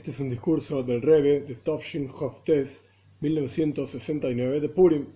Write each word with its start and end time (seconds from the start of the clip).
Este 0.00 0.12
es 0.12 0.20
un 0.20 0.30
discurso 0.30 0.82
del 0.82 1.02
Rebbe 1.02 1.40
de 1.40 1.56
Tovshin 1.56 2.08
Hoftes 2.10 2.86
1969 3.20 4.58
de 4.58 4.68
Purim 4.70 5.08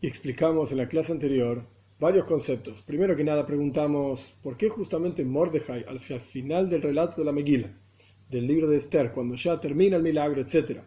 y 0.00 0.08
explicamos 0.08 0.72
en 0.72 0.78
la 0.78 0.88
clase 0.88 1.12
anterior 1.12 1.62
varios 2.00 2.24
conceptos. 2.24 2.82
Primero 2.82 3.14
que 3.14 3.22
nada 3.22 3.46
preguntamos 3.46 4.34
por 4.42 4.56
qué 4.56 4.68
justamente 4.68 5.24
Mordejai, 5.24 5.84
hacia 5.84 6.16
el 6.16 6.22
final 6.22 6.68
del 6.68 6.82
relato 6.82 7.20
de 7.20 7.24
la 7.24 7.30
Megila, 7.30 7.72
del 8.28 8.48
libro 8.48 8.68
de 8.68 8.78
Esther, 8.78 9.12
cuando 9.12 9.36
ya 9.36 9.60
termina 9.60 9.96
el 9.96 10.02
milagro, 10.02 10.42
etc., 10.42 10.80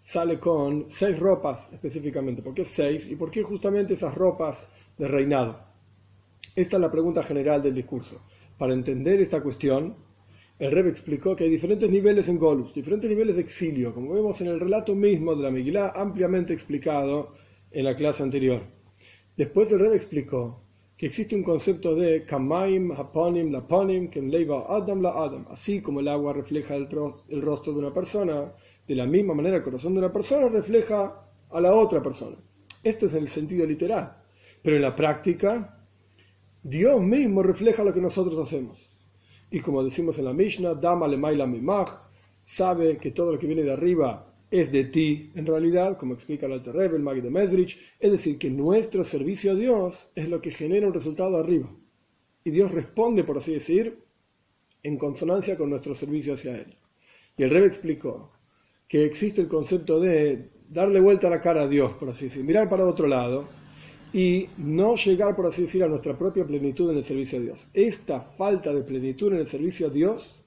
sale 0.00 0.38
con 0.38 0.84
seis 0.88 1.18
ropas 1.18 1.72
específicamente. 1.72 2.42
¿Por 2.42 2.54
qué 2.54 2.64
seis? 2.64 3.10
¿Y 3.10 3.16
por 3.16 3.32
qué 3.32 3.42
justamente 3.42 3.94
esas 3.94 4.14
ropas 4.14 4.68
de 4.96 5.08
reinado? 5.08 5.58
Esta 6.54 6.76
es 6.76 6.80
la 6.80 6.92
pregunta 6.92 7.24
general 7.24 7.60
del 7.60 7.74
discurso. 7.74 8.22
Para 8.56 8.72
entender 8.72 9.20
esta 9.20 9.42
cuestión, 9.42 9.96
el 10.58 10.70
Rebbe 10.70 10.88
explicó 10.88 11.34
que 11.34 11.44
hay 11.44 11.50
diferentes 11.50 11.90
niveles 11.90 12.28
en 12.28 12.38
Golus, 12.38 12.72
diferentes 12.72 13.10
niveles 13.10 13.34
de 13.34 13.42
exilio, 13.42 13.92
como 13.92 14.12
vemos 14.12 14.40
en 14.40 14.46
el 14.46 14.60
relato 14.60 14.94
mismo 14.94 15.34
de 15.34 15.42
la 15.42 15.50
Megilá, 15.50 15.92
ampliamente 15.96 16.52
explicado 16.52 17.32
en 17.72 17.84
la 17.84 17.96
clase 17.96 18.22
anterior. 18.22 18.62
Después 19.36 19.72
el 19.72 19.80
Rebbe 19.80 19.96
explicó 19.96 20.62
que 20.96 21.06
existe 21.06 21.34
un 21.34 21.42
concepto 21.42 21.96
de 21.96 22.24
Kamaim, 22.24 22.92
Haponim, 22.92 23.50
Laponim, 23.50 24.08
Leiva 24.14 24.64
Adam, 24.68 25.02
La 25.02 25.10
Adam. 25.10 25.44
Así 25.50 25.82
como 25.82 25.98
el 25.98 26.06
agua 26.06 26.32
refleja 26.32 26.76
el, 26.76 26.88
el 27.28 27.42
rostro 27.42 27.72
de 27.72 27.80
una 27.80 27.92
persona, 27.92 28.52
de 28.86 28.94
la 28.94 29.06
misma 29.06 29.34
manera 29.34 29.56
el 29.56 29.64
corazón 29.64 29.94
de 29.94 29.98
una 29.98 30.12
persona 30.12 30.48
refleja 30.48 31.30
a 31.50 31.60
la 31.60 31.74
otra 31.74 32.00
persona. 32.00 32.36
Esto 32.84 33.06
es 33.06 33.14
el 33.14 33.26
sentido 33.26 33.66
literal. 33.66 34.22
Pero 34.62 34.76
en 34.76 34.82
la 34.82 34.94
práctica, 34.94 35.84
Dios 36.62 37.00
mismo 37.00 37.42
refleja 37.42 37.82
lo 37.82 37.92
que 37.92 38.00
nosotros 38.00 38.38
hacemos. 38.38 38.93
Y 39.54 39.60
como 39.60 39.84
decimos 39.84 40.18
en 40.18 40.24
la 40.24 40.32
Mishnah, 40.32 40.74
Dama 40.74 41.06
le 41.06 41.16
mimach, 41.16 41.88
sabe 42.42 42.98
que 42.98 43.12
todo 43.12 43.30
lo 43.30 43.38
que 43.38 43.46
viene 43.46 43.62
de 43.62 43.70
arriba 43.70 44.34
es 44.50 44.72
de 44.72 44.86
ti, 44.86 45.30
en 45.36 45.46
realidad, 45.46 45.96
como 45.96 46.12
explica 46.14 46.46
el 46.46 46.54
Alter 46.54 46.74
Rebbe, 46.74 46.96
el 46.96 47.04
Magid 47.04 47.22
de 47.22 47.30
Mesrich, 47.30 47.78
es 48.00 48.10
decir, 48.10 48.36
que 48.36 48.50
nuestro 48.50 49.04
servicio 49.04 49.52
a 49.52 49.54
Dios 49.54 50.08
es 50.16 50.28
lo 50.28 50.40
que 50.40 50.50
genera 50.50 50.88
un 50.88 50.92
resultado 50.92 51.36
arriba. 51.36 51.70
Y 52.42 52.50
Dios 52.50 52.72
responde, 52.72 53.22
por 53.22 53.38
así 53.38 53.52
decir, 53.52 53.96
en 54.82 54.98
consonancia 54.98 55.56
con 55.56 55.70
nuestro 55.70 55.94
servicio 55.94 56.34
hacia 56.34 56.56
Él. 56.56 56.76
Y 57.36 57.44
el 57.44 57.50
Rebbe 57.50 57.68
explicó 57.68 58.32
que 58.88 59.04
existe 59.04 59.40
el 59.40 59.46
concepto 59.46 60.00
de 60.00 60.50
darle 60.68 60.98
vuelta 60.98 61.30
la 61.30 61.40
cara 61.40 61.62
a 61.62 61.68
Dios, 61.68 61.92
por 61.92 62.08
así 62.08 62.24
decir, 62.24 62.42
mirar 62.42 62.68
para 62.68 62.84
otro 62.84 63.06
lado, 63.06 63.46
y 64.14 64.48
no 64.58 64.94
llegar, 64.94 65.34
por 65.34 65.46
así 65.46 65.62
decir, 65.62 65.82
a 65.82 65.88
nuestra 65.88 66.16
propia 66.16 66.46
plenitud 66.46 66.88
en 66.88 66.98
el 66.98 67.02
servicio 67.02 67.40
a 67.40 67.42
Dios. 67.42 67.66
Esta 67.74 68.20
falta 68.20 68.72
de 68.72 68.82
plenitud 68.82 69.32
en 69.32 69.40
el 69.40 69.46
servicio 69.46 69.88
a 69.88 69.90
Dios, 69.90 70.40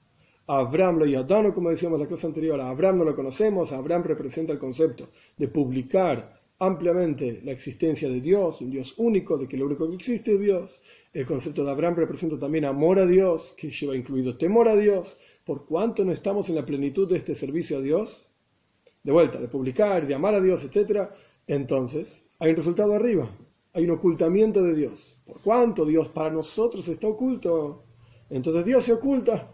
Abraham 0.46 1.00
lo 1.00 1.04
yadano, 1.04 1.52
como 1.52 1.68
decíamos 1.68 1.98
en 1.98 2.04
la 2.04 2.08
clase 2.08 2.26
anterior, 2.26 2.58
a 2.58 2.70
Abraham 2.70 2.96
no 2.96 3.04
lo 3.04 3.14
conocemos, 3.14 3.70
Abraham 3.72 4.04
representa 4.04 4.54
el 4.54 4.58
concepto 4.58 5.10
de 5.36 5.48
publicar 5.48 6.40
ampliamente 6.58 7.42
la 7.44 7.52
existencia 7.52 8.08
de 8.08 8.22
Dios, 8.22 8.62
un 8.62 8.70
Dios 8.70 8.94
único, 8.96 9.36
de 9.36 9.46
que 9.46 9.58
lo 9.58 9.66
único 9.66 9.86
que 9.86 9.96
existe 9.96 10.32
es 10.32 10.40
Dios. 10.40 10.80
El 11.12 11.26
concepto 11.26 11.62
de 11.62 11.70
Abraham 11.70 11.96
representa 11.96 12.38
también 12.38 12.64
amor 12.64 12.98
a 12.98 13.04
Dios, 13.04 13.52
que 13.54 13.70
lleva 13.70 13.94
incluido 13.94 14.38
temor 14.38 14.68
a 14.68 14.76
Dios. 14.76 15.18
Por 15.44 15.66
cuanto 15.66 16.06
no 16.06 16.12
estamos 16.12 16.48
en 16.48 16.54
la 16.54 16.64
plenitud 16.64 17.06
de 17.06 17.18
este 17.18 17.34
servicio 17.34 17.76
a 17.76 17.80
Dios, 17.82 18.30
de 19.02 19.12
vuelta, 19.12 19.38
de 19.38 19.48
publicar, 19.48 20.06
de 20.06 20.14
amar 20.14 20.32
a 20.32 20.40
Dios, 20.40 20.64
etc., 20.64 21.10
entonces 21.46 22.24
hay 22.38 22.50
un 22.50 22.56
resultado 22.56 22.94
arriba, 22.94 23.28
hay 23.72 23.84
un 23.84 23.90
ocultamiento 23.90 24.62
de 24.62 24.74
Dios. 24.74 25.16
¿Por 25.24 25.40
cuánto 25.40 25.84
Dios 25.84 26.08
para 26.08 26.30
nosotros 26.30 26.86
está 26.88 27.06
oculto? 27.06 27.84
Entonces 28.30 28.64
Dios 28.64 28.84
se 28.84 28.92
oculta 28.92 29.50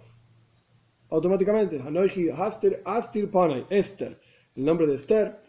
automáticamente. 1.11 1.81
Esther, 3.71 4.21
el 4.57 4.65
nombre 4.65 4.87
de 4.87 4.95
Esther, 4.95 5.41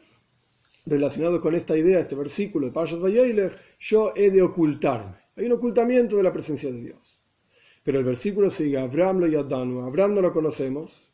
relacionado 0.86 1.42
con 1.42 1.56
esta 1.56 1.78
idea, 1.78 2.00
este 2.00 2.16
versículo 2.16 2.68
de 2.68 2.72
Pashas 2.72 3.00
Vayelech, 3.00 3.56
yo 3.80 4.14
he 4.16 4.30
de 4.30 4.42
ocultarme. 4.42 5.18
Hay 5.36 5.46
un 5.46 5.54
ocultamiento 5.54 6.16
de 6.18 6.24
la 6.24 6.34
presencia 6.34 6.72
de 6.72 6.80
Dios. 6.80 7.20
Pero 7.84 8.00
el 8.00 8.06
versículo 8.06 8.50
sigue, 8.50 8.78
Abraham 8.78 9.20
lo 9.20 9.28
yadanu, 9.28 9.82
Abraham 9.82 10.16
no 10.16 10.22
lo 10.22 10.34
conocemos, 10.34 11.05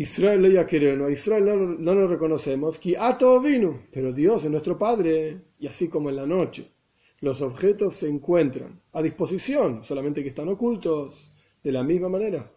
Israel 0.00 0.40
le 0.40 0.64
quereno, 0.64 1.06
a 1.06 1.10
Israel 1.10 1.76
no, 1.80 1.92
lo 1.92 2.06
reconocemos, 2.06 2.78
vino, 2.80 3.82
pero 3.92 4.12
Dios 4.12 4.44
es 4.44 4.50
nuestro 4.50 4.78
Padre, 4.78 5.40
y 5.58 5.66
así 5.66 5.88
como 5.88 6.08
en 6.08 6.14
la 6.14 6.24
noche. 6.24 6.70
Los 7.18 7.42
objetos 7.42 7.94
se 7.94 8.08
encuentran 8.08 8.80
a 8.92 9.02
disposición, 9.02 9.82
solamente 9.82 10.22
que 10.22 10.28
están 10.28 10.48
ocultos, 10.50 11.32
de 11.64 11.72
la 11.72 11.82
misma 11.82 12.08
manera. 12.08 12.48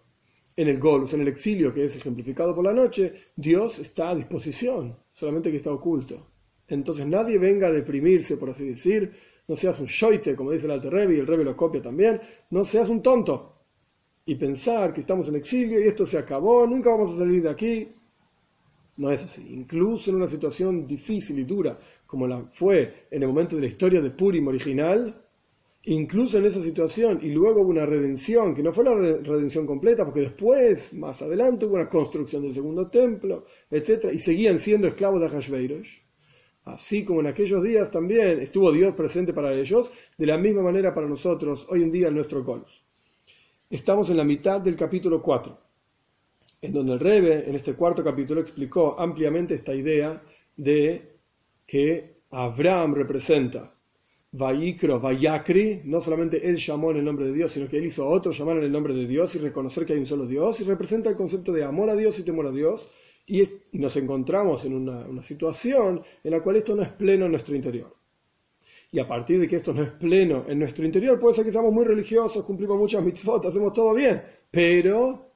En 0.56 0.68
el 0.68 0.80
Golus, 0.80 1.14
en 1.14 1.22
el 1.22 1.30
exilio 1.30 1.74
que 1.74 1.86
es 1.86 1.96
ejemplificado 1.96 2.54
por 2.54 2.64
la 2.64 2.74
noche, 2.74 3.12
Dios 3.36 3.80
está 3.80 4.12
a 4.12 4.16
disposición, 4.16 4.96
solamente 5.10 5.50
que 5.50 5.58
está 5.58 5.72
oculto. 5.72 6.28
Entonces 6.68 7.08
nadie 7.08 7.40
venga 7.40 7.70
a 7.70 7.72
deprimirse, 7.72 8.38
por 8.38 8.52
así 8.52 8.68
decir, 8.68 9.14
no 9.48 9.56
seas 9.56 9.80
un 9.80 9.88
shoite, 9.88 10.36
como 10.36 10.52
dice 10.52 10.68
el 10.68 10.74
Alter 10.74 10.94
Rebbe, 10.94 11.16
y 11.16 11.20
el 11.20 11.26
Rebbe 11.26 11.44
lo 11.44 11.58
copia 11.58 11.82
también, 11.82 12.22
no 12.52 12.64
seas 12.64 12.90
un 12.90 13.02
tonto, 13.02 13.61
y 14.26 14.36
pensar 14.36 14.94
que 14.94 15.02
estamos 15.02 15.28
en 15.28 15.36
exilio 15.36 15.80
y 15.80 15.88
esto 15.88 16.06
se 16.06 16.18
acabó, 16.18 16.68
nunca 16.68 16.92
vamos 16.92 17.12
a 17.12 17.20
salir 17.20 17.42
de 17.42 17.50
aquí. 17.50 17.90
No 18.98 19.12
es 19.12 19.24
así. 19.24 19.54
Incluso 19.54 20.12
en 20.12 20.18
una 20.18 20.28
situación 20.28 20.86
difícil 20.86 21.40
y 21.40 21.44
dura, 21.44 21.80
como 22.06 22.28
la 22.28 22.44
fue 22.52 23.08
en 23.10 23.24
el 23.24 23.28
momento 23.30 23.56
de 23.56 23.62
la 23.62 23.68
historia 23.68 24.02
de 24.02 24.12
Purim 24.12 24.48
original, 24.48 25.26
incluso 25.84 26.38
en 26.38 26.46
esa 26.46 26.62
situación, 26.62 27.20
y 27.22 27.30
luego 27.30 27.62
hubo 27.62 27.70
una 27.70 27.86
redención, 27.86 28.54
que 28.54 28.62
no 28.62 28.72
fue 28.72 28.84
la 28.84 28.96
redención 28.96 29.66
completa, 29.66 30.06
porque 30.06 30.22
después, 30.22 30.94
más 30.94 31.22
adelante, 31.22 31.66
hubo 31.66 31.76
una 31.76 31.90
construcción 31.90 32.44
del 32.44 32.54
segundo 32.54 32.90
templo, 32.90 33.46
etc., 33.72 34.12
y 34.14 34.20
seguían 34.20 34.60
siendo 34.60 34.88
esclavos 34.88 35.22
de 35.22 35.30
Hashveirosh. 35.30 36.00
Así 36.66 37.04
como 37.04 37.22
en 37.22 37.28
aquellos 37.28 37.64
días 37.64 37.90
también 37.90 38.40
estuvo 38.40 38.72
Dios 38.72 38.94
presente 38.94 39.34
para 39.34 39.54
ellos, 39.54 39.92
de 40.16 40.28
la 40.28 40.38
misma 40.38 40.62
manera 40.62 40.94
para 40.94 41.08
nosotros, 41.08 41.66
hoy 41.70 41.82
en 41.82 41.92
día 41.92 42.10
en 42.10 42.14
nuestro 42.14 42.46
Colos. 42.46 42.81
Estamos 43.72 44.10
en 44.10 44.18
la 44.18 44.26
mitad 44.26 44.60
del 44.60 44.76
capítulo 44.76 45.22
4, 45.22 45.58
en 46.62 46.74
donde 46.74 46.92
el 46.92 47.00
Rebe, 47.00 47.48
en 47.48 47.56
este 47.56 47.74
cuarto 47.74 48.04
capítulo, 48.04 48.42
explicó 48.42 49.00
ampliamente 49.00 49.54
esta 49.54 49.74
idea 49.74 50.22
de 50.58 51.20
que 51.66 52.24
Abraham 52.32 52.96
representa 52.96 53.74
Vayikro, 54.34 55.00
Vayakri, 55.00 55.84
no 55.86 56.02
solamente 56.02 56.50
él 56.50 56.58
llamó 56.58 56.92
en 56.92 56.98
el 56.98 57.06
nombre 57.06 57.28
de 57.28 57.32
Dios, 57.32 57.54
sino 57.54 57.70
que 57.70 57.78
él 57.78 57.86
hizo 57.86 58.04
a 58.04 58.10
otros 58.10 58.38
llamar 58.38 58.58
en 58.58 58.66
el 58.66 58.74
nombre 58.74 58.94
de 58.94 59.08
Dios 59.08 59.36
y 59.36 59.40
reconocer 59.40 59.86
que 59.86 59.94
hay 59.94 60.00
un 60.00 60.06
solo 60.06 60.28
Dios, 60.28 60.60
y 60.60 60.66
representa 60.66 61.10
el 61.10 61.16
concepto 61.16 61.54
de 61.54 61.64
amor 61.64 61.90
a 61.90 61.96
Dios 61.96 62.20
y 62.20 62.24
temor 62.24 62.48
a 62.48 62.52
Dios, 62.52 62.90
y, 63.26 63.42
nos 63.72 63.96
encontramos 63.96 64.66
en 64.66 64.74
una, 64.74 65.08
una 65.08 65.22
situación 65.22 66.02
en 66.26 66.32
la 66.32 66.44
cual 66.44 66.58
esto 66.58 66.76
no 66.76 66.82
es 66.82 66.90
pleno 66.90 67.24
en 67.24 67.32
nuestro 67.32 67.56
interior. 67.56 68.01
Y 68.92 69.00
a 69.00 69.08
partir 69.08 69.40
de 69.40 69.48
que 69.48 69.56
esto 69.56 69.74
no 69.74 69.82
es 69.82 69.90
pleno 69.92 70.46
en 70.48 70.60
nuestro 70.60 70.86
interior, 70.86 71.18
puede 71.20 71.36
ser 71.36 71.46
que 71.46 71.52
seamos 71.52 71.72
muy 71.72 71.86
religiosos, 71.86 72.44
cumplimos 72.44 72.78
muchas 72.78 73.02
mitzvot, 73.04 73.46
hacemos 73.46 73.72
todo 73.72 73.94
bien, 73.94 74.22
pero 74.52 75.32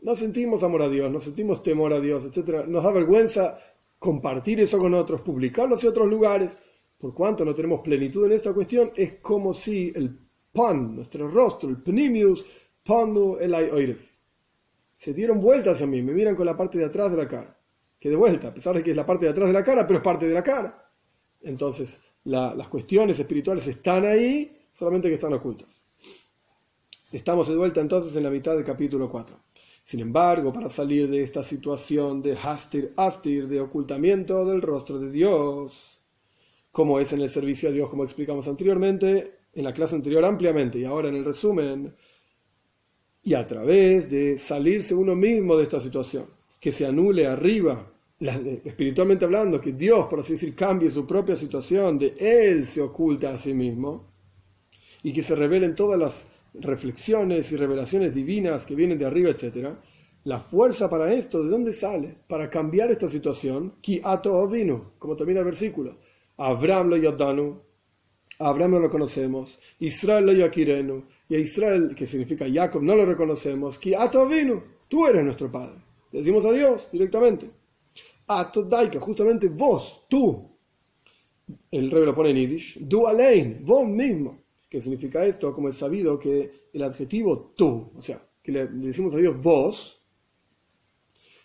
no 0.00 0.16
sentimos 0.16 0.64
amor 0.64 0.82
a 0.82 0.88
Dios, 0.88 1.10
no 1.10 1.20
sentimos 1.20 1.62
temor 1.62 1.92
a 1.92 2.00
Dios, 2.00 2.24
etc. 2.24 2.66
Nos 2.66 2.82
da 2.82 2.90
vergüenza 2.90 3.56
compartir 4.00 4.58
eso 4.58 4.78
con 4.78 4.94
otros, 4.94 5.20
publicarlo 5.20 5.78
en 5.80 5.88
otros 5.88 6.08
lugares. 6.08 6.58
Por 6.98 7.14
cuanto 7.14 7.44
no 7.44 7.54
tenemos 7.54 7.80
plenitud 7.82 8.26
en 8.26 8.32
esta 8.32 8.52
cuestión, 8.52 8.90
es 8.96 9.20
como 9.20 9.52
si 9.52 9.92
el 9.94 10.18
pan, 10.52 10.96
nuestro 10.96 11.28
rostro, 11.28 11.68
el 11.68 11.80
pnimius, 11.80 12.44
panu 12.84 13.36
el 13.38 13.54
oiref. 13.54 14.10
Se 14.96 15.14
dieron 15.14 15.40
vueltas 15.40 15.82
a 15.82 15.86
mí, 15.86 16.02
me 16.02 16.12
miran 16.12 16.34
con 16.34 16.46
la 16.46 16.56
parte 16.56 16.78
de 16.78 16.84
atrás 16.84 17.12
de 17.12 17.16
la 17.16 17.28
cara. 17.28 17.56
Que 17.98 18.08
de 18.08 18.16
vuelta, 18.16 18.48
a 18.48 18.54
pesar 18.54 18.74
de 18.74 18.82
que 18.82 18.90
es 18.90 18.96
la 18.96 19.06
parte 19.06 19.26
de 19.26 19.30
atrás 19.30 19.48
de 19.48 19.54
la 19.54 19.62
cara, 19.62 19.86
pero 19.86 19.98
es 19.98 20.04
parte 20.04 20.26
de 20.26 20.34
la 20.34 20.42
cara. 20.42 20.90
Entonces, 21.42 22.00
las 22.24 22.68
cuestiones 22.68 23.18
espirituales 23.18 23.66
están 23.66 24.06
ahí, 24.06 24.56
solamente 24.72 25.08
que 25.08 25.14
están 25.14 25.32
ocultas. 25.32 25.82
Estamos 27.10 27.48
de 27.48 27.56
vuelta 27.56 27.80
entonces 27.80 28.16
en 28.16 28.22
la 28.22 28.30
mitad 28.30 28.54
del 28.54 28.64
capítulo 28.64 29.10
4. 29.10 29.36
Sin 29.84 30.00
embargo, 30.00 30.52
para 30.52 30.70
salir 30.70 31.10
de 31.10 31.22
esta 31.22 31.42
situación 31.42 32.22
de 32.22 32.36
hastir, 32.40 32.92
astir, 32.96 33.48
de 33.48 33.60
ocultamiento 33.60 34.44
del 34.46 34.62
rostro 34.62 34.98
de 34.98 35.10
Dios, 35.10 36.00
como 36.70 37.00
es 37.00 37.12
en 37.12 37.20
el 37.20 37.28
servicio 37.28 37.68
a 37.68 37.72
Dios, 37.72 37.90
como 37.90 38.04
explicamos 38.04 38.48
anteriormente, 38.48 39.40
en 39.52 39.64
la 39.64 39.74
clase 39.74 39.96
anterior 39.96 40.24
ampliamente 40.24 40.78
y 40.78 40.84
ahora 40.84 41.08
en 41.08 41.16
el 41.16 41.24
resumen, 41.24 41.94
y 43.24 43.34
a 43.34 43.46
través 43.46 44.10
de 44.10 44.38
salirse 44.38 44.94
uno 44.94 45.14
mismo 45.14 45.56
de 45.56 45.64
esta 45.64 45.80
situación, 45.80 46.26
que 46.60 46.72
se 46.72 46.86
anule 46.86 47.26
arriba 47.26 47.91
espiritualmente 48.64 49.24
hablando, 49.24 49.60
que 49.60 49.72
Dios, 49.72 50.06
por 50.08 50.20
así 50.20 50.32
decir, 50.34 50.54
cambie 50.54 50.90
su 50.90 51.06
propia 51.06 51.36
situación, 51.36 51.98
de 51.98 52.14
Él 52.18 52.66
se 52.66 52.80
oculta 52.80 53.34
a 53.34 53.38
sí 53.38 53.54
mismo, 53.54 54.12
y 55.02 55.12
que 55.12 55.22
se 55.22 55.34
revelen 55.34 55.74
todas 55.74 55.98
las 55.98 56.28
reflexiones 56.54 57.50
y 57.50 57.56
revelaciones 57.56 58.14
divinas 58.14 58.66
que 58.66 58.74
vienen 58.74 58.98
de 58.98 59.06
arriba, 59.06 59.30
etc. 59.30 59.70
La 60.24 60.38
fuerza 60.38 60.88
para 60.88 61.12
esto, 61.12 61.42
¿de 61.42 61.50
dónde 61.50 61.72
sale? 61.72 62.16
Para 62.28 62.48
cambiar 62.48 62.90
esta 62.90 63.08
situación, 63.08 63.74
ki 63.80 64.00
ato 64.04 64.46
vino, 64.48 64.92
como 64.98 65.16
termina 65.16 65.40
el 65.40 65.46
versículo. 65.46 65.98
Abraham 66.36 66.90
lo 66.90 66.96
yadanu, 66.96 67.60
Abraham 68.38 68.82
lo 68.82 68.90
conocemos, 68.90 69.58
Israel 69.80 70.26
lo 70.26 70.32
yakirenu, 70.32 71.04
y 71.28 71.34
a 71.34 71.38
Israel, 71.38 71.94
que 71.96 72.06
significa 72.06 72.46
Jacob, 72.52 72.82
no 72.82 72.94
lo 72.94 73.04
reconocemos, 73.04 73.78
ki 73.78 73.94
ato 73.94 74.28
vino, 74.28 74.62
tú 74.88 75.06
eres 75.06 75.24
nuestro 75.24 75.50
padre. 75.50 75.82
decimos 76.12 76.44
a 76.44 76.52
Dios 76.52 76.88
directamente. 76.92 77.61
Atodaika, 78.40 79.00
justamente 79.00 79.48
vos, 79.48 80.06
tú. 80.08 80.50
El 81.70 81.90
rey 81.90 82.04
lo 82.04 82.14
pone 82.14 82.30
en 82.30 82.36
Yiddish. 82.36 82.78
Du 82.80 83.06
allein, 83.06 83.64
vos 83.64 83.86
mismo. 83.88 84.42
¿Qué 84.68 84.80
significa 84.80 85.24
esto? 85.24 85.52
Como 85.52 85.68
es 85.68 85.76
sabido 85.76 86.18
que 86.18 86.68
el 86.72 86.82
adjetivo 86.82 87.52
tú, 87.54 87.92
o 87.94 88.00
sea, 88.00 88.26
que 88.42 88.52
le, 88.52 88.66
decimos 88.68 89.14
a 89.14 89.18
Dios 89.18 89.40
vos, 89.40 90.02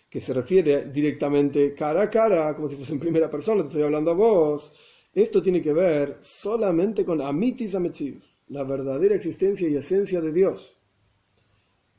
que 0.08 0.20
se 0.20 0.32
refiere 0.32 0.86
directamente 0.86 1.74
cara 1.74 2.02
a 2.02 2.10
cara, 2.10 2.56
como 2.56 2.68
si 2.68 2.76
fuese 2.76 2.94
en 2.94 3.00
primera 3.00 3.28
persona, 3.28 3.62
te 3.62 3.68
estoy 3.68 3.82
hablando 3.82 4.10
a 4.10 4.14
vos. 4.14 4.72
Esto 5.12 5.42
tiene 5.42 5.60
que 5.60 5.72
ver 5.72 6.18
solamente 6.20 7.04
con 7.04 7.20
Amitis 7.20 7.74
Ametzius, 7.74 8.40
la 8.48 8.64
verdadera 8.64 9.14
existencia 9.14 9.68
y 9.68 9.76
esencia 9.76 10.20
de 10.20 10.32
Dios. 10.32 10.76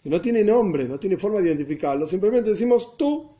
Que 0.01 0.09
no 0.09 0.21
tiene 0.21 0.43
nombre, 0.43 0.87
no 0.87 0.99
tiene 0.99 1.17
forma 1.17 1.39
de 1.39 1.47
identificarlo, 1.47 2.07
simplemente 2.07 2.51
decimos 2.51 2.97
tú. 2.97 3.35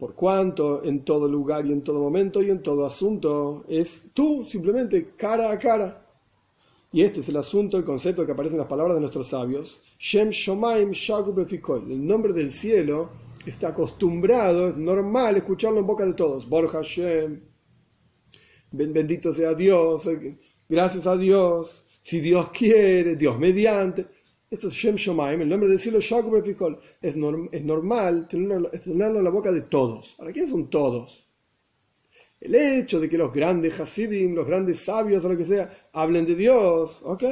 Por 0.00 0.14
cuanto 0.14 0.82
en 0.82 1.04
todo 1.04 1.28
lugar 1.28 1.66
y 1.66 1.72
en 1.72 1.82
todo 1.82 2.00
momento 2.00 2.42
y 2.42 2.48
en 2.48 2.62
todo 2.62 2.86
asunto 2.86 3.66
es 3.68 4.06
tú, 4.14 4.46
simplemente 4.46 5.10
cara 5.14 5.52
a 5.52 5.58
cara. 5.58 6.06
Y 6.90 7.02
este 7.02 7.20
es 7.20 7.28
el 7.28 7.36
asunto, 7.36 7.76
el 7.76 7.84
concepto 7.84 8.24
que 8.24 8.32
aparece 8.32 8.54
en 8.54 8.60
las 8.60 8.66
palabras 8.66 8.94
de 8.96 9.02
nuestros 9.02 9.28
sabios. 9.28 9.78
Shem 9.98 10.30
Shomaim 10.30 10.92
El 11.90 12.06
nombre 12.06 12.32
del 12.32 12.50
cielo 12.50 13.10
está 13.44 13.68
acostumbrado, 13.68 14.68
es 14.68 14.76
normal 14.78 15.36
escucharlo 15.36 15.80
en 15.80 15.86
boca 15.86 16.06
de 16.06 16.14
todos. 16.14 16.48
Borja 16.48 16.80
Shem. 16.82 17.42
Bendito 18.72 19.34
sea 19.34 19.52
Dios. 19.52 20.08
Gracias 20.66 21.06
a 21.06 21.14
Dios. 21.14 21.84
Si 22.02 22.20
Dios 22.20 22.48
quiere, 22.52 23.16
Dios 23.16 23.38
mediante. 23.38 24.06
Esto 24.50 24.68
es 24.68 24.74
Shem 24.74 24.96
Shomaim, 24.96 25.42
el 25.42 25.48
nombre 25.48 25.68
del 25.68 25.78
cielo 25.78 26.00
Es, 26.00 26.08
es 27.00 27.16
normal 27.64 28.28
tenerlo, 28.28 28.70
en 28.74 29.24
la 29.24 29.30
boca 29.30 29.52
de 29.52 29.62
todos. 29.62 30.16
¿Para 30.18 30.32
quiénes 30.32 30.50
son 30.50 30.68
todos? 30.68 31.30
el 32.40 32.54
hecho 32.54 32.98
de 32.98 33.08
que 33.08 33.18
los 33.18 33.32
grandes 33.32 33.78
Hasidim, 33.78 34.34
los 34.34 34.46
grandes 34.46 34.80
sabios 34.80 35.24
o 35.24 35.28
lo 35.28 35.36
que 35.36 35.44
sea, 35.44 35.90
hablen 35.92 36.24
de 36.24 36.34
Dios, 36.34 37.00
¿ok? 37.04 37.24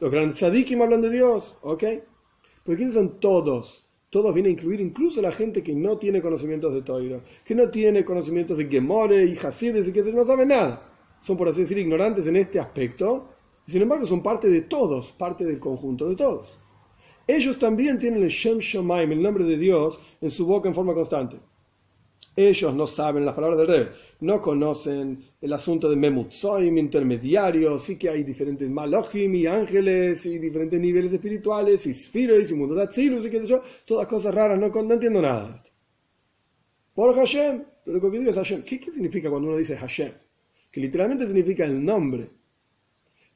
Los 0.00 0.10
grandes 0.12 0.38
Sadikim 0.38 0.82
hablan 0.82 1.00
de 1.00 1.10
Dios, 1.10 1.56
¿ok? 1.62 1.82
Pero 2.64 2.76
¿quiénes 2.76 2.94
son 2.94 3.18
todos? 3.18 3.86
Todos 4.10 4.32
vienen 4.34 4.50
a 4.50 4.52
incluir 4.52 4.80
incluso 4.80 5.20
la 5.22 5.32
gente 5.32 5.62
que 5.62 5.74
no 5.74 5.98
tiene 5.98 6.22
conocimientos 6.22 6.72
de 6.74 6.82
Toiro, 6.82 7.22
que 7.44 7.54
no 7.54 7.70
tiene 7.70 8.04
conocimientos 8.04 8.58
de 8.58 8.66
Gemore 8.66 9.24
y 9.24 9.36
Hasides 9.36 9.88
y 9.88 9.92
que 9.92 10.02
no 10.12 10.24
sabe 10.24 10.46
nada. 10.46 10.92
Son, 11.22 11.36
por 11.36 11.48
así 11.48 11.62
decir, 11.62 11.78
ignorantes 11.78 12.26
en 12.26 12.36
este 12.36 12.60
aspecto, 12.60 13.30
sin 13.68 13.82
embargo 13.82 14.06
son 14.06 14.22
parte 14.22 14.48
de 14.48 14.62
todos, 14.62 15.12
parte 15.12 15.44
del 15.44 15.60
conjunto 15.60 16.08
de 16.08 16.16
todos. 16.16 16.58
Ellos 17.26 17.58
también 17.58 17.98
tienen 17.98 18.22
el 18.22 18.30
Shem 18.30 18.58
Shomaim, 18.58 19.12
el 19.12 19.20
nombre 19.20 19.44
de 19.44 19.58
Dios, 19.58 20.00
en 20.22 20.30
su 20.30 20.46
boca 20.46 20.68
en 20.68 20.74
forma 20.74 20.94
constante. 20.94 21.38
Ellos 22.34 22.74
no 22.74 22.86
saben 22.86 23.26
las 23.26 23.34
palabras 23.34 23.58
del 23.58 23.68
rey, 23.68 23.88
no 24.20 24.40
conocen 24.40 25.22
el 25.40 25.52
asunto 25.52 25.90
de 25.90 25.96
Memutzoim, 25.96 26.78
intermediarios, 26.78 27.82
sí 27.82 27.98
que 27.98 28.08
hay 28.08 28.22
diferentes 28.22 28.70
Malachim 28.70 29.34
y 29.34 29.46
ángeles 29.46 30.24
y 30.24 30.38
diferentes 30.38 30.80
niveles 30.80 31.12
espirituales, 31.12 31.84
y 31.86 31.92
Sfiros 31.92 32.50
y 32.50 32.54
mundo 32.54 32.74
de 32.74 32.84
y 32.84 33.30
qué 33.30 33.40
sé 33.40 33.46
yo, 33.46 33.60
todas 33.84 34.06
cosas 34.06 34.34
raras, 34.34 34.58
no, 34.58 34.66
entiendo 34.94 35.20
nada. 35.20 35.62
Por 36.94 37.14
Hashem, 37.14 37.64
lo 37.84 38.00
que 38.00 38.18
digo 38.18 38.30
es 38.30 38.36
Hashem. 38.36 38.62
¿Qué, 38.62 38.80
¿Qué 38.80 38.90
significa 38.90 39.28
cuando 39.28 39.48
uno 39.48 39.58
dice 39.58 39.76
Hashem? 39.76 40.12
Que 40.70 40.80
literalmente 40.80 41.26
significa 41.26 41.64
el 41.64 41.84
nombre 41.84 42.37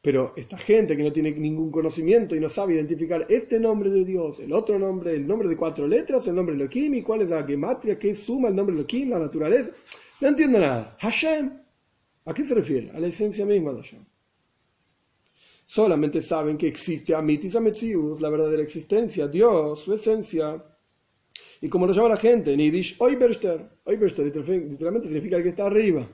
pero 0.02 0.32
esta 0.36 0.58
gente 0.58 0.96
que 0.96 1.04
no 1.04 1.12
tiene 1.12 1.30
ningún 1.30 1.70
conocimiento 1.70 2.34
y 2.34 2.40
no 2.40 2.48
sabe 2.48 2.74
identificar 2.74 3.24
este 3.28 3.60
nombre 3.60 3.88
de 3.88 4.04
Dios, 4.04 4.40
el 4.40 4.52
otro 4.52 4.76
nombre, 4.76 5.14
el 5.14 5.24
nombre 5.24 5.48
de 5.48 5.56
cuatro 5.56 5.86
letras, 5.86 6.26
el 6.26 6.34
nombre 6.34 6.56
Elohim, 6.56 6.94
y 6.94 7.02
cuál 7.02 7.22
es 7.22 7.30
la 7.30 7.44
gematria, 7.44 7.96
qué 7.96 8.12
suma 8.12 8.48
el 8.48 8.56
nombre 8.56 8.74
Elohim, 8.74 9.10
la 9.10 9.20
naturaleza, 9.20 9.70
no 10.20 10.28
entiendo 10.28 10.58
nada. 10.58 10.96
Hashem, 11.00 11.52
¿a 12.24 12.34
qué 12.34 12.42
se 12.42 12.54
refiere? 12.54 12.90
A 12.90 12.98
la 12.98 13.06
esencia 13.06 13.46
misma 13.46 13.72
de 13.72 13.76
Hashem. 13.78 14.04
Solamente 15.64 16.20
saben 16.20 16.58
que 16.58 16.66
existe 16.66 17.14
Amitis 17.14 17.54
Ametzius, 17.54 18.20
la 18.20 18.28
verdadera 18.28 18.62
existencia, 18.62 19.28
Dios, 19.28 19.80
su 19.80 19.94
esencia. 19.94 20.64
Y 21.60 21.68
como 21.68 21.86
lo 21.86 21.92
llama 21.92 22.08
la 22.08 22.16
gente 22.16 22.52
en 22.52 22.58
Yiddish, 22.58 22.96
Oiberster. 22.98 23.70
Oiberster 23.84 24.26
literalmente 24.26 25.06
significa 25.06 25.36
el 25.36 25.44
que 25.44 25.50
está 25.50 25.66
arriba. 25.66 26.08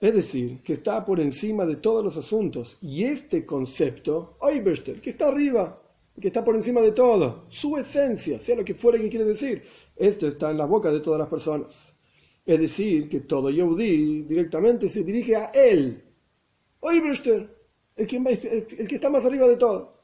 Es 0.00 0.14
decir, 0.14 0.62
que 0.62 0.74
está 0.74 1.04
por 1.04 1.20
encima 1.20 1.64
de 1.64 1.76
todos 1.76 2.04
los 2.04 2.16
asuntos. 2.16 2.78
Y 2.82 3.04
este 3.04 3.46
concepto, 3.46 4.36
Oiberster, 4.40 5.00
que 5.00 5.10
está 5.10 5.28
arriba, 5.28 5.80
que 6.20 6.28
está 6.28 6.44
por 6.44 6.54
encima 6.54 6.80
de 6.80 6.92
todo, 6.92 7.46
su 7.48 7.76
esencia, 7.76 8.38
sea 8.38 8.56
lo 8.56 8.64
que 8.64 8.74
fuera 8.74 8.98
que 8.98 9.08
quiere 9.08 9.24
decir, 9.24 9.64
esto 9.96 10.26
está 10.26 10.50
en 10.50 10.58
la 10.58 10.66
boca 10.66 10.90
de 10.90 11.00
todas 11.00 11.18
las 11.18 11.28
personas. 11.28 11.94
Es 12.44 12.60
decir, 12.60 13.08
que 13.08 13.20
todo 13.20 13.50
Yehudi 13.50 14.22
directamente 14.22 14.88
se 14.88 15.02
dirige 15.02 15.36
a 15.36 15.46
él. 15.46 16.02
Oiberster, 16.80 17.48
el 17.96 18.06
que, 18.06 18.16
el 18.16 18.88
que 18.88 18.94
está 18.94 19.08
más 19.08 19.24
arriba 19.24 19.46
de 19.46 19.56
todo 19.56 19.94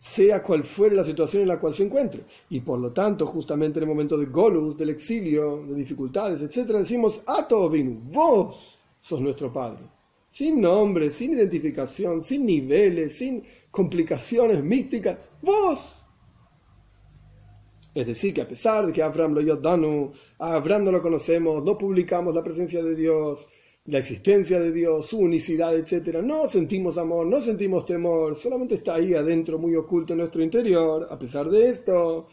sea 0.00 0.42
cual 0.42 0.62
fuere 0.62 0.94
la 0.94 1.04
situación 1.04 1.42
en 1.42 1.48
la 1.48 1.58
cual 1.58 1.74
se 1.74 1.84
encuentre. 1.84 2.24
Y 2.50 2.60
por 2.60 2.78
lo 2.78 2.92
tanto, 2.92 3.26
justamente 3.26 3.78
en 3.78 3.84
el 3.84 3.88
momento 3.88 4.16
de 4.16 4.26
Golus, 4.26 4.76
del 4.76 4.90
exilio, 4.90 5.64
de 5.66 5.74
dificultades, 5.74 6.42
etc., 6.42 6.68
decimos, 6.78 7.22
Ato 7.26 7.70
vos 7.70 8.75
sos 9.06 9.20
nuestro 9.20 9.52
Padre. 9.52 9.84
Sin 10.26 10.60
nombre, 10.60 11.12
sin 11.12 11.32
identificación, 11.34 12.20
sin 12.20 12.44
niveles, 12.44 13.16
sin 13.16 13.44
complicaciones 13.70 14.64
místicas, 14.64 15.16
vos. 15.40 15.94
Es 17.94 18.04
decir, 18.04 18.34
que 18.34 18.40
a 18.42 18.48
pesar 18.48 18.84
de 18.84 18.92
que 18.92 19.04
Abraham 19.04 19.34
lo 19.34 19.40
Yodanu, 19.42 20.12
a 20.40 20.54
Abraham 20.54 20.86
no 20.86 20.92
lo 20.92 21.02
conocemos, 21.02 21.62
no 21.62 21.78
publicamos 21.78 22.34
la 22.34 22.42
presencia 22.42 22.82
de 22.82 22.96
Dios, 22.96 23.46
la 23.84 23.98
existencia 23.98 24.58
de 24.58 24.72
Dios, 24.72 25.06
su 25.06 25.18
unicidad, 25.20 25.76
etc., 25.76 26.18
no 26.20 26.48
sentimos 26.48 26.98
amor, 26.98 27.26
no 27.26 27.40
sentimos 27.40 27.86
temor, 27.86 28.34
solamente 28.34 28.74
está 28.74 28.96
ahí 28.96 29.14
adentro, 29.14 29.56
muy 29.56 29.76
oculto 29.76 30.14
en 30.14 30.18
nuestro 30.18 30.42
interior. 30.42 31.06
A 31.08 31.16
pesar 31.16 31.48
de 31.48 31.68
esto, 31.68 32.26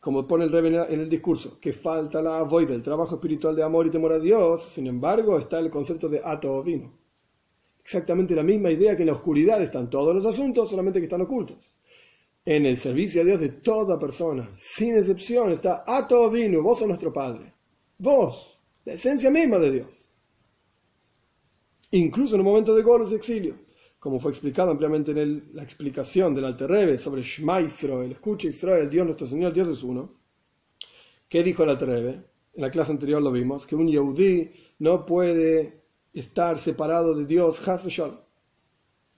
como 0.00 0.26
pone 0.26 0.44
el 0.44 0.52
Rebbe 0.52 0.68
en 0.68 1.00
el 1.00 1.08
discurso, 1.10 1.60
que 1.60 1.74
falta 1.74 2.22
la 2.22 2.42
void 2.42 2.68
del 2.68 2.82
trabajo 2.82 3.16
espiritual 3.16 3.54
de 3.54 3.62
amor 3.62 3.86
y 3.86 3.90
temor 3.90 4.12
a 4.12 4.18
Dios, 4.18 4.64
sin 4.64 4.86
embargo 4.86 5.38
está 5.38 5.58
el 5.58 5.70
concepto 5.70 6.08
de 6.08 6.22
ato 6.24 6.62
vino. 6.62 6.90
Exactamente 7.82 8.34
la 8.34 8.42
misma 8.42 8.70
idea 8.70 8.96
que 8.96 9.02
en 9.02 9.08
la 9.08 9.14
oscuridad 9.14 9.62
están 9.62 9.90
todos 9.90 10.14
los 10.14 10.24
asuntos, 10.24 10.70
solamente 10.70 11.00
que 11.00 11.04
están 11.04 11.20
ocultos. 11.20 11.70
En 12.44 12.64
el 12.64 12.78
servicio 12.78 13.20
a 13.20 13.24
Dios 13.24 13.40
de 13.40 13.50
toda 13.50 13.98
persona, 13.98 14.50
sin 14.54 14.96
excepción, 14.96 15.52
está 15.52 15.84
ato 15.86 16.30
vino, 16.30 16.62
vos 16.62 16.78
sos 16.78 16.88
nuestro 16.88 17.12
Padre. 17.12 17.52
Vos, 17.98 18.58
la 18.86 18.94
esencia 18.94 19.30
misma 19.30 19.58
de 19.58 19.70
Dios. 19.70 20.08
Incluso 21.90 22.36
en 22.36 22.40
un 22.40 22.46
momento 22.46 22.74
de 22.74 22.82
golos 22.82 23.10
de 23.10 23.16
exilio 23.16 23.69
como 24.00 24.18
fue 24.18 24.32
explicado 24.32 24.70
ampliamente 24.70 25.12
en 25.12 25.50
la 25.52 25.62
explicación 25.62 26.34
del 26.34 26.46
Alter 26.46 26.98
sobre 26.98 27.22
Shema 27.22 27.60
Israel, 27.60 28.10
escucha 28.12 28.48
Israel, 28.48 28.88
Dios 28.88 29.04
nuestro 29.04 29.26
Señor, 29.26 29.52
Dios 29.52 29.68
es 29.68 29.82
uno. 29.82 30.18
¿Qué 31.28 31.42
dijo 31.42 31.62
el 31.62 31.70
Alter 31.70 31.90
En 32.54 32.62
la 32.62 32.70
clase 32.70 32.92
anterior 32.92 33.20
lo 33.20 33.30
vimos, 33.30 33.66
que 33.66 33.76
un 33.76 33.86
Yehudi 33.86 34.50
no 34.78 35.04
puede 35.04 35.82
estar 36.14 36.58
separado 36.58 37.14
de 37.14 37.26
Dios, 37.26 37.60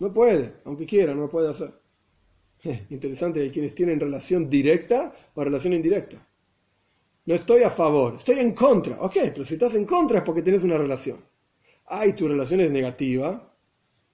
No 0.00 0.12
puede, 0.12 0.54
aunque 0.64 0.84
quiera, 0.84 1.14
no 1.14 1.28
puede 1.28 1.48
hacer. 1.48 1.72
interesante, 2.90 3.40
hay 3.40 3.50
quienes 3.50 3.76
tienen 3.76 4.00
relación 4.00 4.50
directa 4.50 5.14
o 5.34 5.44
relación 5.44 5.74
indirecta. 5.74 6.26
No 7.24 7.36
estoy 7.36 7.62
a 7.62 7.70
favor, 7.70 8.16
estoy 8.16 8.40
en 8.40 8.52
contra. 8.52 9.00
Ok, 9.00 9.14
pero 9.32 9.44
si 9.44 9.54
estás 9.54 9.76
en 9.76 9.84
contra 9.84 10.18
es 10.18 10.24
porque 10.24 10.42
tienes 10.42 10.64
una 10.64 10.76
relación. 10.76 11.24
Ay, 11.86 12.14
tu 12.14 12.26
relación 12.26 12.60
es 12.60 12.70
negativa, 12.72 13.51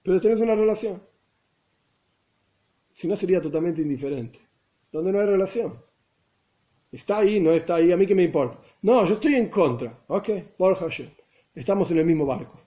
pero 0.03 0.19
tenés 0.19 0.39
una 0.39 0.55
relación. 0.55 1.01
Si 2.93 3.07
no, 3.07 3.15
sería 3.15 3.41
totalmente 3.41 3.81
indiferente. 3.81 4.39
Donde 4.91 5.11
no 5.11 5.19
hay 5.19 5.25
relación. 5.25 5.81
Está 6.91 7.19
ahí, 7.19 7.39
no 7.39 7.51
está 7.51 7.75
ahí, 7.75 7.91
a 7.91 7.97
mí 7.97 8.05
que 8.05 8.15
me 8.15 8.23
importa. 8.23 8.59
No, 8.81 9.05
yo 9.05 9.13
estoy 9.13 9.35
en 9.35 9.49
contra. 9.49 10.03
Ok, 10.07 10.29
por 10.57 10.75
Hashem. 10.75 11.09
Estamos 11.53 11.91
en 11.91 11.99
el 11.99 12.05
mismo 12.05 12.25
barco. 12.25 12.59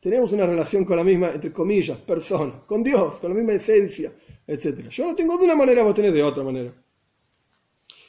Tenemos 0.00 0.32
una 0.32 0.46
relación 0.46 0.84
con 0.84 0.96
la 0.96 1.04
misma, 1.04 1.30
entre 1.30 1.52
comillas, 1.52 1.98
persona, 1.98 2.62
con 2.66 2.82
Dios, 2.82 3.16
con 3.16 3.30
la 3.30 3.36
misma 3.36 3.52
esencia, 3.52 4.10
etc. 4.46 4.88
Yo 4.88 5.04
lo 5.04 5.14
tengo 5.14 5.36
de 5.36 5.44
una 5.44 5.54
manera, 5.54 5.82
vos 5.82 5.94
tenés 5.94 6.14
de 6.14 6.22
otra 6.22 6.42
manera. 6.42 6.72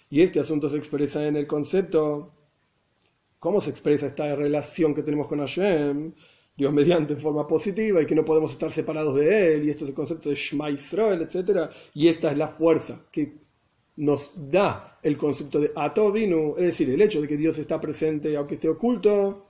Y 0.10 0.22
este 0.22 0.40
asunto 0.40 0.70
se 0.70 0.78
expresa 0.78 1.26
en 1.28 1.36
el 1.36 1.46
concepto, 1.46 2.34
¿cómo 3.40 3.60
se 3.60 3.72
expresa 3.72 4.06
esta 4.06 4.36
relación 4.36 4.96
que 4.96 5.04
tenemos 5.04 5.28
con 5.28 5.40
Hashem? 5.40 6.14
Dios 6.56 6.74
mediante 6.74 7.14
en 7.14 7.20
forma 7.20 7.48
positiva 7.48 8.02
y 8.02 8.06
que 8.06 8.16
no 8.16 8.26
podemos 8.26 8.52
estar 8.52 8.72
separados 8.72 9.16
de 9.16 9.56
Él, 9.56 9.66
y 9.66 9.70
esto 9.70 9.86
es 9.86 9.90
el 9.90 9.96
concepto 9.96 10.30
de 10.30 10.36
Shema 10.36 10.70
Israel, 10.70 11.22
etc. 11.22 11.72
Y 11.94 12.08
esta 12.08 12.32
es 12.32 12.38
la 12.38 12.50
fuerza 12.50 13.08
que 13.12 13.42
nos 13.98 14.34
da 14.50 15.00
el 15.04 15.18
concepto 15.18 15.60
de 15.60 15.72
Atovinu, 15.76 16.56
es 16.58 16.66
decir, 16.66 16.90
el 16.90 17.02
hecho 17.02 17.22
de 17.22 17.28
que 17.28 17.38
Dios 17.38 17.58
está 17.58 17.80
presente 17.80 18.36
aunque 18.36 18.56
esté 18.56 18.70
oculto, 18.70 19.48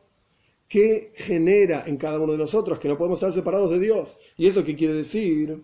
que 0.68 1.12
genera 1.16 1.84
en 1.86 1.98
cada 1.98 2.20
uno 2.20 2.32
de 2.32 2.38
nosotros 2.38 2.80
que 2.80 2.88
no 2.88 2.98
podemos 2.98 3.20
estar 3.20 3.34
separados 3.34 3.72
de 3.72 3.80
Dios. 3.80 4.18
¿Y 4.38 4.48
eso 4.48 4.64
qué 4.64 4.76
quiere 4.76 4.94
decir? 4.94 5.62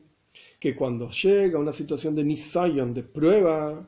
Que 0.59 0.75
cuando 0.75 1.09
llega 1.09 1.59
una 1.59 1.71
situación 1.71 2.13
de 2.13 2.25
Nisayon, 2.25 2.93
de 2.93 3.03
prueba, 3.03 3.87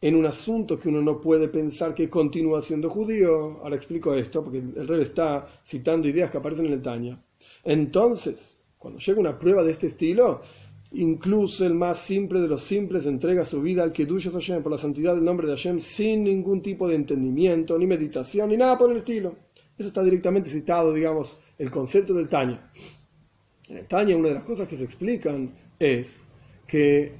en 0.00 0.14
un 0.14 0.26
asunto 0.26 0.78
que 0.78 0.88
uno 0.88 1.02
no 1.02 1.20
puede 1.20 1.48
pensar 1.48 1.94
que 1.94 2.08
continúa 2.08 2.62
siendo 2.62 2.88
judío, 2.88 3.58
ahora 3.62 3.76
explico 3.76 4.14
esto 4.14 4.44
porque 4.44 4.58
el 4.58 4.86
rey 4.86 5.02
está 5.02 5.48
citando 5.64 6.08
ideas 6.08 6.30
que 6.30 6.38
aparecen 6.38 6.66
en 6.66 6.74
el 6.74 6.82
Taña, 6.82 7.22
entonces, 7.64 8.58
cuando 8.78 9.00
llega 9.00 9.20
una 9.20 9.38
prueba 9.38 9.62
de 9.62 9.72
este 9.72 9.88
estilo, 9.88 10.42
incluso 10.92 11.66
el 11.66 11.74
más 11.74 11.98
simple 11.98 12.40
de 12.40 12.48
los 12.48 12.62
simples 12.62 13.06
entrega 13.06 13.44
su 13.44 13.60
vida 13.60 13.82
al 13.82 13.92
Kedush 13.92 14.30
Hashem 14.30 14.62
por 14.62 14.72
la 14.72 14.78
santidad 14.78 15.14
del 15.14 15.24
nombre 15.24 15.46
de 15.46 15.54
Hashem 15.54 15.80
sin 15.80 16.24
ningún 16.24 16.62
tipo 16.62 16.88
de 16.88 16.94
entendimiento, 16.94 17.78
ni 17.78 17.86
meditación, 17.86 18.50
ni 18.50 18.56
nada 18.56 18.78
por 18.78 18.90
el 18.90 18.98
estilo. 18.98 19.36
Eso 19.76 19.88
está 19.88 20.02
directamente 20.02 20.50
citado, 20.50 20.92
digamos, 20.92 21.38
el 21.58 21.70
concepto 21.70 22.14
del 22.14 22.28
Taña. 22.28 22.72
En 23.68 23.76
el 23.76 23.86
Taña 23.86 24.16
una 24.16 24.28
de 24.28 24.34
las 24.34 24.44
cosas 24.44 24.66
que 24.66 24.76
se 24.76 24.84
explican 24.84 25.54
es 25.78 26.20
que 26.66 27.12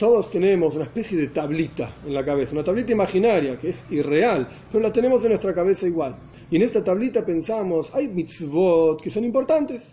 todos 0.00 0.30
tenemos 0.30 0.74
una 0.76 0.84
especie 0.84 1.18
de 1.18 1.28
tablita 1.28 1.96
en 2.06 2.14
la 2.14 2.24
cabeza, 2.24 2.54
una 2.54 2.64
tablita 2.64 2.90
imaginaria 2.90 3.58
que 3.60 3.68
es 3.68 3.84
irreal, 3.92 4.48
pero 4.72 4.82
la 4.82 4.90
tenemos 4.90 5.22
en 5.24 5.28
nuestra 5.28 5.52
cabeza 5.52 5.86
igual. 5.86 6.16
Y 6.50 6.56
en 6.56 6.62
esta 6.62 6.82
tablita 6.82 7.22
pensamos, 7.22 7.94
hay 7.94 8.08
mitzvot 8.08 9.02
que 9.02 9.10
son 9.10 9.24
importantes. 9.24 9.92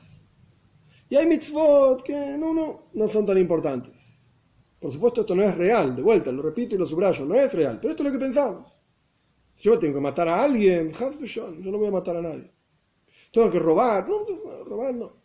Y 1.10 1.18
hay 1.18 1.28
mitzvot 1.28 2.04
que 2.04 2.38
no, 2.40 2.54
no, 2.54 2.88
no 2.94 3.08
son 3.10 3.26
tan 3.26 3.38
importantes. 3.38 4.18
Por 4.80 4.94
supuesto, 4.94 5.22
esto 5.22 5.36
no 5.36 5.44
es 5.44 5.58
real, 5.58 5.94
de 5.94 6.02
vuelta, 6.02 6.32
lo 6.32 6.42
repito 6.42 6.76
y 6.76 6.78
lo 6.78 6.86
subrayo, 6.86 7.26
no 7.26 7.36
es 7.36 7.54
real, 7.54 7.78
pero 7.82 7.92
esto 7.92 8.04
es 8.04 8.08
lo 8.08 8.18
que 8.18 8.24
pensamos. 8.24 8.80
Yo 9.58 9.78
tengo 9.78 9.96
que 9.96 10.02
matar 10.02 10.30
a 10.30 10.42
alguien, 10.42 10.94
yo 11.26 11.50
no 11.52 11.78
voy 11.78 11.88
a 11.88 11.92
matar 11.92 12.16
a 12.16 12.22
nadie. 12.22 12.50
Tengo 13.30 13.52
que 13.52 13.60
robar, 13.60 14.08
no, 14.08 14.24
robar 14.64 14.94
no. 14.94 15.18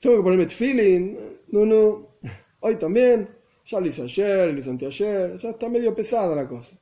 Tengo 0.00 0.16
que 0.16 0.22
ponerme 0.22 0.48
feeling, 0.48 1.14
no, 1.48 1.66
no. 1.66 2.16
Hoy 2.60 2.76
también, 2.76 3.39
ya 3.64 3.80
lo 3.80 3.86
hice 3.86 4.02
ayer, 4.02 4.52
lo 4.52 4.58
hice 4.58 4.70
anteayer, 4.70 5.36
ya 5.36 5.50
está 5.50 5.68
medio 5.68 5.94
pesada 5.94 6.34
la 6.34 6.48
cosa. 6.48 6.72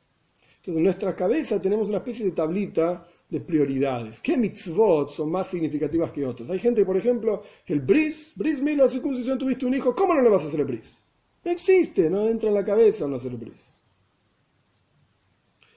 Entonces 0.57 0.77
en 0.77 0.85
nuestra 0.85 1.15
cabeza 1.15 1.61
tenemos 1.61 1.89
una 1.89 1.99
especie 1.99 2.25
de 2.25 2.33
tablita 2.33 3.07
de 3.29 3.41
prioridades. 3.41 4.21
¿Qué 4.21 4.37
mitzvot 4.37 5.11
son 5.11 5.31
más 5.31 5.49
significativas 5.49 6.11
que 6.13 6.25
otros? 6.25 6.49
Hay 6.51 6.59
gente, 6.59 6.85
por 6.85 6.97
ejemplo, 6.97 7.43
que 7.65 7.75
el 7.75 7.81
bris, 7.81 8.33
bris 8.37 8.63
mil, 8.63 8.79
la 8.79 8.89
circuncisión, 8.89 9.39
tuviste 9.39 9.67
un 9.67 9.75
hijo, 9.75 9.95
¿cómo 9.95 10.15
no 10.15 10.23
le 10.23 10.31
vas 10.31 10.43
a 10.45 10.47
hacer 10.47 10.61
el 10.61 10.67
bris? 10.67 10.99
No 11.45 11.51
existe, 11.53 12.11
no 12.11 12.29
entra 12.29 12.49
en 12.49 12.55
la 12.55 12.65
cabeza 12.65 13.07
no 13.07 13.17
hacer 13.17 13.33
el 13.33 13.39
bris. 13.39 13.67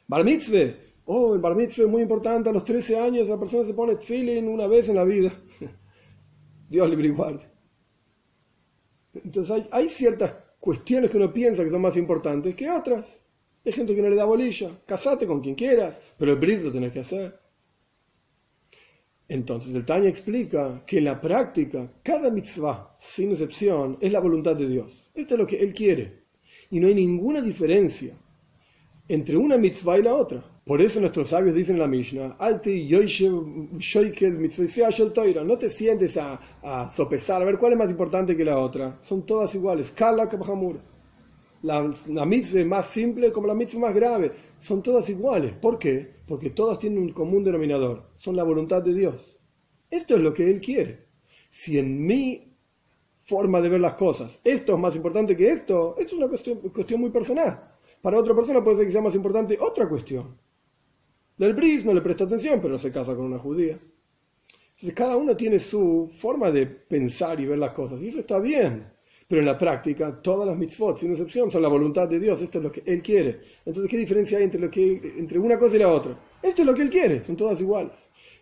Bar 0.08 0.26
mitzvah, 0.26 0.76
oh, 1.06 1.36
el 1.36 1.42
bar 1.42 1.56
mitzvah 1.56 1.86
es 1.86 1.90
muy 1.90 2.02
importante, 2.02 2.50
a 2.50 2.54
los 2.54 2.66
13 2.66 3.00
años 3.00 3.30
la 3.30 3.40
persona 3.40 3.64
se 3.64 3.74
pone 3.74 3.98
feeling 3.98 4.44
una 4.44 4.68
vez 4.68 4.90
en 4.90 4.96
la 4.96 5.06
vida. 5.06 5.32
Dios 6.70 6.90
libre 6.90 7.08
y 7.08 7.12
guarde. 7.12 7.50
Entonces 9.14 9.52
hay, 9.52 9.68
hay 9.72 9.90
ciertas 9.90 10.36
cuestiones 10.62 11.10
que 11.10 11.18
uno 11.18 11.34
piensa 11.34 11.64
que 11.64 11.70
son 11.70 11.82
más 11.82 11.98
importantes 11.98 12.56
que 12.56 12.70
otras. 12.70 13.20
Hay 13.66 13.74
gente 13.74 13.94
que 13.94 14.02
no 14.02 14.10
le 14.10 14.16
da 14.16 14.26
bolilla. 14.26 14.70
Casate 14.86 15.28
con 15.28 15.42
quien 15.42 15.56
quieras, 15.56 16.02
pero 16.18 16.32
el 16.32 16.40
bris 16.40 16.64
lo 16.64 16.72
tenés 16.72 16.94
que 16.94 17.00
hacer. 17.00 17.38
Entonces 19.28 19.74
el 19.74 19.86
Tanya 19.86 20.10
explica 20.10 20.84
que 20.86 21.00
en 21.00 21.06
la 21.06 21.20
práctica, 21.20 21.92
cada 22.04 22.30
mitzvah, 22.30 22.96
sin 23.00 23.32
excepción, 23.32 23.98
es 24.00 24.12
la 24.12 24.20
voluntad 24.20 24.56
de 24.56 24.68
Dios. 24.68 25.12
Esto 25.14 25.34
es 25.34 25.40
lo 25.40 25.48
que 25.48 25.60
Él 25.60 25.74
quiere. 25.74 26.26
Y 26.70 26.80
no 26.80 26.88
hay 26.88 26.96
ninguna 26.96 27.42
diferencia 27.42 28.16
entre 29.08 29.38
una 29.38 29.58
mitzvah 29.58 30.00
y 30.00 30.04
la 30.04 30.14
otra. 30.14 30.44
Por 30.66 30.80
eso 30.80 31.00
nuestros 31.00 31.30
sabios 31.30 31.56
dicen 31.56 31.76
en 31.76 31.82
la 31.82 31.88
Mishnah, 31.88 32.38
no 35.44 35.58
te 35.58 35.70
sientes 35.70 36.18
a, 36.18 36.40
a, 36.62 36.88
sopesar, 36.88 37.42
a 37.42 37.46
ver 37.46 37.58
cuál 37.58 37.74
es 37.74 37.80
más 37.80 37.90
importante 37.90 38.38
que 38.38 38.46
la 38.46 38.60
otra. 38.60 39.00
Son 39.02 39.26
todas 39.26 39.56
iguales. 39.56 39.92
Kala 39.92 40.30
la, 41.64 41.92
la 42.10 42.26
mitzvah 42.26 42.66
más 42.66 42.86
simple 42.88 43.32
como 43.32 43.48
la 43.48 43.56
mitzvah 43.56 43.82
más 43.82 43.96
grave. 43.96 44.32
Son 44.58 44.84
todas 44.84 45.10
iguales. 45.10 45.54
¿Por 45.54 45.80
qué? 45.80 46.22
Porque 46.28 46.52
todas 46.52 46.78
tienen 46.78 47.00
un 47.00 47.12
común 47.12 47.44
denominador. 47.44 48.12
Son 48.16 48.36
la 48.36 48.44
voluntad 48.44 48.84
de 48.84 48.94
Dios. 48.94 49.40
Esto 49.90 50.16
es 50.16 50.22
lo 50.22 50.34
que 50.34 50.50
Él 50.50 50.62
quiere. 50.62 51.08
Si 51.50 51.80
en 51.80 52.06
mi 52.06 52.56
forma 53.24 53.62
de 53.62 53.70
ver 53.70 53.82
las 53.82 53.94
cosas 53.96 54.42
esto 54.44 54.74
es 54.74 54.80
más 54.80 54.96
importante 54.96 55.38
que 55.38 55.50
esto, 55.52 55.96
esto 55.98 56.16
es 56.16 56.20
una 56.20 56.28
cuestión, 56.28 56.58
cuestión 56.60 57.02
muy 57.02 57.10
personal. 57.10 57.72
Para 58.02 58.20
otra 58.20 58.36
persona 58.36 58.64
puede 58.64 58.78
ser 58.78 58.86
que 58.86 58.92
sea 58.92 59.02
más 59.02 59.16
importante 59.16 59.58
otra 59.60 59.90
cuestión. 59.90 60.38
Del 61.42 61.56
bris 61.56 61.88
no 61.88 61.94
le 61.96 62.02
presta 62.02 62.26
atención, 62.26 62.62
pero 62.62 62.78
se 62.78 62.92
casa 62.92 63.16
con 63.16 63.26
una 63.26 63.40
judía. 63.40 63.72
Entonces 63.72 64.94
cada 64.94 65.18
uno 65.18 65.36
tiene 65.36 65.58
su 65.58 66.08
forma 66.20 66.52
de 66.52 66.68
pensar 66.68 67.40
y 67.40 67.48
ver 67.48 67.58
las 67.58 67.72
cosas, 67.74 68.00
y 68.04 68.10
eso 68.10 68.20
está 68.20 68.40
bien. 68.40 68.94
Pero 69.28 69.42
en 69.42 69.48
la 69.48 69.58
práctica, 69.58 70.22
todas 70.22 70.48
las 70.48 70.56
mitzvot, 70.56 70.98
sin 70.98 71.10
excepción, 71.10 71.50
son 71.50 71.64
la 71.64 71.68
voluntad 71.68 72.08
de 72.08 72.20
Dios. 72.20 72.40
Esto 72.42 72.60
es 72.60 72.64
lo 72.64 72.72
que 72.72 72.84
Él 72.86 73.02
quiere. 73.02 73.42
Entonces, 73.66 73.90
¿qué 73.90 73.98
diferencia 73.98 74.38
hay 74.38 74.44
entre, 74.44 75.40
una 75.40 75.58
cosa 75.58 75.78
y 75.78 75.80
la 75.80 75.92
otra? 75.92 76.16
Esto 76.44 76.62
es 76.62 76.68
lo 76.68 76.76
que 76.76 76.84
Él 76.84 76.92
quiere, 76.92 77.24
son 77.24 77.36
todas 77.36 77.60
iguales. 77.60 77.96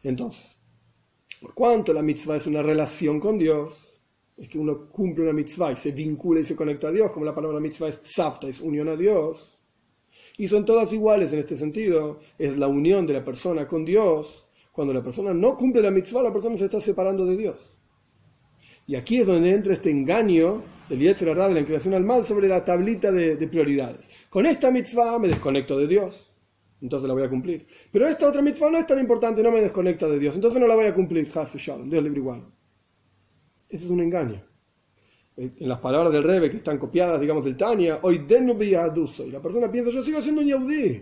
Entonces, 0.04 0.58
por 1.40 1.54
cuanto 1.54 1.94
la 1.94 2.04
mitzvah 2.04 2.36
es 2.36 2.48
una 2.48 2.62
relación 2.62 3.22
con 3.22 3.38
Dios, 3.38 3.94
es 4.36 4.50
que 4.50 4.60
uno 4.60 4.90
cumple 4.90 5.24
una 5.24 5.32
mitzvah 5.32 5.72
y 5.72 5.78
se 5.78 5.94
vincula 5.94 6.42
y 6.42 6.44
se 6.44 6.58
conecta 6.58 6.90
a 6.90 6.92
Dios, 6.92 7.14
como 7.14 7.26
la 7.26 7.34
palabra 7.34 7.62
mitzvah 7.62 7.88
es 7.88 8.02
tzavta, 8.02 8.50
es 8.50 8.60
unión 8.60 8.90
a 8.90 8.98
Dios 8.98 9.59
y 10.40 10.48
son 10.48 10.64
todas 10.64 10.94
iguales 10.94 11.34
en 11.34 11.40
este 11.40 11.58
sentido. 11.58 12.22
Es 12.38 12.58
la 12.58 12.70
unión 12.70 13.06
de 13.06 13.12
la 13.12 13.26
persona 13.26 13.68
con 13.68 13.84
Dios. 13.84 14.48
Cuando 14.72 14.94
la 14.94 15.04
persona 15.04 15.34
no 15.34 15.58
cumple 15.58 15.82
la 15.82 15.92
mitzvah, 15.92 16.24
la 16.24 16.32
persona 16.32 16.56
se 16.56 16.66
está 16.66 16.80
separando 16.80 17.26
de 17.26 17.36
Dios. 17.36 17.74
Y 18.88 18.96
aquí 18.96 19.18
es 19.18 19.28
donde 19.28 19.52
entra 19.52 19.74
este 19.74 19.92
engaño 19.92 20.64
del 20.88 21.00
Yetzer 21.00 21.36
de 21.36 21.54
la 21.54 21.60
inclinación 21.60 21.94
al 21.94 22.06
mal, 22.06 22.24
sobre 22.24 22.48
la 22.48 22.64
tablita 22.64 23.12
de, 23.12 23.36
prioridades. 23.50 24.10
Con 24.30 24.46
esta 24.46 24.72
mitzvah 24.72 25.20
me 25.20 25.28
desconecto 25.28 25.78
de 25.78 25.88
Dios, 25.88 26.32
entonces 26.82 27.08
la 27.10 27.14
voy 27.14 27.24
a 27.24 27.30
cumplir. 27.30 27.68
Pero 27.92 28.08
esta 28.08 28.30
otra 28.30 28.42
mitzvah 28.42 28.72
no 28.72 28.78
es 28.78 28.88
tan 28.88 28.98
importante, 28.98 29.44
no 29.44 29.52
me 29.52 29.62
desconecta 29.62 30.08
de 30.08 30.20
Dios, 30.20 30.36
entonces 30.36 30.60
no 30.62 30.68
la 30.68 30.76
voy 30.76 30.86
a 30.86 30.96
cumplir. 30.96 31.30
Dios 31.30 32.04
libre 32.04 32.20
igual. 32.20 32.46
Ese 33.68 33.86
es 33.86 33.92
un 33.92 34.00
engaño 34.00 34.49
en 35.40 35.70
las 35.70 35.80
palabras 35.80 36.12
del 36.12 36.24
Rebe 36.24 36.52
que 36.52 36.58
están 36.58 36.78
copiadas, 36.78 37.22
digamos, 37.22 37.46
del 37.46 37.56
Tania, 37.56 38.00
hoy 38.02 38.26
y 38.28 39.32
la 39.32 39.40
persona 39.42 39.72
piensa, 39.72 39.90
yo 39.90 40.04
sigo 40.04 40.22
siendo 40.22 40.42
un 40.42 40.48
yaudí. 40.48 41.02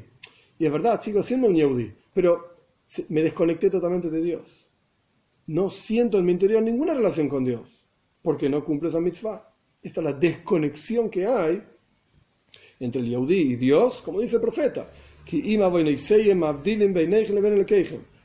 Y 0.59 0.65
es 0.65 0.71
verdad, 0.71 1.01
sigo 1.01 1.23
siendo 1.23 1.47
un 1.47 1.55
yaudí, 1.55 1.91
pero 2.13 2.55
me 3.09 3.23
desconecté 3.23 3.71
totalmente 3.71 4.11
de 4.11 4.21
Dios. 4.21 4.67
No 5.47 5.71
siento 5.71 6.19
en 6.19 6.25
mi 6.25 6.33
interior 6.33 6.61
ninguna 6.61 6.93
relación 6.93 7.27
con 7.27 7.45
Dios, 7.45 7.83
porque 8.21 8.47
no 8.47 8.63
cumple 8.63 8.89
esa 8.89 8.99
mitzvah. 8.99 9.51
Esta 9.81 10.01
es 10.01 10.05
la 10.05 10.13
desconexión 10.13 11.09
que 11.09 11.25
hay 11.25 11.63
entre 12.79 13.01
el 13.01 13.09
yaudí 13.09 13.53
y 13.53 13.55
Dios, 13.55 14.01
como 14.03 14.21
dice 14.21 14.35
el 14.35 14.41
profeta. 14.41 14.91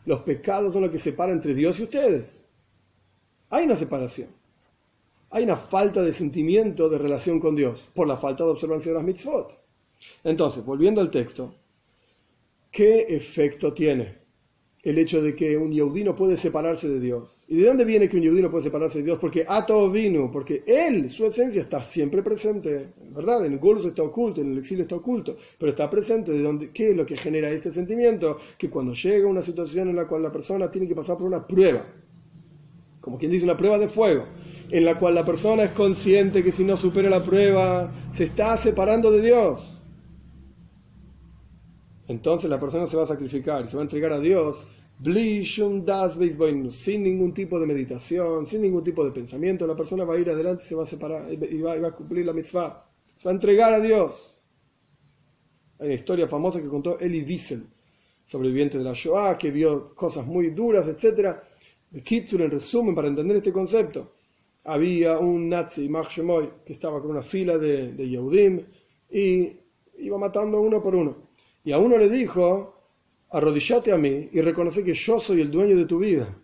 Los 0.05 0.21
pecados 0.21 0.73
son 0.75 0.83
los 0.83 0.91
que 0.91 0.99
separan 0.99 1.37
entre 1.37 1.55
Dios 1.55 1.81
y 1.81 1.85
ustedes. 1.85 2.45
Hay 3.49 3.65
una 3.65 3.77
separación 3.77 4.42
hay 5.33 5.45
una 5.45 5.57
falta 5.57 6.03
de 6.03 6.13
sentimiento 6.13 6.89
de 6.91 6.99
relación 6.99 7.41
con 7.41 7.57
Dios 7.57 7.89
por 7.95 8.07
la 8.07 8.19
falta 8.19 8.45
de 8.45 8.51
observancia 8.51 8.93
de 8.93 8.99
las 8.99 9.05
mitzvot. 9.05 9.59
Entonces, 10.23 10.65
volviendo 10.65 11.01
al 11.01 11.11
texto, 11.11 11.55
¿qué 12.71 13.07
efecto 13.09 13.73
tiene 13.73 14.21
el 14.83 14.99
hecho 14.99 15.23
de 15.23 15.35
que 15.35 15.57
un 15.57 15.73
yehudí 15.73 16.05
no 16.05 16.15
puede 16.15 16.37
separarse 16.37 16.87
de 16.89 17.01
Dios? 17.01 17.45
¿Y 17.49 17.57
de 17.57 17.67
dónde 17.67 17.87
viene 17.87 18.11
que 18.11 18.19
un 18.19 18.25
yehudí 18.25 18.43
no 18.43 18.51
puede 18.51 18.65
separarse 18.65 18.99
de 18.99 19.05
Dios? 19.05 19.19
Porque 19.19 19.47
Ato 19.49 19.91
vino, 19.91 20.31
porque 20.31 20.65
él, 20.67 21.09
su 21.09 21.25
esencia, 21.25 21.63
está 21.63 21.83
siempre 21.83 22.23
presente, 22.23 22.89
¿verdad? 23.11 23.47
En 23.47 23.55
el 23.55 23.59
Gulus 23.59 23.87
está 23.87 24.03
oculto, 24.03 24.43
en 24.43 24.53
el 24.53 24.59
exilio 24.59 24.83
está 24.83 24.97
oculto, 24.97 25.39
pero 25.59 25.71
está 25.71 25.89
presente. 25.89 26.33
¿De 26.33 26.43
dónde, 26.43 26.73
¿Qué 26.73 26.91
es 26.91 26.97
lo 26.97 27.07
que 27.07 27.17
genera 27.17 27.51
este 27.51 27.71
sentimiento? 27.71 28.37
Que 28.59 28.69
cuando 28.69 28.93
llega 28.93 29.27
una 29.27 29.41
situación 29.41 29.89
en 29.89 29.97
la 29.97 30.07
cual 30.07 30.23
la 30.25 30.33
persona 30.33 30.71
tiene 30.71 30.87
que 30.87 30.95
pasar 30.95 31.17
por 31.17 31.27
una 31.27 31.47
prueba, 31.47 31.87
como 33.03 33.19
quien 33.19 33.33
dice 33.33 33.45
una 33.45 33.57
prueba 33.57 33.79
de 33.79 33.89
fuego, 33.89 34.25
en 34.71 34.85
la 34.87 34.99
cual 34.99 35.15
la 35.15 35.27
persona 35.27 35.65
es 35.65 35.73
consciente 35.73 36.43
que 36.43 36.53
si 36.53 36.65
no 36.65 36.77
supera 36.77 37.11
la 37.11 37.23
prueba 37.23 37.93
se 38.13 38.25
está 38.25 38.57
separando 38.57 39.11
de 39.11 39.21
Dios. 39.21 39.81
Entonces 42.07 42.49
la 42.49 42.61
persona 42.61 42.87
se 42.87 42.97
va 42.97 43.03
a 43.03 43.07
sacrificar 43.07 43.65
y 43.65 43.69
se 43.69 43.77
va 43.77 43.83
a 43.83 43.85
entregar 43.85 44.13
a 44.13 44.21
Dios 44.21 44.69
sin 46.71 47.03
ningún 47.03 47.35
tipo 47.35 47.59
de 47.59 47.67
meditación, 47.67 48.47
sin 48.47 48.63
ningún 48.63 48.85
tipo 48.85 49.05
de 49.05 49.11
pensamiento. 49.11 49.67
La 49.67 49.75
persona 49.75 50.05
va 50.05 50.15
a 50.15 50.19
ir 50.19 50.31
adelante 50.31 50.63
y 50.65 50.69
se 50.69 50.77
va 50.77 50.85
a 50.85 50.87
separar 50.87 51.33
y 51.33 51.61
va, 51.61 51.73
a 51.73 51.91
cumplir 51.93 52.25
la 52.25 52.33
mitzvah. 52.33 52.89
Se 53.17 53.25
va 53.25 53.33
a 53.33 53.35
entregar 53.35 53.73
a 53.73 53.81
Dios. 53.81 54.37
Hay 55.81 55.87
una 55.87 55.95
historia 55.95 56.29
famosa 56.29 56.63
que 56.63 56.69
contó 56.69 57.01
Eli 57.01 57.25
Wiesel, 57.25 57.67
sobreviviente 58.25 58.79
de 58.79 58.85
la 58.85 58.93
Shoah, 58.93 59.37
que 59.37 59.51
vio 59.51 59.93
cosas 59.97 60.25
muy 60.25 60.51
duras, 60.51 60.87
Kitsur, 62.01 62.43
en 62.43 62.51
resumen, 62.51 62.95
para 62.95 63.09
entender 63.09 63.37
este 63.37 63.53
concepto 63.53 64.13
había 64.65 65.19
un 65.19 65.49
nazi, 65.49 65.89
Shemoy, 65.89 66.51
que 66.65 66.73
estaba 66.73 67.01
con 67.01 67.11
una 67.11 67.23
fila 67.23 67.59
de, 67.59 67.93
de 67.93 68.09
Yehudim 68.09 68.65
y 69.11 69.53
iba 69.99 70.19
matando 70.19 70.61
uno 70.61 70.81
por 70.81 70.95
uno. 70.95 71.17
Y 71.65 71.73
a 71.73 71.79
uno 71.79 71.97
le 71.99 72.09
dijo, 72.09 72.75
arrodillate 73.31 73.93
a 73.93 73.99
mí 73.99 74.29
y 74.33 74.41
reconoce 74.41 74.85
que 74.85 74.95
yo 74.95 75.21
soy 75.21 75.41
el 75.41 75.51
dueño 75.51 75.77
de 75.77 75.85
tu 75.85 75.99
vida. 75.99 76.35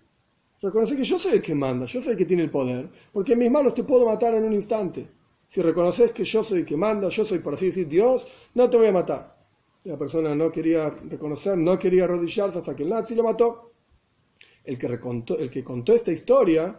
Reconoce 0.60 0.96
que 0.96 1.04
yo 1.04 1.18
soy 1.18 1.34
el 1.34 1.42
que 1.42 1.54
manda, 1.54 1.86
yo 1.86 2.00
soy 2.00 2.12
el 2.12 2.18
que 2.18 2.24
tiene 2.24 2.42
el 2.42 2.50
poder, 2.50 2.88
porque 3.12 3.34
en 3.34 3.38
mis 3.38 3.50
manos 3.50 3.74
te 3.74 3.84
puedo 3.84 4.04
matar 4.04 4.34
en 4.34 4.44
un 4.44 4.52
instante. 4.52 5.08
Si 5.46 5.62
reconoces 5.62 6.12
que 6.12 6.24
yo 6.24 6.42
soy 6.42 6.60
el 6.60 6.66
que 6.66 6.76
manda, 6.76 7.08
yo 7.08 7.24
soy, 7.24 7.38
por 7.38 7.54
así 7.54 7.66
decir, 7.66 7.88
Dios, 7.88 8.26
no 8.54 8.68
te 8.68 8.76
voy 8.76 8.88
a 8.88 8.92
matar. 8.92 9.38
La 9.84 9.96
persona 9.96 10.34
no 10.34 10.50
quería 10.50 10.90
reconocer, 10.90 11.56
no 11.56 11.78
quería 11.78 12.04
arrodillarse 12.04 12.58
hasta 12.58 12.74
que 12.74 12.82
el 12.82 12.88
nazi 12.88 13.14
lo 13.14 13.22
mató. 13.22 13.72
El 14.68 14.78
que, 14.78 14.86
el 15.38 15.50
que 15.50 15.64
contó 15.64 15.94
esta 15.94 16.12
historia, 16.12 16.78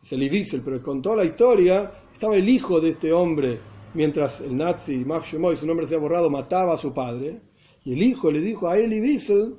es 0.00 0.12
el 0.12 0.22
Ibisel, 0.22 0.62
pero 0.64 0.80
contó 0.80 1.16
la 1.16 1.24
historia, 1.24 1.92
estaba 2.12 2.36
el 2.36 2.48
hijo 2.48 2.80
de 2.80 2.90
este 2.90 3.12
hombre, 3.12 3.58
mientras 3.94 4.40
el 4.40 4.56
nazi, 4.56 4.98
Max 4.98 5.34
y 5.34 5.56
su 5.56 5.66
nombre 5.66 5.88
se 5.88 5.96
ha 5.96 5.98
borrado, 5.98 6.30
mataba 6.30 6.74
a 6.74 6.78
su 6.78 6.94
padre. 6.94 7.40
Y 7.84 7.94
el 7.94 8.02
hijo 8.04 8.30
le 8.30 8.40
dijo 8.40 8.68
a 8.68 8.78
Eli 8.78 9.00
Wiesel, 9.00 9.56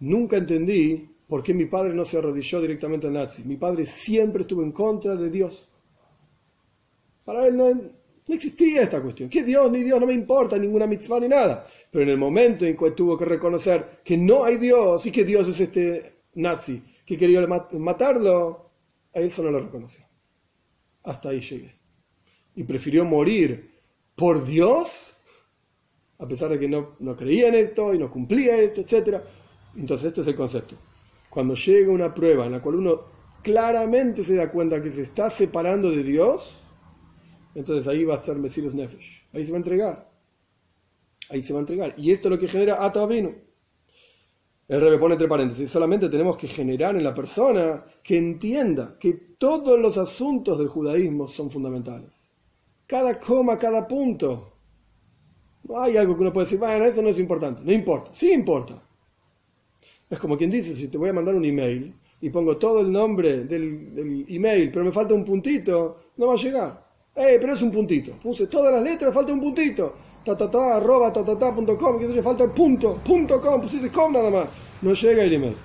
nunca 0.00 0.36
entendí 0.36 1.08
por 1.26 1.42
qué 1.42 1.54
mi 1.54 1.64
padre 1.64 1.94
no 1.94 2.04
se 2.04 2.18
arrodilló 2.18 2.60
directamente 2.60 3.06
al 3.06 3.14
nazi. 3.14 3.44
Mi 3.44 3.56
padre 3.56 3.86
siempre 3.86 4.42
estuvo 4.42 4.62
en 4.62 4.72
contra 4.72 5.16
de 5.16 5.30
Dios. 5.30 5.66
Para 7.24 7.46
él 7.46 7.56
no, 7.56 7.72
no 7.72 8.34
existía 8.34 8.82
esta 8.82 9.00
cuestión. 9.00 9.30
¿Qué 9.30 9.42
Dios 9.42 9.72
ni 9.72 9.82
Dios? 9.82 9.98
No 9.98 10.06
me 10.06 10.12
importa 10.12 10.58
ninguna 10.58 10.86
mitzvah 10.86 11.20
ni 11.20 11.28
nada. 11.28 11.66
Pero 11.90 12.02
en 12.02 12.10
el 12.10 12.18
momento 12.18 12.66
en 12.66 12.76
que 12.76 12.90
tuvo 12.90 13.16
que 13.16 13.24
reconocer 13.24 14.00
que 14.04 14.18
no 14.18 14.44
hay 14.44 14.58
Dios 14.58 15.06
y 15.06 15.10
que 15.10 15.24
Dios 15.24 15.48
es 15.48 15.60
este 15.60 16.17
nazi 16.34 16.82
que 17.04 17.16
quería 17.16 17.46
matarlo, 17.46 18.70
a 19.14 19.18
él 19.18 19.32
no 19.38 19.50
lo 19.50 19.60
reconoció. 19.60 20.04
Hasta 21.02 21.30
ahí 21.30 21.40
llegué. 21.40 21.74
Y 22.54 22.64
prefirió 22.64 23.04
morir 23.04 23.78
por 24.14 24.44
Dios, 24.44 25.16
a 26.18 26.28
pesar 26.28 26.50
de 26.50 26.58
que 26.58 26.68
no, 26.68 26.96
no 26.98 27.16
creía 27.16 27.48
en 27.48 27.54
esto 27.54 27.94
y 27.94 27.98
no 27.98 28.10
cumplía 28.10 28.58
esto, 28.58 28.80
etc. 28.82 29.22
Entonces 29.76 30.08
este 30.08 30.20
es 30.20 30.26
el 30.26 30.36
concepto. 30.36 30.76
Cuando 31.30 31.54
llega 31.54 31.90
una 31.90 32.12
prueba 32.12 32.46
en 32.46 32.52
la 32.52 32.60
cual 32.60 32.76
uno 32.76 33.04
claramente 33.42 34.24
se 34.24 34.34
da 34.34 34.50
cuenta 34.50 34.82
que 34.82 34.90
se 34.90 35.02
está 35.02 35.30
separando 35.30 35.90
de 35.90 36.02
Dios, 36.02 36.60
entonces 37.54 37.88
ahí 37.88 38.04
va 38.04 38.14
a 38.14 38.18
estar 38.18 38.36
Mesirus 38.36 38.74
Nefesh. 38.74 39.28
Ahí 39.32 39.44
se 39.44 39.52
va 39.52 39.56
a 39.56 39.60
entregar. 39.60 40.12
Ahí 41.30 41.42
se 41.42 41.52
va 41.52 41.60
a 41.60 41.62
entregar. 41.62 41.94
Y 41.96 42.12
esto 42.12 42.28
es 42.28 42.32
lo 42.32 42.38
que 42.38 42.48
genera 42.48 42.84
Atavino. 42.84 43.47
El 44.68 44.82
Rebe 44.82 44.98
pone 44.98 45.14
entre 45.14 45.28
paréntesis, 45.28 45.70
solamente 45.70 46.10
tenemos 46.10 46.36
que 46.36 46.46
generar 46.46 46.94
en 46.94 47.02
la 47.02 47.14
persona 47.14 47.86
que 48.02 48.18
entienda 48.18 48.98
que 49.00 49.14
todos 49.38 49.80
los 49.80 49.96
asuntos 49.96 50.58
del 50.58 50.68
judaísmo 50.68 51.26
son 51.26 51.50
fundamentales. 51.50 52.28
Cada 52.86 53.18
coma, 53.18 53.58
cada 53.58 53.88
punto. 53.88 54.52
No 55.64 55.80
hay 55.80 55.96
algo 55.96 56.14
que 56.14 56.20
uno 56.20 56.32
puede 56.34 56.44
decir, 56.44 56.58
bueno, 56.58 56.84
eso 56.84 57.00
no 57.00 57.08
es 57.08 57.18
importante. 57.18 57.62
No 57.64 57.72
importa. 57.72 58.10
Sí 58.12 58.30
importa. 58.30 58.82
Es 60.10 60.18
como 60.18 60.36
quien 60.36 60.50
dice, 60.50 60.76
si 60.76 60.88
te 60.88 60.98
voy 60.98 61.08
a 61.08 61.14
mandar 61.14 61.34
un 61.34 61.44
email 61.46 61.94
y 62.20 62.28
pongo 62.28 62.58
todo 62.58 62.82
el 62.82 62.92
nombre 62.92 63.44
del 63.44 64.26
email, 64.28 64.70
pero 64.70 64.84
me 64.84 64.92
falta 64.92 65.14
un 65.14 65.24
puntito, 65.24 65.98
no 66.18 66.26
va 66.26 66.34
a 66.34 66.36
llegar. 66.36 66.88
Eh, 67.14 67.38
pero 67.40 67.54
es 67.54 67.62
un 67.62 67.72
puntito. 67.72 68.12
Puse 68.22 68.46
todas 68.46 68.72
las 68.72 68.82
letras, 68.82 69.14
falta 69.14 69.32
un 69.32 69.40
puntito. 69.40 69.94
Ta 70.28 70.36
ta 70.36 70.50
ta, 70.50 70.76
arroba 70.76 71.10
ta 71.10 71.24
ta 71.24 71.38
ta 71.38 71.54
punto 71.54 71.74
com, 71.74 71.98
que 71.98 72.22
falta 72.22 72.44
el 72.44 72.50
punto, 72.50 73.00
punto 73.02 73.40
com, 73.40 73.62
pusiste 73.62 73.90
com 73.90 74.12
nada 74.12 74.30
más. 74.30 74.50
No 74.82 74.92
llega 74.92 75.24
el 75.24 75.32
email. 75.32 75.56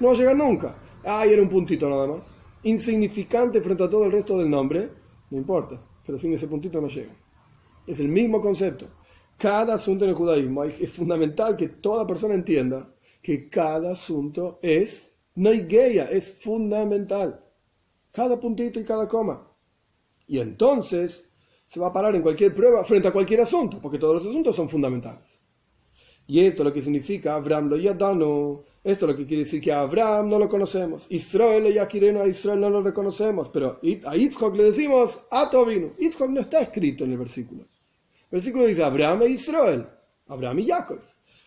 No 0.00 0.08
va 0.08 0.12
a 0.12 0.16
llegar 0.16 0.36
nunca. 0.36 0.74
Ay, 1.02 1.32
era 1.32 1.40
un 1.40 1.48
puntito 1.48 1.88
nada 1.88 2.06
más. 2.06 2.26
Insignificante 2.62 3.62
frente 3.62 3.84
a 3.84 3.88
todo 3.88 4.04
el 4.04 4.12
resto 4.12 4.36
del 4.36 4.50
nombre. 4.50 4.90
No 5.30 5.38
importa. 5.38 5.80
Pero 6.04 6.18
sin 6.18 6.34
ese 6.34 6.46
puntito 6.46 6.78
no 6.78 6.88
llega. 6.88 7.16
Es 7.86 8.00
el 8.00 8.08
mismo 8.08 8.42
concepto. 8.42 8.86
Cada 9.38 9.76
asunto 9.76 10.04
en 10.04 10.10
el 10.10 10.16
judaísmo 10.16 10.64
es 10.64 10.92
fundamental 10.92 11.56
que 11.56 11.68
toda 11.68 12.06
persona 12.06 12.34
entienda 12.34 12.92
que 13.22 13.48
cada 13.48 13.92
asunto 13.92 14.58
es 14.60 15.16
no 15.36 15.48
hay 15.48 15.66
es 16.10 16.34
fundamental. 16.34 17.42
Cada 18.10 18.38
puntito 18.38 18.78
y 18.78 18.84
cada 18.84 19.08
coma. 19.08 19.48
Y 20.26 20.38
entonces 20.38 21.24
se 21.72 21.80
va 21.80 21.86
a 21.86 21.92
parar 21.92 22.14
en 22.14 22.20
cualquier 22.20 22.54
prueba 22.54 22.84
frente 22.84 23.08
a 23.08 23.12
cualquier 23.12 23.40
asunto, 23.40 23.78
porque 23.80 23.98
todos 23.98 24.16
los 24.16 24.26
asuntos 24.26 24.54
son 24.54 24.68
fundamentales. 24.68 25.38
Y 26.26 26.40
esto 26.40 26.60
es 26.60 26.66
lo 26.66 26.72
que 26.74 26.82
significa 26.82 27.34
Abraham 27.34 27.70
lo 27.70 27.78
yadano. 27.78 28.62
Esto 28.84 29.06
es 29.06 29.12
lo 29.12 29.16
que 29.16 29.24
quiere 29.24 29.44
decir 29.44 29.62
que 29.62 29.72
a 29.72 29.80
Abraham 29.80 30.28
no 30.28 30.38
lo 30.38 30.50
conocemos. 30.50 31.06
Israel 31.08 31.64
lo 31.64 31.70
yakireno, 31.70 32.20
a 32.20 32.28
Israel 32.28 32.60
no 32.60 32.68
lo 32.68 32.82
reconocemos. 32.82 33.48
Pero 33.48 33.80
a 34.04 34.14
Yitzhak 34.14 34.54
le 34.54 34.64
decimos 34.64 35.24
Atovino. 35.30 35.94
Yitzhak 35.98 36.28
no 36.28 36.40
está 36.40 36.60
escrito 36.60 37.04
en 37.04 37.12
el 37.12 37.18
versículo. 37.18 37.62
El 37.62 38.32
versículo 38.32 38.66
dice 38.66 38.82
Abraham 38.82 39.22
e 39.22 39.28
Israel. 39.30 39.86
Abraham 40.26 40.58
y 40.58 40.66
Jacob. 40.66 41.00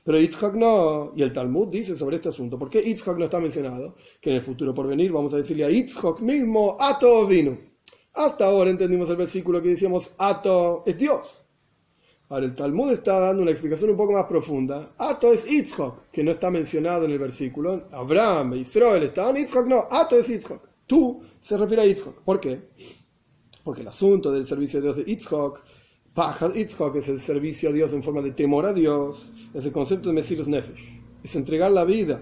Pero 0.04 0.20
Yitzhak 0.20 0.56
no. 0.56 1.14
Y 1.16 1.22
el 1.22 1.34
Talmud 1.34 1.68
dice 1.68 1.96
sobre 1.96 2.16
este 2.16 2.30
asunto. 2.30 2.58
¿Por 2.58 2.72
qué 2.72 2.82
Yitzhak 2.82 3.16
no 3.20 3.26
está 3.26 3.40
mencionado? 3.40 3.96
Que 4.20 4.32
en 4.32 4.38
el 4.38 4.42
futuro 4.42 4.74
por 4.74 4.88
venir 4.88 5.12
vamos 5.12 5.36
a 5.36 5.38
decirle 5.38 5.66
a 5.66 5.70
Yitzhak 5.70 6.20
mismo 6.22 6.78
Atovino. 6.80 7.75
Hasta 8.16 8.46
ahora 8.46 8.70
entendimos 8.70 9.10
el 9.10 9.18
versículo 9.18 9.62
que 9.62 9.70
decíamos 9.70 10.14
Ato 10.18 10.84
es 10.86 10.98
Dios. 10.98 11.42
Ahora 12.30 12.46
el 12.46 12.56
Talmud 12.56 12.90
está 12.92 13.20
dando 13.20 13.44
una 13.44 13.52
explicación 13.52 13.90
un 13.90 13.98
poco 13.98 14.14
más 14.14 14.24
profunda. 14.24 14.94
Ato 14.98 15.34
es 15.34 15.46
Yitzhak, 15.46 16.10
que 16.12 16.24
no 16.24 16.32
está 16.32 16.50
mencionado 16.50 17.06
en 17.06 17.12
el 17.12 17.20
versículo. 17.20 17.88
Abraham, 17.92 18.54
Israel 18.54 19.04
estaban 19.04 19.36
Yitzhak, 19.36 19.68
no, 19.68 19.88
Ato 19.92 20.18
es 20.18 20.30
Yitzhak. 20.30 20.62
Tú 20.88 21.22
se 21.42 21.58
refiere 21.58 21.84
a 21.84 21.86
Yitzhak. 21.86 22.16
¿Por 22.24 22.40
qué? 22.40 22.70
Porque 23.64 23.82
el 23.82 23.88
asunto 23.90 24.32
del 24.32 24.48
servicio 24.48 24.80
a 24.80 24.84
Dios 24.84 24.96
de 24.96 25.04
Yitzhak, 25.04 25.62
Pajad 26.14 26.54
Yitzhak 26.54 26.96
es 26.96 27.10
el 27.10 27.20
servicio 27.20 27.70
a 27.70 27.74
Dios 27.74 27.92
en 27.92 28.02
forma 28.02 28.22
de 28.22 28.32
temor 28.32 28.66
a 28.66 28.72
Dios, 28.72 29.30
es 29.54 29.66
el 29.66 29.74
concepto 29.74 30.08
de 30.08 30.16
Mesirus 30.16 30.48
Nefesh, 30.48 31.02
es 31.22 31.36
entregar 31.36 31.70
la 31.72 31.84
vida 31.84 32.22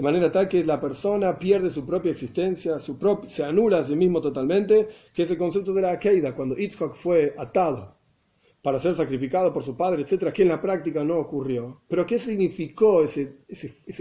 de 0.00 0.04
manera 0.04 0.32
tal 0.32 0.48
que 0.48 0.64
la 0.64 0.80
persona 0.80 1.38
pierde 1.38 1.68
su 1.68 1.84
propia 1.84 2.12
existencia, 2.12 2.76
se 2.78 3.44
anula 3.44 3.80
a 3.80 3.84
sí 3.84 3.94
mismo 3.94 4.22
totalmente, 4.22 4.88
que 5.12 5.24
es 5.24 5.30
el 5.30 5.36
concepto 5.36 5.74
de 5.74 5.82
la 5.82 5.90
Akeida, 5.90 6.34
cuando 6.34 6.56
Yitzhak 6.56 6.94
fue 6.94 7.34
atado 7.36 7.98
para 8.62 8.80
ser 8.80 8.94
sacrificado 8.94 9.52
por 9.52 9.62
su 9.62 9.76
padre, 9.76 10.00
etcétera, 10.00 10.32
que 10.32 10.40
en 10.40 10.48
la 10.48 10.58
práctica 10.58 11.04
no 11.04 11.18
ocurrió. 11.18 11.82
Pero 11.86 12.06
¿qué 12.06 12.18
significó 12.18 13.04
ese, 13.04 13.44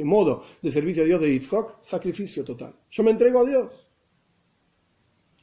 modo 0.06 0.46
de 0.62 0.72
servicio 0.72 1.04
a 1.04 1.06
Dios 1.06 1.20
de 1.20 1.34
Yitzhak? 1.34 1.84
Sacrificio 1.84 2.46
total. 2.46 2.74
Yo 2.90 3.04
me 3.04 3.12
entrego 3.12 3.42
a 3.42 3.46
Dios. 3.46 3.86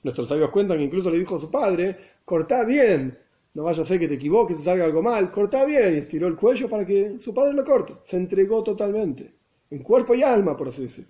Nuestros 0.05 0.27
sabios 0.27 0.49
cuentan 0.49 0.79
que 0.79 0.85
incluso 0.85 1.11
le 1.11 1.19
dijo 1.19 1.37
a 1.37 1.41
su 1.41 1.51
padre, 1.51 1.99
cortá 2.25 2.65
bien, 2.65 3.19
no 3.53 3.65
vaya 3.65 3.83
a 3.83 3.85
ser 3.85 4.01
que 4.01 4.09
te 4.09 4.15
equivoques, 4.15 4.59
y 4.59 4.63
salga 4.63 4.87
algo 4.87 5.03
mal, 5.03 5.31
cortá 5.31 5.67
bien, 5.67 5.97
y 5.97 5.99
estiró 5.99 6.29
el 6.29 6.37
cuello 6.37 6.67
para 6.71 6.87
que 6.87 7.19
su 7.19 7.35
padre 7.35 7.53
lo 7.53 7.63
corte. 7.63 7.97
Se 8.05 8.17
entregó 8.17 8.63
totalmente 8.63 9.36
en 9.71 9.83
cuerpo 9.83 10.15
y 10.15 10.23
alma, 10.23 10.57
por 10.57 10.69
así 10.69 10.83
decir. 10.83 11.07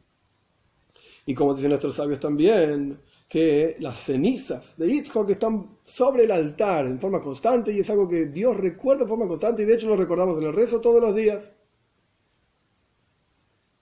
Y 1.27 1.35
como 1.35 1.55
dicen 1.55 1.71
nuestros 1.71 1.97
sabios 1.97 2.21
también, 2.21 3.01
que 3.29 3.77
las 3.81 3.99
cenizas 3.99 4.77
de 4.77 4.89
Yitzhak 4.89 5.31
están 5.31 5.79
sobre 5.83 6.25
el 6.25 6.31
altar 6.31 6.87
en 6.87 7.01
forma 7.01 7.21
constante 7.21 7.73
y 7.73 7.81
es 7.81 7.91
algo 7.91 8.09
que 8.09 8.27
Dios 8.27 8.57
recuerda 8.57 9.03
en 9.03 9.09
forma 9.09 9.27
constante 9.27 9.63
y 9.63 9.67
de 9.67 9.75
hecho 9.75 9.89
lo 9.89 9.97
recordamos 9.97 10.39
en 10.39 10.45
el 10.45 10.53
rezo 10.53 10.81
todos 10.81 11.01
los 11.01 11.15
días. 11.15 11.53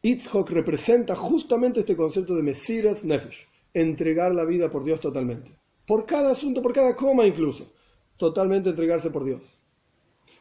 Yitzhak 0.03 0.51
representa 0.51 1.15
justamente 1.15 1.81
este 1.81 1.97
concepto 1.97 2.35
de 2.35 2.43
Mesiras 2.43 3.05
Nefesh, 3.05 3.47
entregar 3.75 4.35
la 4.35 4.45
vida 4.45 4.71
por 4.71 4.85
Dios 4.85 5.01
totalmente. 5.01 5.51
Por 5.87 6.07
cada 6.07 6.33
asunto, 6.33 6.63
por 6.63 6.73
cada 6.73 6.97
coma 6.97 7.27
incluso, 7.27 7.71
totalmente 8.17 8.71
entregarse 8.71 9.11
por 9.11 9.25
Dios. 9.25 9.43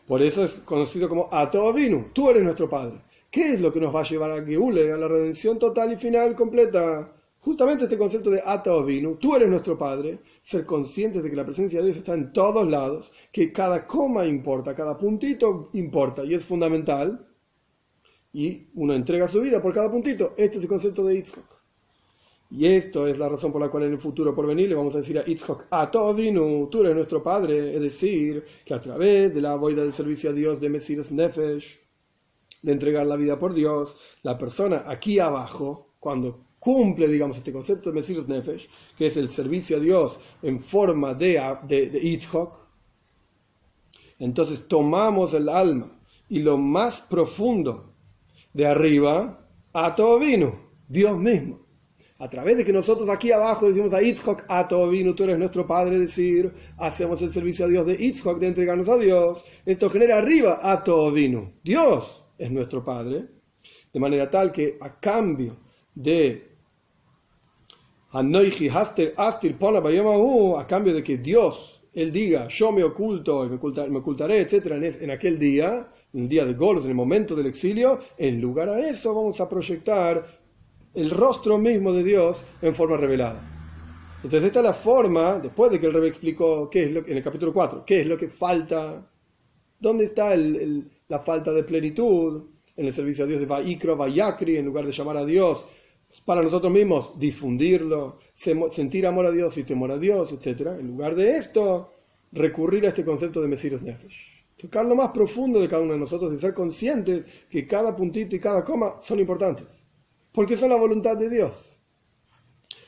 Por 0.08 0.22
eso 0.22 0.44
es 0.44 0.56
conocido 0.60 1.10
como 1.10 1.30
Atovinu, 1.32 2.12
tú 2.14 2.30
eres 2.30 2.44
nuestro 2.44 2.70
Padre. 2.70 3.02
¿Qué 3.34 3.54
es 3.54 3.62
lo 3.62 3.74
que 3.74 3.80
nos 3.80 3.96
va 3.96 4.02
a 4.02 4.04
llevar 4.04 4.30
a 4.30 4.46
Geule, 4.46 4.92
a 4.92 4.96
la 4.96 5.08
redención 5.08 5.58
total 5.58 5.92
y 5.92 5.96
final 5.96 6.36
completa? 6.36 7.16
Justamente 7.40 7.86
este 7.86 7.98
concepto 7.98 8.30
de 8.30 8.40
Ata 8.46 8.80
Vinu, 8.84 9.16
tú 9.16 9.36
eres 9.36 9.50
nuestro 9.50 9.76
Padre, 9.76 10.20
ser 10.40 10.68
conscientes 10.68 11.24
de 11.24 11.32
que 11.32 11.36
la 11.36 11.44
presencia 11.44 11.80
de 11.80 11.86
Dios 11.86 11.98
está 11.98 12.14
en 12.14 12.32
todos 12.32 12.70
lados, 12.70 13.12
que 13.32 13.52
cada 13.52 13.88
coma 13.88 14.28
importa, 14.28 14.76
cada 14.76 14.96
puntito 15.00 15.72
importa 15.74 16.24
y 16.24 16.36
es 16.36 16.46
fundamental, 16.46 17.28
y 18.34 18.68
uno 18.76 18.94
entrega 18.94 19.28
su 19.28 19.42
vida 19.42 19.60
por 19.64 19.74
cada 19.74 19.90
puntito. 19.90 20.36
Este 20.38 20.58
es 20.58 20.64
el 20.66 20.70
concepto 20.70 21.04
de 21.04 21.16
Yitzhak. 21.16 21.46
Y 22.52 22.68
esto 22.68 23.08
es 23.08 23.18
la 23.18 23.30
razón 23.30 23.52
por 23.52 23.62
la 23.62 23.70
cual 23.70 23.86
en 23.86 23.94
el 23.94 24.00
futuro 24.00 24.36
por 24.36 24.46
venir 24.46 24.70
le 24.70 24.76
vamos 24.76 24.94
a 24.94 25.00
decir 25.00 25.18
a 25.18 25.26
Yitzhak, 25.26 25.70
Ato 25.72 26.14
Vinu, 26.14 26.68
tú 26.70 26.82
eres 26.82 26.96
nuestro 26.96 27.24
Padre, 27.24 27.74
es 27.74 27.82
decir, 27.82 28.46
que 28.64 28.76
a 28.76 28.80
través 28.80 29.34
de 29.34 29.42
la 29.42 29.56
boida 29.56 29.82
del 29.82 29.92
servicio 29.92 30.30
a 30.30 30.34
Dios 30.34 30.62
de 30.62 30.70
Mesiras 30.70 31.12
Nefesh, 31.12 31.83
de 32.64 32.72
entregar 32.72 33.06
la 33.06 33.16
vida 33.16 33.38
por 33.38 33.54
Dios, 33.54 33.96
la 34.24 34.38
persona 34.38 34.86
aquí 34.88 35.20
abajo, 35.20 35.94
cuando 36.00 36.48
cumple, 36.58 37.08
digamos, 37.08 37.38
este 37.38 37.52
concepto 37.54 37.90
de 37.90 37.96
Mesiras 37.96 38.28
Nefesh, 38.28 38.70
que 38.98 39.08
es 39.08 39.18
el 39.18 39.30
servicio 39.30 39.78
a 39.78 39.80
Dios 39.82 40.20
en 40.42 40.60
forma 40.62 41.14
de, 41.14 41.40
de, 41.68 41.90
de 41.90 42.00
entonces 44.20 44.68
tomamos 44.70 45.34
el 45.34 45.50
alma 45.50 46.00
y 46.30 46.40
lo 46.40 46.58
más 46.58 47.02
profundo 47.02 47.94
de 48.54 48.66
arriba 48.66 49.46
a 49.74 49.96
todo 49.96 50.20
vino, 50.20 50.72
Dios 50.88 51.18
mismo. 51.18 51.60
A 52.20 52.30
través 52.30 52.56
de 52.56 52.64
que 52.64 52.72
nosotros 52.72 53.10
aquí 53.10 53.34
abajo 53.34 53.68
decimos 53.68 53.94
a 53.94 54.02
Yitzhak, 54.02 54.46
a 54.48 54.66
todo 54.66 54.88
vino, 54.90 55.14
tú 55.14 55.26
eres 55.26 55.38
nuestro 55.38 55.68
Padre, 55.68 56.00
decir, 56.00 56.54
hacemos 56.78 57.22
el 57.22 57.32
servicio 57.32 57.66
a 57.66 57.68
Dios 57.68 57.86
de 57.86 57.98
Yitzhak, 57.98 58.38
de 58.38 58.48
entregarnos 58.48 58.88
a 58.88 58.98
Dios, 58.98 59.44
esto 59.66 59.90
genera 59.90 60.20
arriba 60.20 60.60
a 60.62 60.84
todo 60.84 61.12
vino, 61.12 61.52
Dios 61.62 62.23
es 62.38 62.52
nuestro 62.52 62.84
Padre, 62.84 63.26
de 63.92 64.00
manera 64.00 64.30
tal 64.30 64.52
que 64.52 64.78
a 64.82 65.00
cambio 65.00 65.58
de 65.94 66.54
a 70.60 70.68
cambio 70.68 70.94
de 70.94 71.04
que 71.04 71.18
Dios, 71.18 71.82
Él 71.94 72.12
diga, 72.12 72.48
yo 72.48 72.72
me 72.72 72.84
oculto 72.84 73.46
y 73.46 73.50
me, 73.50 74.00
ocultaré, 74.00 74.42
etc., 74.42 75.00
en 75.02 75.12
aquel 75.12 75.40
día, 75.40 75.92
en 76.14 76.22
el 76.22 76.30
día 76.30 76.46
de 76.46 76.54
Golos, 76.54 76.84
en 76.84 76.92
el 76.92 76.96
momento 76.96 77.36
del 77.36 77.48
exilio, 77.48 78.00
en 78.18 78.40
lugar 78.40 78.70
a 78.70 78.88
eso 78.88 79.16
vamos 79.16 79.42
a 79.42 79.50
proyectar 79.50 80.26
el 80.94 81.10
rostro 81.10 81.58
mismo 81.58 81.92
de 81.92 82.04
Dios 82.04 82.46
en 82.62 82.76
forma 82.76 82.98
revelada. 82.98 83.50
Entonces 84.18 84.44
esta 84.48 84.60
es 84.60 84.66
la 84.66 84.74
forma, 84.74 85.40
después 85.40 85.72
de 85.72 85.80
que 85.80 85.88
el 85.88 85.94
rey 85.94 86.08
explicó 86.08 86.70
qué 86.70 86.84
es 86.84 86.92
lo, 86.92 87.00
en 87.06 87.18
el 87.18 87.24
capítulo 87.24 87.52
4, 87.52 87.84
qué 87.84 88.02
es 88.02 88.08
lo 88.08 88.16
que 88.16 88.30
falta, 88.30 89.06
dónde 89.84 90.06
está 90.06 90.36
la 90.36 91.20
falta 91.20 91.52
de 91.52 91.64
plenitud 91.64 92.44
en 92.76 92.86
el 92.86 92.94
servicio 92.94 93.26
a 93.26 93.28
Dios 93.28 93.40
de 93.40 93.46
Vaikro, 93.46 93.96
Vayakri, 93.96 94.58
en 94.58 94.66
lugar 94.66 94.86
de 94.86 94.92
llamar 94.92 95.18
a 95.18 95.26
Dios 95.26 95.68
para 96.26 96.42
nosotros 96.42 96.72
mismos, 96.72 97.20
difundirlo, 97.20 98.20
sentir 98.34 99.06
amor 99.06 99.26
a 99.26 99.32
Dios 99.32 99.58
y 99.58 99.64
temor 99.64 99.92
a 99.92 99.98
Dios, 99.98 100.32
etc. 100.32 100.80
En 100.80 100.88
lugar 100.88 101.16
de 101.16 101.38
esto, 101.38 101.92
recurrir 102.32 102.86
a 102.86 102.90
este 102.90 103.04
concepto 103.04 103.42
de 103.42 103.48
Mesiros 103.48 103.84
Nefesh 103.84 104.34
tocar 104.64 104.86
lo 104.86 104.96
más 104.96 105.12
profundo 105.12 105.60
de 105.60 105.68
cada 105.68 105.84
uno 105.84 105.92
de 105.92 106.00
nosotros 106.00 106.32
y 106.34 106.38
ser 106.38 106.54
conscientes 106.54 107.26
que 107.50 107.68
cada 107.68 107.94
puntito 107.94 108.34
y 108.34 108.40
cada 108.40 108.64
coma 108.64 108.96
son 109.02 109.20
importantes, 109.20 109.68
porque 110.32 110.56
son 110.56 110.70
la 110.70 110.78
voluntad 110.78 111.18
de 111.18 111.30
Dios. 111.30 111.78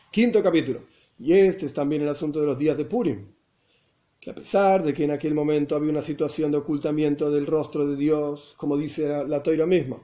Quinto 0.10 0.42
capítulo. 0.42 0.84
Y 1.20 1.34
este 1.34 1.66
es 1.66 1.74
también 1.74 2.02
el 2.04 2.08
asunto 2.08 2.40
de 2.40 2.48
los 2.48 2.58
días 2.58 2.78
de 2.78 2.86
Purim, 2.86 3.28
a 4.28 4.34
pesar 4.34 4.84
de 4.84 4.94
que 4.94 5.04
en 5.04 5.12
aquel 5.12 5.34
momento 5.34 5.76
había 5.76 5.92
una 5.92 6.02
situación 6.02 6.52
de 6.52 6.58
ocultamiento 6.58 7.30
del 7.30 7.46
rostro 7.46 7.88
de 7.88 7.96
Dios, 7.96 8.56
como 8.58 8.78
dice 8.78 9.08
la, 9.08 9.24
la 9.24 9.44
toira 9.44 9.66
misma, 9.66 9.98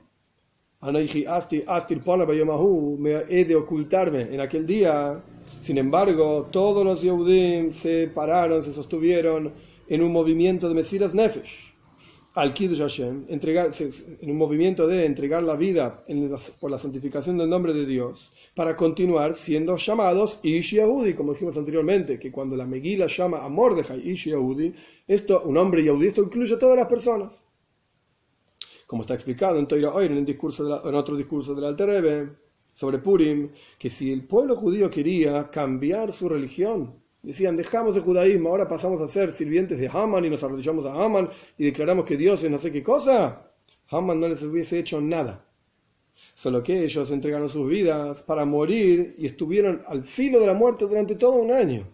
me 2.98 3.24
he 3.30 3.46
de 3.46 3.56
ocultarme 3.56 4.34
en 4.34 4.42
aquel 4.42 4.66
día. 4.66 5.24
Sin 5.60 5.78
embargo, 5.78 6.48
todos 6.52 6.84
los 6.84 7.04
Yehudim 7.04 7.72
se 7.72 8.08
pararon, 8.08 8.64
se 8.64 8.74
sostuvieron 8.74 9.54
en 9.88 10.02
un 10.02 10.12
movimiento 10.12 10.68
de 10.68 10.74
Mesiras 10.74 11.14
Nefesh, 11.14 11.71
al 12.34 12.54
Kiddush 12.54 12.80
Hashem, 12.80 13.26
entregar, 13.28 13.72
en 14.22 14.32
un 14.32 14.38
movimiento 14.38 14.88
de 14.88 15.06
entregar 15.06 15.44
la 15.44 15.56
vida 15.56 16.04
por 16.60 16.72
la 16.72 16.78
santificación 16.78 17.38
del 17.38 17.50
nombre 17.50 17.74
de 17.74 17.86
Dios, 17.86 18.32
para 18.56 18.78
continuar 18.78 19.36
siendo 19.36 19.76
llamados 19.76 20.40
Ish 20.42 20.76
Yehudi, 20.76 21.14
como 21.14 21.34
dijimos 21.34 21.58
anteriormente, 21.58 22.18
que 22.20 22.32
cuando 22.32 22.56
la 22.56 22.66
Megila 22.66 23.08
llama 23.08 23.44
a 23.44 23.50
Mordejai 23.50 24.10
Ish 24.10 24.30
Yehudi, 24.30 24.74
esto, 25.08 25.44
un 25.44 25.58
hombre 25.58 25.84
Yehudi, 25.84 26.08
esto 26.08 26.24
incluye 26.24 26.56
a 26.56 26.60
todas 26.60 26.78
las 26.78 26.88
personas. 26.88 27.38
Como 28.88 29.04
está 29.04 29.14
explicado 29.14 29.60
en 29.60 29.68
Toira 29.68 29.94
Oir, 29.94 30.12
en, 30.12 30.26
el 30.26 30.96
otro 30.96 31.16
discurso 31.16 31.54
del 31.54 31.66
Alter 31.66 31.88
Rebbe, 31.88 32.30
sobre 32.74 33.00
Purim, 33.00 33.50
que 33.78 33.90
si 33.90 34.12
el 34.12 34.24
pueblo 34.24 34.56
judío 34.56 34.90
quería 34.90 35.50
cambiar 35.50 36.14
su 36.14 36.30
religión, 36.30 37.01
Decían, 37.24 37.56
dejamos 37.56 37.96
el 37.96 38.02
judaísmo, 38.02 38.50
ahora 38.50 38.68
pasamos 38.68 39.00
a 39.02 39.08
ser 39.08 39.32
sirvientes 39.32 39.80
de 39.80 39.88
Haman 39.88 40.26
y 40.26 40.30
nos 40.30 40.44
arrodillamos 40.44 40.86
a 40.86 41.04
Haman 41.04 41.30
y 41.58 41.66
declaramos 41.66 42.06
que 42.06 42.18
Dios 42.18 42.44
es 42.44 42.50
no 42.50 42.58
sé 42.58 42.72
qué 42.72 42.82
cosa. 42.82 43.52
Haman 43.90 44.20
no 44.20 44.28
les 44.28 44.42
hubiese 44.42 44.80
hecho 44.80 45.00
nada. 45.00 45.46
Solo 46.34 46.64
que 46.64 46.84
ellos 46.84 47.12
entregaron 47.12 47.50
sus 47.50 47.70
vidas 47.70 48.24
para 48.24 48.46
morir 48.46 49.16
y 49.20 49.28
estuvieron 49.28 49.84
al 49.86 50.04
filo 50.04 50.40
de 50.40 50.48
la 50.48 50.54
muerte 50.54 50.86
durante 50.86 51.16
todo 51.16 51.34
un 51.34 51.52
año. 51.52 51.88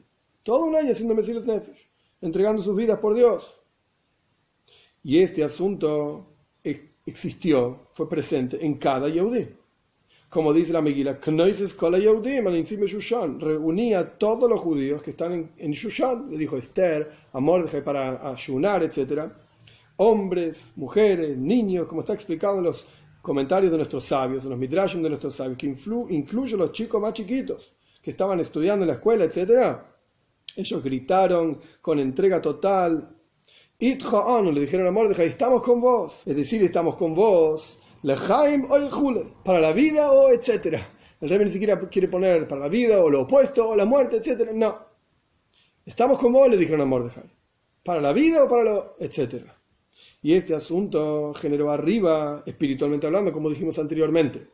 Todo 0.44 0.64
un 0.66 0.76
año 0.76 0.94
siendo 0.94 1.14
Mesías 1.14 1.44
Nefesh, 1.44 1.90
entregando 2.22 2.62
sus 2.62 2.76
vidas 2.76 3.00
por 3.00 3.14
Dios. 3.14 3.60
Y 5.04 5.20
este 5.20 5.44
asunto 5.44 6.36
existió, 7.06 7.90
fue 7.94 8.08
presente 8.08 8.66
en 8.66 8.76
cada 8.76 9.10
Yehudí 9.10 9.48
como 10.30 10.52
dice 10.52 10.74
la 10.74 10.82
Megillah, 10.82 11.20
reunía 13.40 14.00
a 14.00 14.18
todos 14.18 14.50
los 14.50 14.60
judíos 14.60 15.02
que 15.02 15.12
están 15.12 15.32
en, 15.32 15.52
en 15.58 15.72
Shushan, 15.72 16.30
le 16.30 16.38
dijo 16.38 16.58
Esther, 16.58 17.10
a 17.32 17.40
Mordejai 17.40 17.82
para 17.84 18.30
ayunar, 18.30 18.84
etc. 18.84 19.32
Hombres, 19.98 20.74
mujeres, 20.76 21.38
niños, 21.38 21.88
como 21.88 22.02
está 22.02 22.14
explicado 22.14 22.58
en 22.58 22.66
los 22.66 22.86
comentarios 23.22 23.72
de 23.72 23.78
nuestros 23.78 24.04
sabios, 24.06 24.44
en 24.44 24.50
los 24.50 24.60
midrashim 24.60 25.02
de 25.02 25.10
nuestros 25.10 25.36
sabios, 25.36 25.58
que 25.58 25.68
incluye 25.68 26.58
los 26.58 26.72
chicos 26.74 27.02
más 27.02 27.14
chiquitos 27.14 27.74
que 28.02 28.12
estaban 28.12 28.40
estudiando 28.40 28.84
en 28.84 28.90
la 28.90 28.96
escuela, 28.96 29.24
etc. 29.24 29.78
Ellos 30.56 30.84
gritaron 30.84 31.60
con 31.82 32.00
entrega 32.00 32.42
total. 32.42 33.16
le 33.80 34.62
dijeron 34.62 34.88
a 34.88 34.92
Mordejai, 34.92 35.28
estamos 35.28 35.64
con 35.64 35.80
vos. 35.80 36.22
Es 36.26 36.36
decir, 36.36 36.64
estamos 36.64 36.96
con 36.96 37.16
vos 37.16 37.80
Lejaim 38.04 38.66
o 38.70 39.44
para 39.44 39.60
la 39.60 39.72
vida 39.72 40.12
o 40.12 40.30
etcétera. 40.30 40.80
El 41.20 41.30
rey 41.30 41.40
ni 41.40 41.52
siquiera 41.52 41.80
quiere 41.90 42.08
poner 42.08 42.48
para 42.48 42.62
la 42.62 42.68
vida 42.70 43.04
o 43.04 43.10
lo 43.10 43.22
opuesto 43.22 43.70
o 43.70 43.76
la 43.76 43.86
muerte, 43.86 44.18
etcétera. 44.18 44.52
No. 44.54 44.78
Estamos 45.86 46.20
como 46.20 46.48
le 46.48 46.58
dijeron 46.58 46.82
a 46.82 46.86
Mordejai. 46.86 47.32
Para 47.84 48.02
la 48.02 48.14
vida 48.14 48.44
o 48.44 48.50
para 48.50 48.64
lo 48.64 48.96
etcétera. 49.00 49.56
Y 50.22 50.34
este 50.34 50.54
asunto 50.54 51.34
generó 51.34 51.72
arriba, 51.72 52.44
espiritualmente 52.46 53.08
hablando, 53.08 53.32
como 53.32 53.50
dijimos 53.50 53.80
anteriormente, 53.80 54.48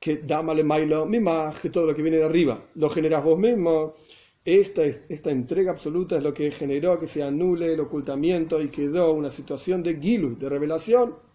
que 0.00 0.18
dámale 0.18 0.64
mailo, 0.64 1.04
mimaj, 1.04 1.60
que 1.60 1.70
todo 1.70 1.86
lo 1.86 1.94
que 1.94 2.02
viene 2.02 2.18
de 2.18 2.24
arriba 2.24 2.64
lo 2.74 2.88
generas 2.88 3.22
vos 3.22 3.38
mismo. 3.38 3.94
Esta, 4.44 4.84
esta 4.84 5.30
entrega 5.30 5.72
absoluta 5.72 6.16
es 6.16 6.22
lo 6.22 6.32
que 6.32 6.50
generó 6.50 6.98
que 6.98 7.06
se 7.06 7.22
anule 7.22 7.74
el 7.74 7.80
ocultamiento 7.80 8.62
y 8.62 8.68
quedó 8.68 9.12
una 9.12 9.30
situación 9.30 9.82
de 9.82 9.96
gilu, 10.00 10.38
de 10.38 10.48
revelación 10.48 11.27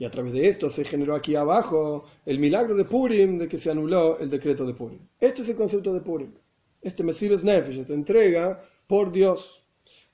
y 0.00 0.06
a 0.06 0.10
través 0.10 0.32
de 0.32 0.48
esto 0.48 0.70
se 0.70 0.82
generó 0.86 1.14
aquí 1.14 1.36
abajo 1.36 2.06
el 2.24 2.38
milagro 2.38 2.74
de 2.74 2.86
Purim 2.86 3.36
de 3.36 3.46
que 3.46 3.58
se 3.58 3.70
anuló 3.70 4.18
el 4.18 4.30
decreto 4.30 4.64
de 4.64 4.72
Purim. 4.72 4.98
Este 5.20 5.42
es 5.42 5.50
el 5.50 5.56
concepto 5.56 5.92
de 5.92 6.00
Purim. 6.00 6.32
Este 6.80 7.04
Mesías 7.04 7.44
Nefesh 7.44 7.84
te 7.84 7.92
entrega 7.92 8.64
por 8.86 9.12
Dios. 9.12 9.62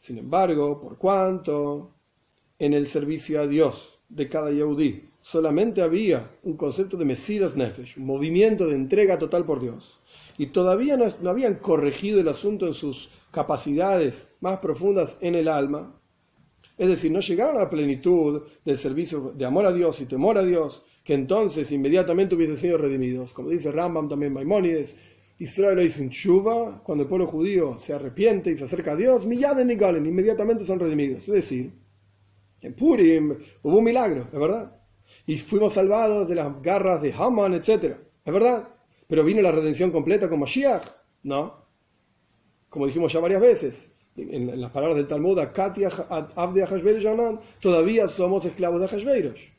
Sin 0.01 0.18
embargo, 0.18 0.81
por 0.81 0.99
cuanto 0.99 1.94
en 2.59 2.75
el 2.75 2.88
servicio 2.88 3.40
a 3.40 3.46
Dios 3.46 4.01
de 4.09 4.29
cada 4.29 4.51
Yehudí 4.51 5.09
solamente 5.22 5.83
había 5.83 6.33
un 6.42 6.57
concepto 6.57 6.96
de 6.96 7.05
Mesías 7.05 7.57
Nefesh, 7.57 7.96
un 7.99 8.07
movimiento 8.07 8.66
de 8.66 8.75
entrega 8.75 9.20
total 9.20 9.44
por 9.44 9.61
Dios, 9.61 10.01
y 10.37 10.46
todavía 10.46 10.96
no 10.96 11.31
habían 11.31 11.55
corregido 11.57 12.18
el 12.18 12.27
asunto 12.27 12.66
en 12.66 12.75
sus 12.75 13.11
capacidades 13.31 14.35
más 14.40 14.59
profundas 14.59 15.16
en 15.20 15.37
el 15.37 15.46
alma, 15.46 15.96
es 16.79 16.89
decir, 16.89 17.11
no 17.11 17.21
llegaron 17.21 17.57
a 17.57 17.61
la 17.61 17.71
plenitud 17.71 18.43
del 18.65 18.77
servicio 18.77 19.33
de 19.35 19.45
amor 19.47 19.65
a 19.65 19.73
Dios 19.73 20.01
y 20.01 20.07
temor 20.07 20.37
a 20.37 20.45
Dios, 20.45 20.85
que 21.03 21.15
entonces 21.15 21.73
inmediatamente 21.73 22.35
hubiesen 22.35 22.59
sido 22.59 22.77
redimidos. 22.77 23.33
Como 23.33 23.49
dice 23.49 23.73
Rambam 23.73 24.09
también 24.09 24.33
Maimónides, 24.33 24.97
Israel 25.39 25.79
es 25.79 25.99
en 26.01 26.11
Chuba, 26.11 26.83
cuando 26.83 27.05
el 27.05 27.09
pueblo 27.09 27.27
judío 27.27 27.79
se 27.79 27.95
arrepiente 27.95 28.51
y 28.51 28.57
se 28.57 28.65
acerca 28.65 28.93
a 28.93 28.97
Dios, 28.97 29.27
Miyaden 29.27 29.71
y 29.71 29.75
Galen, 29.75 30.05
inmediatamente 30.05 30.65
son 30.65 30.79
redimidos. 30.79 31.21
Es 31.29 31.35
decir, 31.35 31.73
en 32.61 32.75
Purim 32.75 33.37
hubo 33.62 33.79
un 33.79 33.85
milagro, 33.85 34.29
es 34.33 34.39
verdad. 34.39 34.81
Y 35.27 35.39
fuimos 35.39 35.75
salvados 35.75 36.29
de 36.29 36.35
las 36.35 36.61
garras 36.62 37.01
de 37.01 37.12
Haman, 37.12 37.55
etc. 37.55 37.97
Es 38.25 38.33
verdad. 38.33 38.69
Pero 39.07 39.25
vino 39.25 39.41
la 39.41 39.53
redención 39.53 39.91
completa 39.91 40.29
como 40.29 40.41
Mashiach, 40.41 40.85
¿no? 41.23 41.65
Como 42.69 42.87
dijimos 42.87 43.12
ya 43.12 43.21
varias 43.21 43.41
veces 43.41 43.96
en, 44.16 44.61
las 44.61 44.70
palabras 44.70 44.96
del 44.96 45.07
Talmud, 45.07 45.38
todavía 47.61 48.09
somos 48.09 48.44
esclavos 48.44 48.81
de 48.81 48.88
Hashveirosh. 48.88 49.57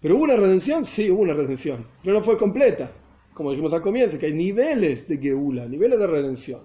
Pero 0.00 0.16
hubo 0.16 0.24
una 0.24 0.36
redención, 0.36 0.84
sí, 0.84 1.10
hubo 1.10 1.22
una 1.22 1.34
redención, 1.34 1.86
pero 2.02 2.18
no 2.18 2.24
fue 2.24 2.36
completa. 2.36 2.90
Como 3.32 3.50
dijimos 3.50 3.72
al 3.72 3.82
comienzo, 3.82 4.18
que 4.18 4.26
hay 4.26 4.34
niveles 4.34 5.08
de 5.08 5.18
Geula, 5.18 5.66
niveles 5.66 5.98
de 5.98 6.06
redención. 6.06 6.60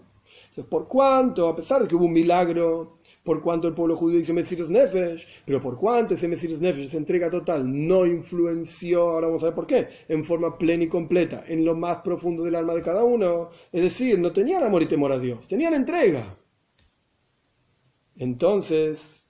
Entonces, 0.50 0.66
por 0.66 0.88
cuanto, 0.88 1.48
a 1.48 1.56
pesar 1.56 1.82
de 1.82 1.88
que 1.88 1.96
hubo 1.96 2.06
un 2.06 2.14
milagro, 2.14 3.00
por 3.24 3.42
cuanto 3.42 3.68
el 3.68 3.74
pueblo 3.74 3.96
judío 3.96 4.20
dice 4.20 4.34
Mesirus 4.34 4.70
Nefesh, 4.70 5.28
pero 5.46 5.62
por 5.62 5.78
cuanto 5.78 6.16
ese 6.16 6.28
Mesirus 6.28 6.62
Nefesh, 6.62 6.88
esa 6.88 6.98
entrega 6.98 7.30
total, 7.30 7.64
no 7.88 8.06
influenció, 8.06 9.04
ahora 9.04 9.28
vamos 9.28 9.44
a 9.44 9.48
ver 9.48 9.56
por 9.56 9.68
qué, 9.68 9.88
en 10.08 10.24
forma 10.24 10.58
plena 10.58 10.86
y 10.86 10.88
completa, 10.88 11.44
en 11.48 11.64
lo 11.64 11.76
más 11.76 11.98
profundo 11.98 12.44
del 12.44 12.56
alma 12.56 12.74
de 12.74 12.82
cada 12.82 13.04
uno. 13.04 13.50
Es 13.72 13.84
decir, 13.84 14.20
no 14.20 14.32
tenían 14.32 14.64
amor 14.64 14.82
y 14.82 14.88
temor 14.88 15.12
a 15.12 15.20
Dios, 15.20 15.48
tenían 15.48 15.74
entrega. 15.74 16.39
Entonces, 18.20 19.24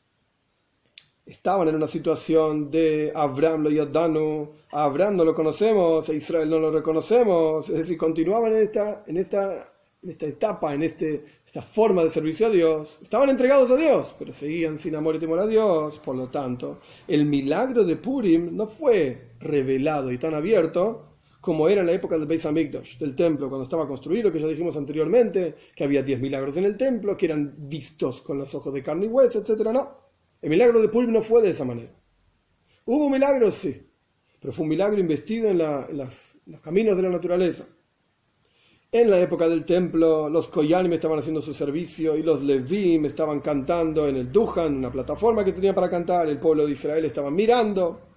estaban 1.27 1.67
en 1.67 1.75
una 1.75 1.87
situación 1.87 2.71
de 2.71 3.11
Abraham 3.13 3.63
lo 3.63 3.69
yadanu, 3.69 4.49
a 4.71 4.85
Abraham 4.85 5.15
no 5.15 5.25
lo 5.25 5.35
conocemos, 5.35 6.09
a 6.09 6.13
Israel 6.13 6.49
no 6.49 6.59
lo 6.59 6.71
reconocemos, 6.71 7.69
es 7.69 7.77
decir, 7.77 7.97
continuaban 7.97 8.51
en 8.51 8.63
esta, 8.63 9.03
en 9.05 9.17
esta, 9.17 9.71
en 10.01 10.09
esta 10.09 10.25
etapa, 10.25 10.73
en 10.73 10.81
este, 10.81 11.23
esta 11.45 11.61
forma 11.61 12.03
de 12.03 12.09
servicio 12.09 12.47
a 12.47 12.49
Dios, 12.49 12.97
estaban 12.99 13.29
entregados 13.29 13.69
a 13.69 13.75
Dios, 13.75 14.15
pero 14.17 14.33
seguían 14.33 14.75
sin 14.79 14.95
amor 14.95 15.15
y 15.15 15.19
temor 15.19 15.37
a 15.37 15.45
Dios, 15.45 15.99
por 15.99 16.15
lo 16.15 16.29
tanto, 16.29 16.79
el 17.07 17.25
milagro 17.25 17.83
de 17.83 17.95
Purim 17.95 18.57
no 18.57 18.65
fue 18.65 19.33
revelado 19.39 20.11
y 20.11 20.17
tan 20.17 20.33
abierto 20.33 21.08
como 21.41 21.69
era 21.69 21.81
en 21.81 21.87
la 21.87 21.93
época 21.93 22.17
del 22.17 22.27
Beis 22.27 22.45
Hamikdash, 22.45 22.97
del 22.97 23.15
templo, 23.15 23.47
cuando 23.47 23.63
estaba 23.63 23.87
construido, 23.87 24.31
que 24.31 24.39
ya 24.39 24.47
dijimos 24.47 24.75
anteriormente, 24.75 25.55
que 25.75 25.83
había 25.83 26.03
diez 26.03 26.19
milagros 26.19 26.57
en 26.57 26.65
el 26.65 26.75
templo, 26.75 27.15
que 27.15 27.27
eran 27.27 27.53
vistos 27.57 28.21
con 28.21 28.37
los 28.37 28.53
ojos 28.53 28.73
de 28.73 28.83
carne 28.83 29.05
y 29.05 29.09
hueso, 29.09 29.39
etc. 29.39 29.69
No, 29.71 29.97
el 30.41 30.49
milagro 30.49 30.81
de 30.81 30.89
Purim 30.89 31.11
no 31.11 31.21
fue 31.21 31.41
de 31.41 31.51
esa 31.51 31.63
manera. 31.63 31.91
Hubo 32.85 33.09
milagros, 33.09 33.55
sí, 33.55 33.89
pero 34.39 34.53
fue 34.53 34.63
un 34.63 34.69
milagro 34.69 34.99
investido 34.99 35.49
en, 35.49 35.59
los 35.59 36.61
caminos 36.61 36.97
de 36.97 37.03
la 37.03 37.09
naturaleza. 37.09 37.65
En 38.91 39.11
la 39.11 39.19
época 39.19 39.47
del 39.47 39.65
templo, 39.65 40.29
los 40.29 40.47
Koyanim 40.47 40.93
estaban 40.93 41.19
haciendo 41.19 41.41
su 41.41 41.53
servicio 41.53 42.17
y 42.17 42.23
los 42.23 42.41
Levim 42.41 43.05
estaban 43.05 43.39
cantando 43.39 44.07
en 44.07 44.15
el 44.15 44.31
Duhan, 44.31 44.77
una 44.77 44.91
plataforma 44.91 45.45
que 45.45 45.53
tenían 45.53 45.75
para 45.75 45.89
cantar. 45.89 46.27
El 46.27 46.39
pueblo 46.39 46.65
de 46.65 46.71
Israel 46.71 47.05
estaba 47.05 47.29
mirando. 47.29 48.08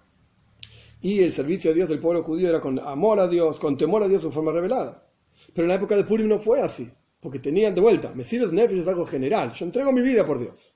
Y 1.02 1.20
el 1.20 1.32
servicio 1.32 1.72
a 1.72 1.74
Dios 1.74 1.88
del 1.88 1.98
pueblo 1.98 2.22
judío 2.22 2.48
era 2.48 2.60
con 2.60 2.78
amor 2.78 3.20
a 3.20 3.28
Dios, 3.28 3.58
con 3.58 3.76
temor 3.76 4.02
a 4.02 4.08
Dios 4.08 4.24
en 4.24 4.32
forma 4.32 4.52
revelada. 4.52 5.06
Pero 5.52 5.64
en 5.64 5.68
la 5.68 5.74
época 5.74 5.96
de 5.96 6.04
Purim 6.04 6.28
no 6.28 6.38
fue 6.38 6.60
así, 6.60 6.88
porque 7.20 7.40
tenían 7.40 7.74
de 7.74 7.80
vuelta, 7.80 8.12
Mesías 8.14 8.52
Nefesh 8.52 8.80
es 8.80 8.88
algo 8.88 9.04
general, 9.04 9.52
yo 9.52 9.66
entrego 9.66 9.92
mi 9.92 10.00
vida 10.00 10.24
por 10.24 10.38
Dios. 10.38 10.72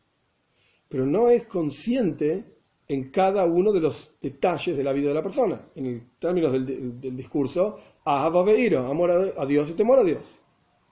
Pero 0.89 1.07
no 1.07 1.31
es 1.31 1.47
consciente 1.47 2.45
en 2.89 3.11
cada 3.11 3.45
uno 3.45 3.73
de 3.73 3.81
los 3.81 4.17
detalles 4.21 4.77
de 4.77 4.85
la 4.85 4.93
vida 4.93 5.09
de 5.09 5.15
la 5.15 5.23
persona. 5.23 5.61
En 5.75 6.11
términos 6.19 6.53
del, 6.53 7.01
del 7.01 7.17
discurso, 7.17 7.79
amor 8.07 9.11
a, 9.37 9.47
Dios 9.47 9.71
y 9.71 9.73
temor 9.73 9.99
a 9.99 10.05
Dios. 10.05 10.23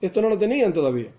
Esto 0.01 0.21
no 0.21 0.29
lo 0.29 0.37
tenían 0.37 0.73
todavía. 0.73 1.11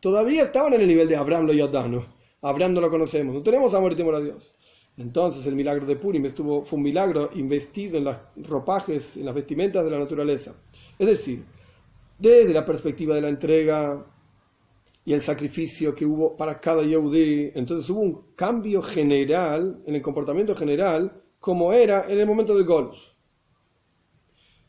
Todavía 0.00 0.44
estaban 0.44 0.74
en 0.74 0.82
el 0.82 0.86
nivel 0.86 1.08
de 1.08 1.16
Abraham 1.16 1.46
lo 1.46 1.52
Yadano. 1.52 2.06
Abraham 2.42 2.74
no 2.74 2.80
lo 2.80 2.90
conocemos, 2.90 3.34
no 3.34 3.42
tenemos 3.42 3.72
amor 3.74 3.92
y 3.92 3.96
temor 3.96 4.14
a 4.16 4.20
Dios. 4.20 4.53
Entonces 4.96 5.46
el 5.46 5.56
milagro 5.56 5.86
de 5.86 5.96
Purim 5.96 6.24
estuvo, 6.26 6.64
fue 6.64 6.76
un 6.76 6.84
milagro 6.84 7.30
investido 7.34 7.98
en 7.98 8.04
los 8.04 8.16
ropajes, 8.36 9.16
en 9.16 9.26
las 9.26 9.34
vestimentas 9.34 9.84
de 9.84 9.90
la 9.90 9.98
naturaleza. 9.98 10.54
Es 10.98 11.06
decir, 11.06 11.44
desde 12.18 12.52
la 12.52 12.64
perspectiva 12.64 13.14
de 13.14 13.20
la 13.20 13.28
entrega 13.28 14.06
y 15.04 15.12
el 15.12 15.20
sacrificio 15.20 15.94
que 15.94 16.06
hubo 16.06 16.36
para 16.36 16.60
cada 16.60 16.82
Yehudi, 16.82 17.52
entonces 17.54 17.90
hubo 17.90 18.00
un 18.00 18.22
cambio 18.36 18.82
general 18.82 19.82
en 19.86 19.94
el 19.96 20.02
comportamiento 20.02 20.54
general 20.54 21.22
como 21.40 21.72
era 21.72 22.06
en 22.08 22.20
el 22.20 22.26
momento 22.26 22.54
del 22.54 22.64
Golus 22.64 23.14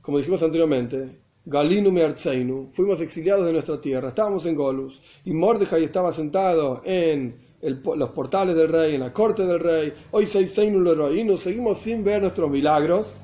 como 0.05 0.19
dijimos 0.19 0.43
anteriormente, 0.43 1.19
Galinu 1.45 1.91
Meartzeinu, 1.91 2.69
fuimos 2.73 3.01
exiliados 3.01 3.43
de 3.47 3.53
nuestra 3.53 3.81
tierra, 3.81 4.09
estábamos 4.09 4.45
en 4.45 4.53
Golus, 4.53 5.01
y 5.25 5.33
Mordejai 5.33 5.83
estaba 5.83 6.11
sentado 6.11 6.83
en 6.85 7.39
los 7.65 8.09
portales 8.11 8.55
del 8.55 8.69
rey, 8.69 8.95
en 8.95 9.01
la 9.01 9.13
corte 9.13 9.45
del 9.45 9.59
rey, 9.59 9.93
hoy 10.11 10.25
y 10.25 11.23
nos 11.23 11.41
seguimos 11.41 11.77
sin 11.79 12.03
ver 12.03 12.21
nuestros 12.21 12.49
milagros. 12.49 13.19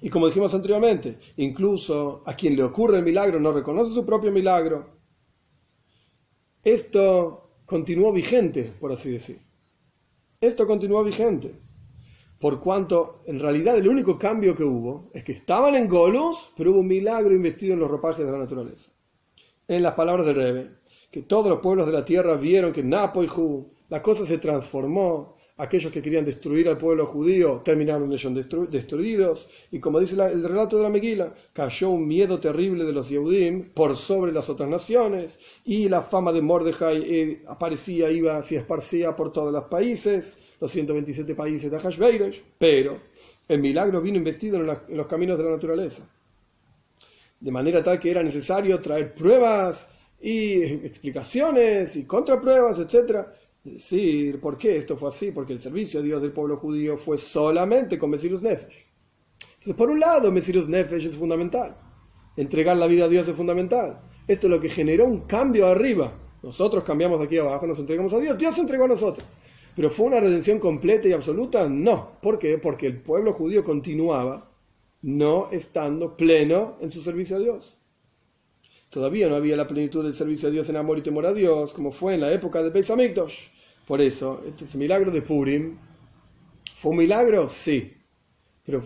Y 0.00 0.10
como 0.10 0.26
dijimos 0.28 0.54
anteriormente, 0.54 1.18
incluso 1.36 2.22
a 2.24 2.34
quien 2.34 2.54
le 2.54 2.62
ocurre 2.62 2.98
el 2.98 3.04
milagro 3.04 3.40
no 3.40 3.52
reconoce 3.52 3.92
su 3.92 4.06
propio 4.06 4.30
milagro. 4.30 4.98
Esto 6.62 7.62
continuó 7.66 8.12
vigente, 8.12 8.72
por 8.78 8.92
así 8.92 9.10
decir. 9.10 9.40
Esto 10.40 10.66
continuó 10.66 11.02
vigente 11.02 11.68
por 12.38 12.60
cuanto 12.60 13.22
en 13.26 13.40
realidad 13.40 13.76
el 13.76 13.88
único 13.88 14.18
cambio 14.18 14.54
que 14.54 14.62
hubo 14.62 15.10
es 15.12 15.24
que 15.24 15.32
estaban 15.32 15.74
en 15.74 15.88
Golos, 15.88 16.52
pero 16.56 16.70
hubo 16.70 16.80
un 16.80 16.86
milagro 16.86 17.34
investido 17.34 17.74
en 17.74 17.80
los 17.80 17.90
ropajes 17.90 18.24
de 18.24 18.32
la 18.32 18.38
naturaleza. 18.38 18.90
En 19.66 19.82
las 19.82 19.94
palabras 19.94 20.26
de 20.26 20.32
Rebe, 20.32 20.70
todos 21.22 21.48
los 21.48 21.60
pueblos 21.60 21.86
de 21.86 21.92
la 21.92 22.04
tierra 22.04 22.34
vieron 22.34 22.72
que 22.72 22.82
Napo 22.82 23.22
y 23.22 23.26
Ju, 23.26 23.70
la 23.88 24.02
cosa 24.02 24.26
se 24.26 24.38
transformó, 24.38 25.36
aquellos 25.58 25.92
que 25.92 26.00
querían 26.00 26.24
destruir 26.24 26.68
al 26.68 26.78
pueblo 26.78 27.06
judío 27.06 27.62
terminaron 27.64 28.12
ellos 28.12 28.32
destruidos, 28.70 29.48
y 29.70 29.80
como 29.80 30.00
dice 30.00 30.14
el 30.14 30.42
relato 30.42 30.76
de 30.76 30.84
la 30.84 30.88
Meguila, 30.88 31.34
cayó 31.52 31.90
un 31.90 32.06
miedo 32.06 32.38
terrible 32.38 32.84
de 32.84 32.92
los 32.92 33.08
Yehudim 33.08 33.70
por 33.70 33.96
sobre 33.96 34.32
las 34.32 34.48
otras 34.48 34.68
naciones, 34.68 35.38
y 35.64 35.88
la 35.88 36.02
fama 36.02 36.32
de 36.32 36.42
Mordejai 36.42 37.02
eh, 37.02 37.42
aparecía, 37.48 38.10
iba, 38.10 38.42
se 38.42 38.56
esparcía 38.56 39.16
por 39.16 39.32
todos 39.32 39.52
los 39.52 39.64
países, 39.64 40.38
los 40.60 40.70
127 40.70 41.34
países 41.34 41.70
de 41.70 41.78
Hashveiresh, 41.78 42.42
pero 42.58 42.98
el 43.48 43.60
milagro 43.60 44.00
vino 44.00 44.18
investido 44.18 44.58
en, 44.58 44.96
los 44.96 45.06
caminos 45.06 45.38
de 45.38 45.44
la 45.44 45.50
naturaleza. 45.50 46.02
De 47.40 47.50
manera 47.50 47.82
tal 47.82 47.98
que 47.98 48.10
era 48.10 48.22
necesario 48.22 48.80
traer 48.80 49.14
pruebas 49.14 49.90
y 50.20 50.62
explicaciones 50.62 51.96
y 51.96 52.04
contrapruebas, 52.04 52.78
etc. 52.78 53.26
Decir, 53.62 54.40
¿por 54.40 54.56
qué 54.56 54.76
esto 54.76 54.96
fue 54.96 55.10
así? 55.10 55.30
Porque 55.30 55.52
el 55.52 55.60
servicio 55.60 56.00
a 56.00 56.02
Dios 56.02 56.22
del 56.22 56.32
pueblo 56.32 56.56
judío 56.56 56.96
fue 56.96 57.18
solamente 57.18 57.98
con 57.98 58.10
Mesirus 58.10 58.42
Nefesh. 58.42 58.86
Entonces, 59.42 59.74
por 59.74 59.90
un 59.90 60.00
lado, 60.00 60.30
Mesirus 60.32 60.68
Nefesh 60.68 61.06
es 61.06 61.16
fundamental. 61.16 61.76
Entregar 62.36 62.76
la 62.76 62.86
vida 62.86 63.06
a 63.06 63.08
Dios 63.08 63.28
es 63.28 63.34
fundamental. 63.34 64.00
Esto 64.26 64.46
es 64.46 64.50
lo 64.50 64.60
que 64.60 64.68
generó 64.68 65.06
un 65.06 65.22
cambio 65.22 65.66
arriba. 65.66 66.12
Nosotros 66.42 66.84
cambiamos 66.84 67.20
aquí 67.20 67.36
abajo, 67.38 67.66
nos 67.66 67.78
entregamos 67.78 68.12
a 68.12 68.20
Dios. 68.20 68.38
Dios 68.38 68.54
se 68.54 68.60
entregó 68.60 68.84
a 68.84 68.88
nosotros. 68.88 69.26
Pero 69.74 69.90
fue 69.90 70.06
una 70.06 70.20
redención 70.20 70.58
completa 70.58 71.08
y 71.08 71.12
absoluta? 71.12 71.68
No. 71.68 72.18
¿Por 72.20 72.38
qué? 72.38 72.58
Porque 72.58 72.86
el 72.86 73.00
pueblo 73.00 73.32
judío 73.32 73.64
continuaba 73.64 74.50
no 75.02 75.50
estando 75.50 76.16
pleno 76.16 76.76
en 76.80 76.90
su 76.90 77.02
servicio 77.02 77.36
a 77.36 77.38
Dios. 77.38 77.77
Todavía 78.90 79.28
no 79.28 79.36
había 79.36 79.56
la 79.56 79.66
plenitud 79.66 80.02
del 80.02 80.14
servicio 80.14 80.48
a 80.48 80.52
Dios 80.52 80.68
en 80.70 80.76
amor 80.76 80.98
y 80.98 81.02
temor 81.02 81.26
a 81.26 81.34
Dios, 81.34 81.74
como 81.74 81.92
fue 81.92 82.14
en 82.14 82.22
la 82.22 82.32
época 82.32 82.62
de 82.62 82.70
Beis. 82.70 82.90
Por 83.86 84.00
eso, 84.00 84.42
este 84.46 84.78
milagro 84.78 85.10
de 85.10 85.22
Purim 85.22 85.76
fue 86.76 86.92
un 86.92 86.98
milagro, 86.98 87.48
sí, 87.48 87.92
pero 88.64 88.82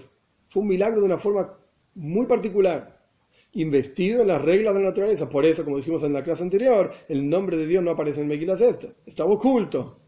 fue 0.49 0.63
un 0.63 0.69
milagro 0.69 1.01
de 1.01 1.07
una 1.07 1.19
forma 1.19 1.59
muy 1.95 2.27
particular, 2.27 3.01
investido 3.53 4.23
en 4.23 4.29
las 4.29 4.43
reglas 4.43 4.75
de 4.75 4.81
la 4.81 4.89
naturaleza. 4.89 5.29
Por 5.29 5.45
eso, 5.45 5.65
como 5.65 5.77
dijimos 5.77 6.03
en 6.03 6.13
la 6.13 6.23
clase 6.23 6.43
anterior, 6.43 6.93
el 7.09 7.29
nombre 7.29 7.57
de 7.57 7.67
Dios 7.67 7.83
no 7.83 7.91
aparece 7.91 8.23
en 8.23 8.29
Megilas 8.29 8.61
Esta, 8.61 8.89
estaba 9.07 9.33
oculto. 9.33 9.99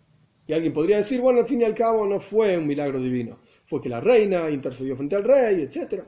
Y 0.47 0.53
alguien 0.53 0.73
podría 0.73 0.99
decir, 0.99 1.21
bueno, 1.21 1.41
al 1.41 1.47
fin 1.47 1.61
y 1.61 1.65
al 1.65 1.75
cabo 1.75 2.07
no 2.07 2.21
fue 2.21 2.59
un 2.59 2.67
milagro 2.67 3.01
divino, 3.01 3.39
fue 3.65 3.81
que 3.81 3.89
la 3.89 4.01
reina 4.01 4.51
intercedió 4.51 4.97
frente 4.97 5.17
al 5.17 5.25
rey, 5.25 5.63
etc. 5.63 6.05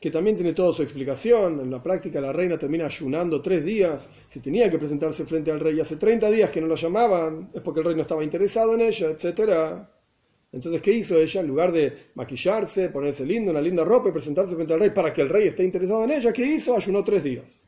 Que 0.00 0.10
también 0.10 0.36
tiene 0.36 0.52
toda 0.52 0.72
su 0.72 0.82
explicación. 0.82 1.60
En 1.60 1.70
la 1.70 1.82
práctica 1.82 2.20
la 2.20 2.32
reina 2.32 2.58
termina 2.58 2.86
ayunando 2.86 3.40
tres 3.40 3.64
días. 3.64 4.08
Si 4.28 4.40
tenía 4.40 4.70
que 4.70 4.78
presentarse 4.78 5.24
frente 5.24 5.50
al 5.50 5.60
rey 5.60 5.80
hace 5.80 5.96
30 5.96 6.30
días 6.30 6.50
que 6.50 6.60
no 6.60 6.66
lo 6.66 6.74
llamaban, 6.74 7.50
es 7.54 7.62
porque 7.62 7.80
el 7.80 7.86
rey 7.86 7.96
no 7.96 8.02
estaba 8.02 8.22
interesado 8.22 8.74
en 8.74 8.82
ella, 8.82 9.08
etc. 9.10 9.86
Entonces, 10.52 10.82
¿qué 10.82 10.92
hizo 10.92 11.18
ella? 11.18 11.40
En 11.40 11.46
lugar 11.46 11.72
de 11.72 12.10
maquillarse, 12.14 12.90
ponerse 12.90 13.24
lindo, 13.24 13.50
una 13.50 13.60
linda 13.60 13.84
ropa 13.84 14.10
y 14.10 14.12
presentarse 14.12 14.54
frente 14.54 14.74
al 14.74 14.80
rey 14.80 14.90
para 14.90 15.12
que 15.12 15.22
el 15.22 15.28
rey 15.28 15.48
esté 15.48 15.64
interesado 15.64 16.04
en 16.04 16.12
ella, 16.12 16.32
¿qué 16.32 16.44
hizo? 16.44 16.76
Ayunó 16.76 17.02
tres 17.02 17.24
días. 17.24 17.62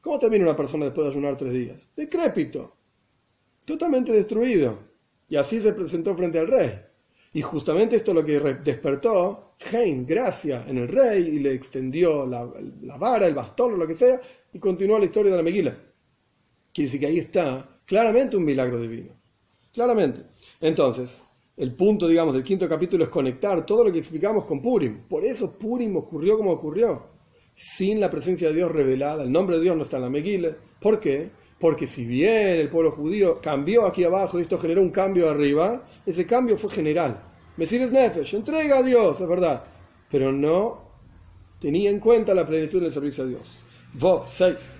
¿Cómo 0.00 0.18
termina 0.18 0.44
una 0.44 0.56
persona 0.56 0.86
después 0.86 1.06
de 1.06 1.12
ayunar 1.12 1.36
tres 1.36 1.52
días? 1.52 1.90
Decrépito 1.94 2.76
totalmente 3.64 4.12
destruido. 4.12 4.78
Y 5.28 5.36
así 5.36 5.60
se 5.60 5.72
presentó 5.72 6.14
frente 6.16 6.38
al 6.38 6.48
rey. 6.48 6.80
Y 7.34 7.42
justamente 7.42 7.96
esto 7.96 8.12
es 8.12 8.14
lo 8.14 8.24
que 8.24 8.40
despertó 8.64 9.44
Hein, 9.72 10.04
gracia 10.06 10.64
en 10.68 10.78
el 10.78 10.88
rey, 10.88 11.22
y 11.22 11.38
le 11.38 11.54
extendió 11.54 12.26
la, 12.26 12.44
vara, 12.98 13.26
el 13.26 13.34
bastón 13.34 13.74
o 13.74 13.76
lo 13.76 13.86
que 13.86 13.94
sea, 13.94 14.20
y 14.52 14.58
continuó 14.58 14.98
la 14.98 15.06
historia 15.06 15.30
de 15.30 15.36
la 15.36 15.42
Meguila. 15.42 15.76
Quiere 16.72 16.86
decir 16.86 17.00
que 17.00 17.06
ahí 17.06 17.18
está 17.18 17.80
claramente 17.86 18.36
un 18.36 18.44
milagro 18.44 18.80
divino. 18.80 19.12
Claramente. 19.72 20.22
Entonces, 20.60 21.22
el 21.56 21.74
punto, 21.74 22.08
digamos, 22.08 22.34
del 22.34 22.44
quinto 22.44 22.68
capítulo 22.68 23.04
es 23.04 23.10
conectar 23.10 23.64
todo 23.64 23.84
lo 23.84 23.92
que 23.92 24.00
explicamos 24.00 24.44
con 24.44 24.60
Purim. 24.60 25.04
Por 25.08 25.24
eso 25.24 25.56
Purim 25.56 25.96
ocurrió 25.96 26.36
como 26.36 26.52
ocurrió. 26.52 27.14
Sin 27.52 28.00
la 28.00 28.10
presencia 28.10 28.48
de 28.48 28.54
Dios 28.56 28.72
revelada, 28.72 29.22
el 29.22 29.30
nombre 29.30 29.56
de 29.56 29.62
Dios 29.62 29.76
no 29.76 29.84
está 29.84 29.96
en 29.96 30.02
la 30.02 30.10
Meguila. 30.10 30.56
¿Por 30.80 30.98
qué? 31.00 31.30
Porque 31.58 31.86
si 31.86 32.04
bien 32.04 32.60
el 32.60 32.68
pueblo 32.68 32.92
judío 32.92 33.40
cambió 33.40 33.86
aquí 33.86 34.04
abajo 34.04 34.38
y 34.38 34.42
esto 34.42 34.58
generó 34.58 34.82
un 34.82 34.90
cambio 34.90 35.30
arriba, 35.30 35.86
ese 36.04 36.26
cambio 36.26 36.56
fue 36.56 36.70
general. 36.70 37.22
Mesías 37.56 37.92
Nefesh, 37.92 38.34
entrega 38.34 38.78
a 38.78 38.82
Dios, 38.82 39.20
es 39.20 39.28
verdad, 39.28 39.64
pero 40.10 40.32
no 40.32 40.82
tenía 41.60 41.90
en 41.90 42.00
cuenta 42.00 42.34
la 42.34 42.46
plenitud 42.46 42.82
del 42.82 42.92
servicio 42.92 43.24
a 43.24 43.26
Dios. 43.28 43.60
Vos, 43.94 44.30
6. 44.32 44.78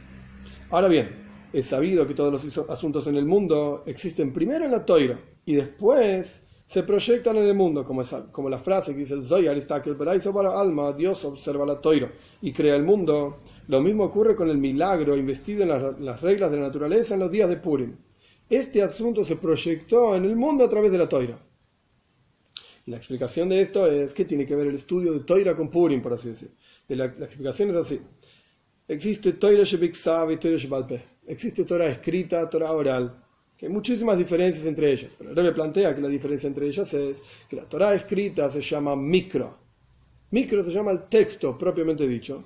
Ahora 0.71 0.89
bien, 0.89 1.25
es 1.53 1.69
sabido 1.69 2.07
que 2.07 2.15
todos 2.15 2.33
los 2.33 2.69
asuntos 2.69 3.07
en 3.07 3.17
el 3.17 3.27
mundo 3.27 3.85
existen 3.87 4.33
primero 4.33 4.65
en 4.65 4.73
la 4.73 4.85
toira 4.85 5.21
y 5.47 5.55
después 5.55 6.43
se 6.67 6.83
proyectan 6.83 7.37
en 7.37 7.45
el 7.45 7.55
mundo, 7.55 7.85
como, 7.85 8.03
como 8.33 8.49
la 8.49 8.59
frase 8.59 8.93
que 8.93 9.01
dice 9.01 9.15
que 9.21 9.91
el 9.91 9.97
para 9.97 10.61
alma, 10.61 10.93
Dios 10.93 11.25
observa 11.25 11.67
la 11.67 11.81
toira 11.81 12.11
y 12.41 12.53
crea 12.53 12.75
el 12.75 12.83
mundo. 12.83 13.41
Lo 13.69 13.81
mismo 13.81 14.05
ocurre 14.05 14.35
con 14.35 14.49
el 14.49 14.59
milagro 14.59 15.17
investido 15.17 15.63
en 15.63 16.05
las, 16.05 16.21
reglas 16.21 16.51
de 16.51 16.57
la 16.57 16.65
naturaleza 16.65 17.15
en 17.15 17.21
los 17.21 17.31
días 17.31 17.49
de 17.49 17.59
Purim. 17.59 17.97
Este 18.49 18.83
asunto 18.83 19.25
se 19.25 19.37
proyectó 19.37 20.17
en 20.17 20.25
el 20.25 20.37
mundo 20.37 20.65
a 20.65 20.69
través 20.69 20.91
de 20.91 20.99
la 20.99 21.09
toira. 21.09 21.39
La 22.87 22.97
explicación 22.97 23.49
de 23.49 23.61
esto 23.63 23.87
es 23.87 24.13
que 24.13 24.25
tiene 24.25 24.47
que 24.47 24.55
ver 24.55 24.67
el 24.67 24.75
estudio 24.75 25.13
de 25.13 25.21
toira 25.21 25.55
con 25.55 25.71
Purim, 25.71 26.03
por 26.03 26.15
así 26.15 26.29
decir. 26.29 26.51
La, 26.89 27.07
explicación 27.07 27.71
es 27.71 27.77
así. 27.77 28.01
Existe 28.89 29.35
toira 29.35 29.63
y 29.63 30.37
toira 30.37 31.03
Existe 31.27 31.65
Torah 31.65 31.89
escrita, 31.89 32.49
Torah 32.51 32.73
oral 32.73 33.24
hay 33.65 33.71
muchísimas 33.71 34.19
diferencias 34.19 34.67
entre 34.67 34.93
ellas. 34.93 35.13
Pero 35.17 35.31
el 35.31 35.37
Rebbe 35.37 35.53
plantea 35.53 35.95
que 35.95 36.03
la 36.03 36.09
diferencia 36.09 36.47
entre 36.47 36.67
ellas 36.67 36.93
es 36.93 37.23
que 37.49 37.57
la 37.57 37.65
Torah 37.65 37.95
escrita 37.95 38.51
se 38.51 38.61
llama 38.61 38.95
micro. 38.95 39.57
Micro 40.31 40.63
se 40.63 40.71
llama 40.71 40.91
el 40.91 41.05
texto 41.05 41.57
propiamente 41.57 42.07
dicho, 42.07 42.45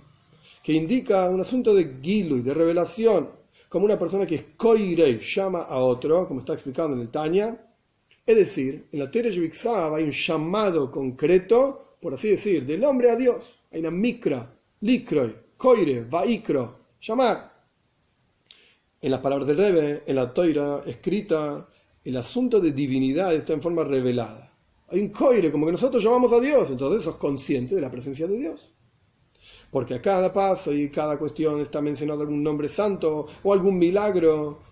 que 0.62 0.72
indica 0.72 1.28
un 1.28 1.40
asunto 1.40 1.74
de 1.74 1.98
y 2.02 2.22
de 2.22 2.54
revelación, 2.54 3.30
como 3.68 3.84
una 3.84 3.98
persona 3.98 4.26
que 4.26 4.36
es 4.36 4.44
koirei 4.56 5.18
llama 5.18 5.62
a 5.62 5.78
otro, 5.78 6.28
como 6.28 6.40
está 6.40 6.52
explicado 6.52 6.92
en 6.92 7.00
el 7.00 7.08
Tanya. 7.08 7.56
Es 8.24 8.36
decir, 8.36 8.86
en 8.92 8.98
la 9.00 9.10
Torah 9.10 9.28
Yivixav 9.28 9.94
hay 9.94 10.04
un 10.04 10.10
llamado 10.10 10.90
concreto, 10.90 11.96
por 12.00 12.14
así 12.14 12.28
decir, 12.30 12.64
del 12.64 12.84
hombre 12.84 13.10
a 13.10 13.16
Dios. 13.16 13.58
Hay 13.72 13.80
una 13.80 13.90
micra, 13.90 14.54
likroi, 14.82 15.34
Koire, 15.56 16.04
Vaikro, 16.04 16.78
llamar. 17.00 17.57
En 19.00 19.12
las 19.12 19.20
palabras 19.20 19.46
del 19.46 19.58
Rebe, 19.58 20.02
en 20.06 20.16
la 20.16 20.34
toira 20.34 20.82
escrita, 20.84 21.68
el 22.02 22.16
asunto 22.16 22.58
de 22.58 22.72
divinidad 22.72 23.32
está 23.32 23.52
en 23.52 23.62
forma 23.62 23.84
revelada. 23.84 24.52
Hay 24.88 24.98
un 25.00 25.10
coire, 25.10 25.52
como 25.52 25.66
que 25.66 25.72
nosotros 25.72 26.02
llamamos 26.02 26.32
a 26.32 26.40
Dios, 26.40 26.68
entonces 26.70 27.04
sos 27.04 27.16
consciente 27.16 27.76
de 27.76 27.80
la 27.80 27.92
presencia 27.92 28.26
de 28.26 28.36
Dios. 28.36 28.72
Porque 29.70 29.94
a 29.94 30.02
cada 30.02 30.32
paso 30.32 30.72
y 30.72 30.90
cada 30.90 31.16
cuestión 31.16 31.60
está 31.60 31.80
mencionado 31.80 32.22
algún 32.22 32.42
nombre 32.42 32.68
santo 32.68 33.28
o 33.44 33.52
algún 33.52 33.78
milagro. 33.78 34.62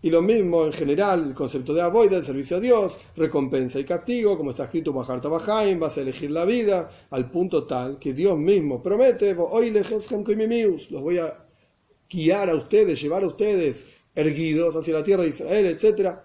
Y 0.00 0.10
lo 0.10 0.22
mismo 0.22 0.66
en 0.66 0.72
general, 0.72 1.28
el 1.28 1.34
concepto 1.34 1.74
de 1.74 1.82
avoida, 1.82 2.18
el 2.18 2.24
servicio 2.24 2.58
a 2.58 2.60
Dios, 2.60 3.00
recompensa 3.16 3.80
y 3.80 3.84
castigo, 3.84 4.36
como 4.36 4.50
está 4.50 4.64
escrito 4.64 4.92
Bajar 4.92 5.20
Tabajaim, 5.20 5.80
vas 5.80 5.98
a 5.98 6.02
elegir 6.02 6.30
la 6.30 6.44
vida, 6.44 6.88
al 7.10 7.28
punto 7.30 7.64
tal 7.64 7.98
que 7.98 8.12
Dios 8.12 8.38
mismo 8.38 8.80
promete, 8.80 9.34
hoy 9.36 9.70
los 9.70 11.02
voy 11.02 11.18
a 11.18 11.41
guiar 12.12 12.50
a 12.50 12.54
ustedes, 12.54 13.00
llevar 13.00 13.22
a 13.22 13.26
ustedes 13.26 13.86
erguidos 14.14 14.76
hacia 14.76 14.94
la 14.94 15.04
tierra 15.04 15.22
de 15.22 15.28
Israel, 15.28 15.66
etc. 15.66 16.16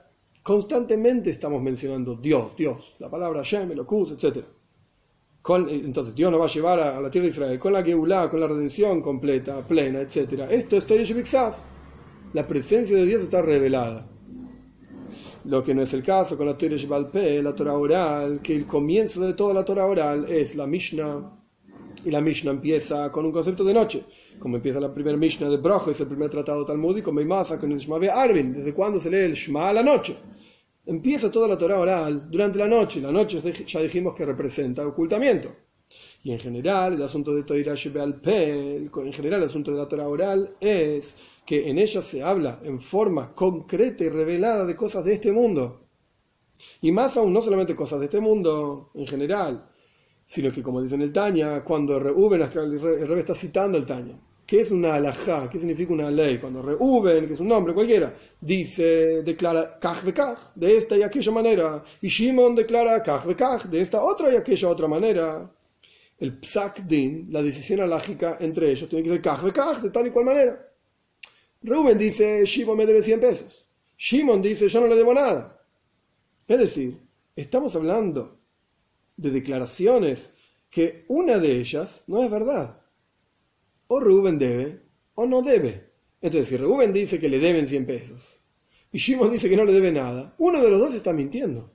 Constantemente 0.44 1.30
estamos 1.30 1.62
mencionando 1.62 2.16
Dios, 2.16 2.56
Dios, 2.58 2.96
la 3.00 3.10
palabra 3.10 3.42
Shem, 3.44 3.72
Elokus, 3.72 4.12
etc. 4.12 4.44
entonces 5.70 6.16
Dios 6.16 6.32
nos 6.32 6.42
va 6.42 6.46
a 6.46 6.50
llevar 6.50 6.80
a, 6.80 7.02
la 7.02 7.10
tierra 7.10 7.26
de 7.26 7.32
Israel 7.32 7.60
con 7.60 7.74
la 7.74 7.84
Geulah, 7.84 8.30
con 8.30 8.40
la 8.40 8.48
redención 8.48 9.02
completa, 9.02 9.66
plena, 9.66 10.02
etc. 10.02 10.48
Esto 10.50 10.78
es 10.78 10.86
Torah 10.86 11.56
La 12.34 12.48
presencia 12.48 12.96
de 12.98 13.06
Dios 13.06 13.24
está 13.24 13.42
revelada. 13.42 14.10
Lo 15.46 15.64
que 15.64 15.74
no 15.74 15.82
es 15.82 15.94
el 15.94 16.04
caso 16.04 16.38
con 16.38 16.46
la 16.46 16.58
Torah 16.58 16.76
Shebalpe, 16.76 17.42
la 17.42 17.56
Torah 17.56 17.78
oral, 17.78 18.42
que 18.42 18.54
el 18.54 18.66
comienzo 18.66 19.22
de 19.22 19.34
toda 19.34 19.54
la 19.54 19.64
Torah 19.64 19.86
oral 19.86 20.26
es 20.28 20.56
la 20.56 20.68
Mishnah, 20.68 21.38
y 22.08 22.12
la 22.12 22.22
Mishnah 22.22 22.52
empieza 22.52 23.12
con 23.12 23.26
un 23.26 23.32
concepto 23.32 23.64
de 23.64 23.74
noche 23.74 24.04
como 24.40 24.58
empieza 24.58 24.80
la 24.80 24.94
primera 24.94 25.18
Mishnah 25.18 25.50
de 25.50 25.58
Brojo, 25.58 25.92
es 25.92 26.00
el 26.00 26.08
primer 26.08 26.30
tratado 26.30 26.66
talmúdico, 26.66 27.12
Meimasa 27.12 27.60
con 27.60 27.72
el 27.72 27.80
Shema 27.80 27.98
Arvin, 28.08 28.54
desde 28.54 28.74
cuando 28.74 29.00
se 29.00 29.10
lee 29.10 29.18
el 29.18 29.34
Shema 29.34 29.70
a 29.70 29.74
la 29.74 29.84
noche. 29.84 30.16
Empieza 30.86 31.32
toda 31.32 31.48
la 31.48 31.58
Torah 31.58 31.80
oral 31.80 32.30
durante 32.30 32.60
la 32.60 32.68
noche. 32.68 33.02
La 33.02 33.12
noche 33.12 33.42
ya 33.66 33.82
dijimos 33.82 34.16
que 34.16 34.26
representa 34.26 34.88
ocultamiento. 34.88 35.54
Y 36.24 36.32
en 36.32 36.40
general, 36.40 36.94
el 36.94 37.02
asunto 37.02 37.34
de 37.34 37.44
Torah 37.44 37.76
Pel, 38.22 38.90
en 38.96 39.14
general, 39.14 39.42
el 39.42 39.50
asunto 39.50 39.72
de 39.72 39.78
la 39.78 39.88
Torah 39.88 40.08
oral 40.08 40.56
es 40.60 41.16
que 41.46 41.70
en 41.70 41.78
ella 41.80 42.02
se 42.02 42.24
habla 42.24 42.60
en 42.64 42.80
forma 42.80 43.34
concreta 43.34 44.04
y 44.04 44.10
revelada 44.10 44.66
de 44.66 44.76
cosas 44.76 45.04
de 45.04 45.14
este 45.14 45.32
mundo. 45.32 45.88
Y 46.82 46.92
más 46.92 47.18
aún, 47.18 47.34
no 47.34 47.42
solamente 47.42 47.76
cosas 47.76 48.00
de 48.00 48.06
este 48.06 48.20
mundo 48.20 48.92
en 48.94 49.08
general, 49.08 49.70
sino 50.28 50.52
que, 50.52 50.62
como 50.62 50.82
dice 50.82 50.96
en 50.96 51.04
el 51.04 51.14
Tanya, 51.14 51.64
cuando 51.64 51.98
Reuben, 51.98 52.42
el 52.42 53.08
rey 53.08 53.20
está 53.20 53.34
citando 53.34 53.78
el 53.78 53.86
Tanya, 53.86 54.20
¿Qué 54.46 54.62
es 54.62 54.72
una 54.72 54.96
alajá? 54.96 55.50
¿Qué 55.50 55.60
significa 55.60 55.92
una 55.92 56.10
ley? 56.10 56.38
Cuando 56.38 56.62
Reuben, 56.62 57.28
que 57.28 57.34
es 57.34 57.40
un 57.40 57.50
nombre 57.50 57.74
cualquiera, 57.74 58.14
dice, 58.40 59.22
declara 59.22 59.78
kaj 59.78 60.14
kaj, 60.14 60.38
de 60.56 60.78
esta 60.78 60.98
y 60.98 61.04
aquella 61.04 61.32
manera, 61.34 61.84
y 62.02 62.08
Shimon 62.08 62.56
declara 62.56 63.04
kaj 63.04 63.36
kaj, 63.36 63.66
de 63.70 63.82
esta 63.82 64.02
otra 64.02 64.32
y 64.32 64.38
aquella 64.38 64.70
otra 64.70 64.88
manera. 64.88 65.52
El 66.18 66.40
psak 66.40 66.84
din, 66.84 67.28
la 67.30 67.42
decisión 67.42 67.82
alágica 67.82 68.38
entre 68.40 68.72
ellos, 68.72 68.88
tiene 68.88 69.04
que 69.04 69.10
ser 69.10 69.22
kaj 69.22 69.52
kaj, 69.52 69.82
de 69.82 69.90
tal 69.90 70.08
y 70.08 70.12
cual 70.12 70.26
manera. 70.26 70.72
Reuben 71.62 71.98
dice, 71.98 72.46
Shimon 72.46 72.78
me 72.78 72.86
debe 72.86 73.02
100 73.02 73.20
pesos. 73.20 73.66
Shimon 73.98 74.42
dice, 74.42 74.70
yo 74.70 74.80
no 74.80 74.88
le 74.88 74.96
debo 74.96 75.14
nada. 75.14 75.62
Es 76.48 76.60
decir, 76.60 76.98
estamos 77.36 77.76
hablando 77.76 78.37
de 79.18 79.32
declaraciones 79.32 80.32
que 80.70 81.06
una 81.10 81.40
de 81.40 81.60
ellas 81.60 82.04
no 82.08 82.24
es 82.24 82.32
verdad 82.32 82.82
o 83.88 84.00
Rubén 84.00 84.38
debe 84.38 84.82
o 85.16 85.26
no 85.26 85.42
debe. 85.42 85.92
Entonces, 86.22 86.50
si 86.50 86.58
Rubén 86.58 86.94
dice 86.94 87.20
que 87.20 87.30
le 87.30 87.40
deben 87.40 87.68
100 87.68 87.86
pesos 87.86 88.40
y 88.92 88.98
Shimon 88.98 89.32
dice 89.32 89.50
que 89.50 89.58
no 89.58 89.66
le 89.66 89.74
debe 89.74 89.92
nada, 89.92 90.36
uno 90.38 90.62
de 90.62 90.70
los 90.70 90.80
dos 90.80 90.94
está 90.94 91.14
mintiendo. 91.14 91.72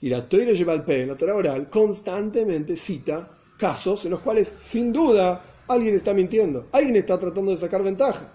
Y 0.00 0.08
la 0.08 0.28
Torah 0.28 0.52
lleva 0.52 0.72
al 0.72 0.84
P, 0.84 1.06
la 1.06 1.16
Torah 1.16 1.34
oral, 1.34 1.70
constantemente 1.70 2.76
cita 2.76 3.30
casos 3.58 4.04
en 4.04 4.10
los 4.10 4.20
cuales, 4.20 4.54
sin 4.58 4.92
duda, 4.92 5.62
alguien 5.68 5.94
está 5.94 6.12
mintiendo, 6.12 6.68
alguien 6.72 6.96
está 6.96 7.18
tratando 7.18 7.50
de 7.50 7.56
sacar 7.56 7.82
ventaja. 7.82 8.32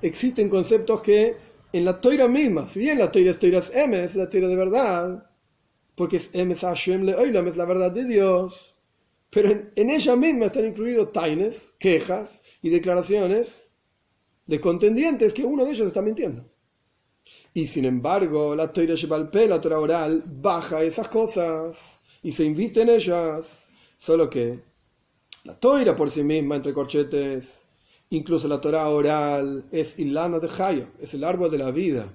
Existen 0.00 0.48
conceptos 0.48 1.02
que 1.02 1.36
en 1.72 1.84
la 1.84 2.00
Torah 2.00 2.28
misma, 2.28 2.66
si 2.66 2.78
bien 2.78 2.98
la 2.98 3.10
Torah 3.10 3.30
es 3.30 3.38
Torah 3.38 3.62
M, 3.74 4.04
es 4.04 4.14
la 4.14 4.30
Torah 4.30 4.48
de 4.48 4.56
verdad, 4.56 5.30
porque 5.94 6.16
es 6.16 6.30
es 6.34 7.56
la 7.56 7.64
verdad 7.66 7.92
de 7.92 8.04
Dios 8.04 8.74
pero 9.34 9.50
en, 9.50 9.90
ella 9.90 10.14
misma 10.14 10.46
están 10.46 10.64
incluidos 10.64 11.12
taines, 11.12 11.74
quejas 11.80 12.44
y 12.62 12.70
declaraciones 12.70 13.68
de 14.46 14.60
contendientes 14.60 15.34
que 15.34 15.42
uno 15.42 15.64
de 15.64 15.72
ellos 15.72 15.88
está 15.88 16.00
mintiendo. 16.02 16.48
Y 17.52 17.66
sin 17.66 17.84
embargo, 17.84 18.54
la 18.54 18.72
Torah 18.72 18.94
Shebalpe, 18.94 19.48
la 19.48 19.60
Torah 19.60 19.80
oral, 19.80 20.22
baja 20.24 20.84
esas 20.84 21.08
cosas 21.08 22.00
y 22.22 22.30
se 22.30 22.44
inviste 22.44 22.82
en 22.82 22.90
ellas. 22.90 23.68
Solo 23.98 24.30
que 24.30 24.60
la 25.42 25.58
Torah 25.58 25.96
por 25.96 26.12
sí 26.12 26.22
misma, 26.22 26.54
entre 26.54 26.72
corchetes, 26.72 27.64
incluso 28.10 28.46
la 28.46 28.60
Torah 28.60 28.88
oral, 28.88 29.64
es 29.72 29.98
Ilana 29.98 30.38
de 30.38 30.48
Jaya, 30.48 30.92
es 31.00 31.12
el 31.14 31.24
árbol 31.24 31.50
de 31.50 31.58
la 31.58 31.72
vida. 31.72 32.12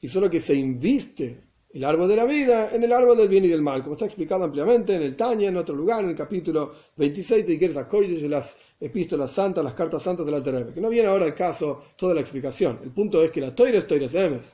Y 0.00 0.08
solo 0.08 0.30
que 0.30 0.40
se 0.40 0.54
inviste 0.54 1.42
el 1.72 1.84
árbol 1.84 2.08
de 2.08 2.16
la 2.16 2.26
vida 2.26 2.74
en 2.74 2.82
el 2.82 2.92
árbol 2.92 3.16
del 3.16 3.28
bien 3.28 3.44
y 3.44 3.48
del 3.48 3.62
mal, 3.62 3.82
como 3.82 3.94
está 3.94 4.04
explicado 4.04 4.44
ampliamente 4.44 4.94
en 4.94 5.02
el 5.02 5.16
Tanya, 5.16 5.48
en 5.48 5.56
otro 5.56 5.74
lugar, 5.74 6.04
en 6.04 6.10
el 6.10 6.16
capítulo 6.16 6.74
26 6.96 7.46
de 7.46 7.52
Iker 7.54 7.72
de 7.72 8.28
las 8.28 8.58
epístolas 8.78 9.32
santas, 9.32 9.64
las 9.64 9.74
cartas 9.74 10.02
santas 10.02 10.26
de 10.26 10.32
la 10.32 10.72
que 10.72 10.80
no 10.80 10.90
viene 10.90 11.08
ahora 11.08 11.24
el 11.24 11.34
caso 11.34 11.84
toda 11.96 12.14
la 12.14 12.20
explicación. 12.20 12.80
El 12.82 12.90
punto 12.90 13.22
es 13.22 13.30
que 13.30 13.40
la 13.40 13.54
Toira 13.54 13.78
es 13.78 13.86
Toires 13.86 14.14
Emes. 14.14 14.52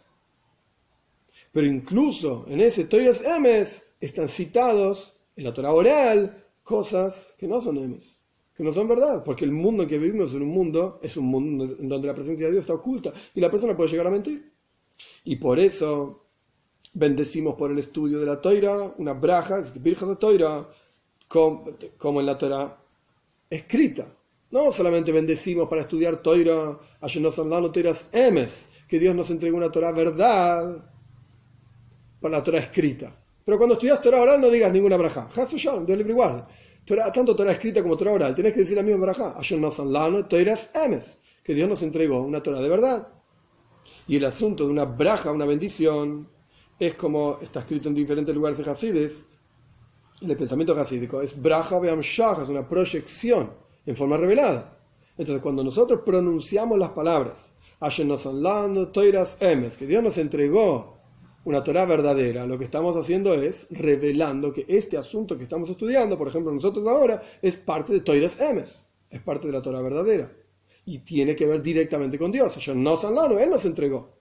Pero 1.50 1.66
incluso 1.66 2.44
en 2.48 2.60
ese 2.60 2.84
Toires 2.84 3.24
Emes 3.24 3.90
están 4.00 4.28
citados 4.28 5.14
en 5.34 5.44
la 5.44 5.52
Torah 5.52 5.72
oral 5.72 6.44
cosas 6.62 7.34
que 7.36 7.48
no 7.48 7.60
son 7.60 7.78
Emes, 7.78 8.16
que 8.54 8.62
no 8.62 8.70
son 8.70 8.86
verdad, 8.86 9.24
porque 9.24 9.44
el 9.44 9.52
mundo 9.52 9.82
en 9.82 9.88
que 9.88 9.98
vivimos 9.98 10.34
en 10.34 10.42
un 10.42 10.50
mundo 10.50 11.00
es 11.02 11.16
un 11.16 11.26
mundo 11.26 11.64
en 11.64 11.88
donde 11.88 12.06
la 12.06 12.14
presencia 12.14 12.46
de 12.46 12.52
Dios 12.52 12.62
está 12.62 12.74
oculta 12.74 13.12
y 13.34 13.40
la 13.40 13.50
persona 13.50 13.76
puede 13.76 13.90
llegar 13.90 14.06
a 14.06 14.10
mentir. 14.10 14.52
Y 15.24 15.36
por 15.36 15.58
eso 15.58 16.27
bendecimos 16.98 17.54
por 17.54 17.70
el 17.70 17.78
estudio 17.78 18.18
de 18.18 18.26
la 18.26 18.40
Toira, 18.40 18.92
una 18.98 19.12
braja, 19.12 19.62
virgen 19.80 20.08
de 20.08 20.16
Toira, 20.16 20.68
como 21.28 22.20
en 22.20 22.26
la 22.26 22.36
Torah 22.36 22.76
escrita. 23.48 24.06
No 24.50 24.72
solamente 24.72 25.12
bendecimos 25.12 25.68
para 25.68 25.82
estudiar 25.82 26.20
Toira, 26.20 26.76
dado 27.50 27.70
Toiras 27.70 28.08
Emes, 28.12 28.66
que 28.88 28.98
Dios 28.98 29.14
nos 29.14 29.30
entregó 29.30 29.56
una 29.56 29.70
Torah 29.70 29.92
verdad 29.92 30.90
para 32.20 32.38
la 32.38 32.42
Torah 32.42 32.58
escrita. 32.58 33.14
Pero 33.44 33.58
cuando 33.58 33.74
estudias 33.74 34.02
Torah 34.02 34.20
oral 34.20 34.40
no 34.40 34.50
digas 34.50 34.72
ninguna 34.72 34.96
braja. 34.96 35.28
Dios 35.86 35.86
libre 35.86 36.12
guarda. 36.14 36.48
tanto 37.14 37.36
Torah 37.36 37.52
escrita 37.52 37.80
como 37.80 37.96
Torah 37.96 38.12
oral, 38.12 38.34
tienes 38.34 38.52
que 38.52 38.60
decir 38.60 38.76
la 38.76 38.82
misma 38.82 39.02
braja. 39.02 39.40
dado 39.86 40.24
Toiras 40.24 40.70
Emes, 40.74 41.18
que 41.44 41.54
Dios 41.54 41.68
nos 41.68 41.82
entregó 41.82 42.22
una 42.22 42.42
Torah 42.42 42.60
de 42.60 42.68
verdad. 42.68 43.08
Y 44.08 44.16
el 44.16 44.24
asunto 44.24 44.64
de 44.64 44.72
una 44.72 44.86
braja, 44.86 45.30
una 45.30 45.44
bendición, 45.44 46.28
es 46.78 46.94
como 46.94 47.38
está 47.40 47.60
escrito 47.60 47.88
en 47.88 47.94
diferentes 47.94 48.34
lugares 48.34 48.58
de 48.58 48.70
Hasides, 48.70 49.24
en 50.20 50.30
el 50.30 50.36
pensamiento 50.36 50.74
hasídico, 50.78 51.20
es 51.20 51.40
Braja 51.40 51.78
Beam 51.78 52.00
Shach, 52.00 52.42
es 52.42 52.48
una 52.48 52.68
proyección 52.68 53.50
en 53.86 53.96
forma 53.96 54.16
revelada. 54.16 54.76
Entonces, 55.16 55.42
cuando 55.42 55.64
nosotros 55.64 56.02
pronunciamos 56.04 56.78
las 56.78 56.90
palabras, 56.90 57.54
Toiras 58.92 59.40
Emes, 59.40 59.76
que 59.76 59.86
Dios 59.86 60.02
nos 60.02 60.18
entregó 60.18 60.98
una 61.44 61.62
Torah 61.62 61.86
verdadera, 61.86 62.46
lo 62.46 62.58
que 62.58 62.64
estamos 62.64 62.96
haciendo 62.96 63.32
es 63.34 63.68
revelando 63.70 64.52
que 64.52 64.64
este 64.68 64.96
asunto 64.96 65.36
que 65.36 65.44
estamos 65.44 65.70
estudiando, 65.70 66.18
por 66.18 66.28
ejemplo, 66.28 66.52
nosotros 66.52 66.86
ahora, 66.86 67.22
es 67.40 67.56
parte 67.56 67.92
de 67.92 68.00
Toiras 68.00 68.40
Emes, 68.40 68.84
es 69.08 69.20
parte 69.20 69.46
de 69.46 69.52
la 69.52 69.62
Torah 69.62 69.80
verdadera. 69.80 70.32
Y 70.84 71.00
tiene 71.00 71.36
que 71.36 71.46
ver 71.46 71.62
directamente 71.62 72.18
con 72.18 72.32
Dios. 72.32 72.56
Él 72.66 72.82
nos 72.82 73.64
entregó. 73.66 74.17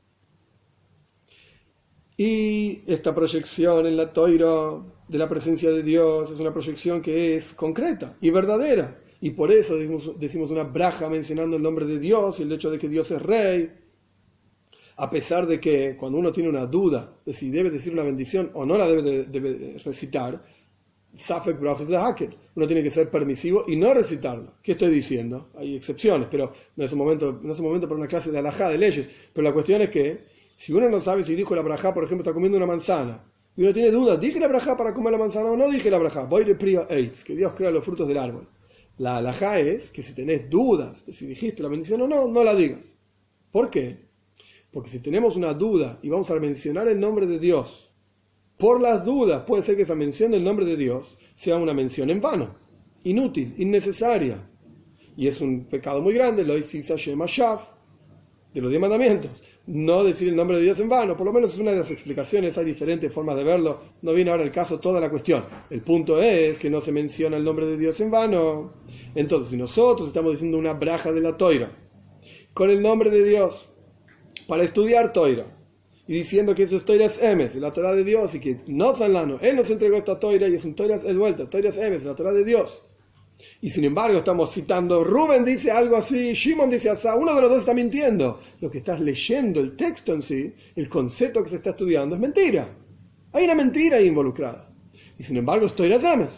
Y 2.18 2.82
esta 2.88 3.13
proyección 3.13 3.86
en 3.86 3.95
la 3.95 4.11
toira 4.11 4.82
de 5.07 5.18
la 5.20 5.30
presencia 5.30 5.70
de 5.70 5.84
Dios 5.84 6.32
es 6.32 6.39
una 6.39 6.51
proyección 6.51 6.99
que 6.99 7.36
es 7.36 7.53
concreta 7.53 8.18
y 8.20 8.32
verdadera. 8.32 8.99
Y 9.22 9.32
por 9.32 9.51
eso 9.51 9.76
decimos, 9.78 10.51
una 10.51 10.63
braja 10.63 11.09
mencionando 11.09 11.57
el 11.57 11.63
nombre 11.63 11.86
de 11.86 11.99
Dios 11.99 12.39
y 12.39 12.43
el 12.43 12.51
hecho 12.51 12.72
de 12.72 12.80
que 12.80 12.89
Dios 12.89 13.11
es 13.11 13.22
rey. 13.22 13.72
A 14.95 15.11
pesar 15.11 15.45
de 15.45 15.59
que 15.59 15.95
cuando 15.95 16.18
uno 16.18 16.32
tiene 16.32 16.49
una 16.49 16.65
duda 16.65 17.20
de 17.24 17.34
si 17.34 17.51
debe 17.51 17.70
decir 17.70 17.93
una 17.93 18.03
bendición 18.03 18.49
o 18.55 18.65
no 18.65 18.80
la 18.80 18.88
debe, 18.88 19.03
de, 19.03 19.78
recitar, 19.86 20.43
Safek 21.13 21.59
de 21.59 21.97
Hacker. 21.97 22.36
Uno 22.55 22.68
tiene 22.68 22.82
que 22.82 22.89
ser 22.89 23.09
permisivo 23.09 23.65
y 23.68 23.76
no 23.76 23.93
recitarla. 23.93 24.55
¿Qué 24.61 24.72
estoy 24.72 24.91
diciendo? 24.91 25.49
Hay 25.55 25.76
excepciones, 25.76 26.28
pero 26.30 26.51
no 26.76 26.84
es 26.84 26.91
un 26.91 26.97
momento, 26.97 27.39
no 27.41 27.53
es 27.53 27.59
un 27.59 27.65
momento 27.65 27.88
para 27.88 27.99
una 27.99 28.07
clase 28.07 28.32
de 28.32 28.39
alajá, 28.39 28.70
de 28.70 28.78
leyes. 28.80 29.09
Pero 29.34 29.43
la 29.43 29.53
cuestión 29.53 29.82
es 29.82 29.89
que 29.89 30.36
si 30.58 30.74
uno 30.74 30.89
no 30.89 30.99
sabe 30.99 31.24
si 31.24 31.36
dijo 31.36 31.55
la 31.55 31.62
braja, 31.62 31.93
por 31.93 32.03
ejemplo, 32.03 32.24
está 32.24 32.34
comiendo 32.34 32.58
una 32.58 32.66
manzana, 32.66 33.24
y 33.55 33.62
uno 33.62 33.74
tiene 33.74 33.91
dudas, 33.91 34.20
¿dije 34.20 34.39
la 34.39 34.47
braja 34.47 34.76
para 34.76 34.93
comer 34.93 35.14
la 35.14 35.20
manzana 35.20 35.51
o 35.51 35.55
no 35.55 35.70
dije 35.70 35.89
la 35.89 35.99
braja? 35.99 36.26
Voy 36.26 36.43
de 36.43 36.55
prio 36.55 36.86
AIDS, 36.89 37.24
que 37.24 37.36
Dios 37.36 37.53
crea 37.53 37.72
los 37.72 37.86
frutos 37.86 38.08
del 38.08 38.18
árbol. 38.18 38.47
La 38.97 39.18
alajá 39.18 39.60
es 39.60 39.91
que 39.91 40.01
si 40.01 40.14
tenés 40.14 40.49
dudas 40.49 41.05
de 41.05 41.14
si 41.14 41.28
dijiste 41.28 41.62
la 41.64 41.70
bendición 41.70 42.01
o 42.01 42.08
no, 42.08 42.28
no 42.28 42.43
la 42.43 42.55
digas. 42.55 42.84
¿Por 43.51 43.70
qué? 43.70 44.08
Porque 44.72 44.89
si 44.89 44.99
tenemos 44.99 45.36
una 45.36 45.53
duda 45.53 45.99
y 46.01 46.10
vamos 46.10 46.30
a 46.32 46.36
mencionar 46.39 46.88
el 46.88 46.99
nombre 46.99 47.28
de 47.28 47.39
Dios, 47.39 47.91
por 48.58 48.82
las 48.82 49.05
dudas 49.05 49.43
puede 49.43 49.62
ser 49.62 49.76
que 49.76 49.84
esa 49.84 49.95
mención 49.95 50.32
del 50.32 50.43
nombre 50.43 50.66
de 50.66 50.76
Dios 50.76 51.18
sea 51.36 51.58
una 51.58 51.74
mención 51.74 52.10
en 52.10 52.20
vano, 52.20 52.55
inútil, 53.03 53.53
innecesaria. 53.58 54.49
Y 55.16 55.28
es 55.28 55.41
un 55.41 55.66
pecado 55.66 56.01
muy 56.01 56.14
grande, 56.14 56.43
lo 56.43 56.55
dice 56.55 56.82
Shaf, 56.82 57.62
de 58.58 58.62
los 58.62 58.72
diez 58.72 58.82
mandamientos. 58.82 59.43
No 59.68 60.03
decir 60.03 60.30
el 60.30 60.36
nombre 60.36 60.58
de 60.58 60.64
Dios 60.64 60.80
en 60.80 60.89
vano, 60.89 61.16
por 61.16 61.28
lo 61.28 61.34
menos 61.34 61.53
es 61.53 61.60
una 61.60 61.72
de 61.72 61.78
las 61.78 61.91
explicaciones, 61.91 62.58
hay 62.58 62.66
diferentes 62.66 63.14
formas 63.14 63.36
de 63.36 63.43
verlo, 63.43 63.80
no 64.01 64.14
viene 64.14 64.32
ahora 64.32 64.43
el 64.43 64.51
caso 64.51 64.80
toda 64.80 64.99
la 64.99 65.12
cuestión. 65.12 65.45
El 65.70 65.82
punto 65.82 66.20
es 66.20 66.58
que 66.58 66.70
no 66.70 66.82
se 66.82 66.91
menciona 66.91 67.38
el 67.38 67.43
nombre 67.43 67.68
de 67.68 67.78
Dios 67.78 67.99
en 68.01 68.10
vano. 68.10 68.74
Entonces, 69.14 69.51
si 69.51 69.58
nosotros 69.58 70.08
estamos 70.08 70.32
diciendo 70.32 70.58
una 70.58 70.74
braja 70.74 71.12
de 71.12 71.22
la 71.22 71.38
toira, 71.38 71.72
con 72.55 72.72
el 72.72 72.82
nombre 72.82 73.12
de 73.12 73.24
Dios, 73.24 73.70
para 74.47 74.64
estudiar 74.64 75.14
toira, 75.14 75.53
y 76.08 76.14
diciendo 76.14 76.55
que 76.55 76.64
eso 76.64 76.78
es 76.78 76.86
toiras 76.86 77.22
emes, 77.22 77.53
la 77.55 77.74
Torah 77.74 77.93
de 77.93 78.03
Dios, 78.03 78.34
y 78.34 78.39
que 78.39 78.62
no 78.66 78.95
Sanlano, 78.95 79.38
Él 79.41 79.55
nos 79.55 79.70
entregó 79.70 79.97
esta 79.97 80.20
toira 80.20 80.47
y 80.47 80.55
es 80.55 80.66
un 80.66 80.74
toiras 80.74 81.03
el 81.03 81.20
vuelta, 81.20 81.47
toiras 81.47 81.78
emes, 81.78 82.05
la 82.05 82.16
Torah 82.16 82.32
de 82.32 82.43
Dios. 82.43 82.86
Y 83.61 83.69
sin 83.69 83.83
embargo 83.83 84.17
estamos 84.17 84.51
citando, 84.51 85.03
Rubén 85.03 85.45
dice 85.45 85.71
algo 85.71 85.97
así, 85.97 86.33
Shimon 86.33 86.69
dice 86.69 86.89
así, 86.89 87.07
uno 87.17 87.35
de 87.35 87.41
los 87.41 87.49
dos 87.49 87.59
está 87.59 87.73
mintiendo. 87.73 88.39
Lo 88.61 88.69
que 88.69 88.79
estás 88.79 88.99
leyendo, 88.99 89.59
el 89.59 89.75
texto 89.75 90.13
en 90.13 90.21
sí, 90.21 90.53
el 90.75 90.89
concepto 90.89 91.43
que 91.43 91.49
se 91.49 91.57
está 91.57 91.71
estudiando 91.71 92.15
es 92.15 92.21
mentira. 92.21 92.69
Hay 93.33 93.45
una 93.45 93.55
mentira 93.55 93.97
ahí 93.97 94.07
involucrada. 94.07 94.71
Y 95.17 95.23
sin 95.23 95.38
embargo 95.38 95.65
estoy 95.65 95.89
las 95.89 96.03
ames. 96.03 96.29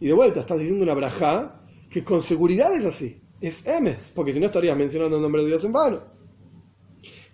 Y 0.00 0.06
de 0.06 0.12
vuelta 0.12 0.40
estás 0.40 0.58
diciendo 0.58 0.82
una 0.82 0.94
braja 0.94 1.60
que 1.90 2.02
con 2.02 2.22
seguridad 2.22 2.74
es 2.74 2.84
así. 2.84 3.20
Es 3.40 3.66
emes, 3.66 4.10
porque 4.14 4.32
si 4.32 4.40
no 4.40 4.46
estarías 4.46 4.76
mencionando 4.76 5.16
el 5.16 5.22
nombre 5.22 5.42
de 5.42 5.48
Dios 5.48 5.64
en 5.64 5.72
vano 5.72 6.11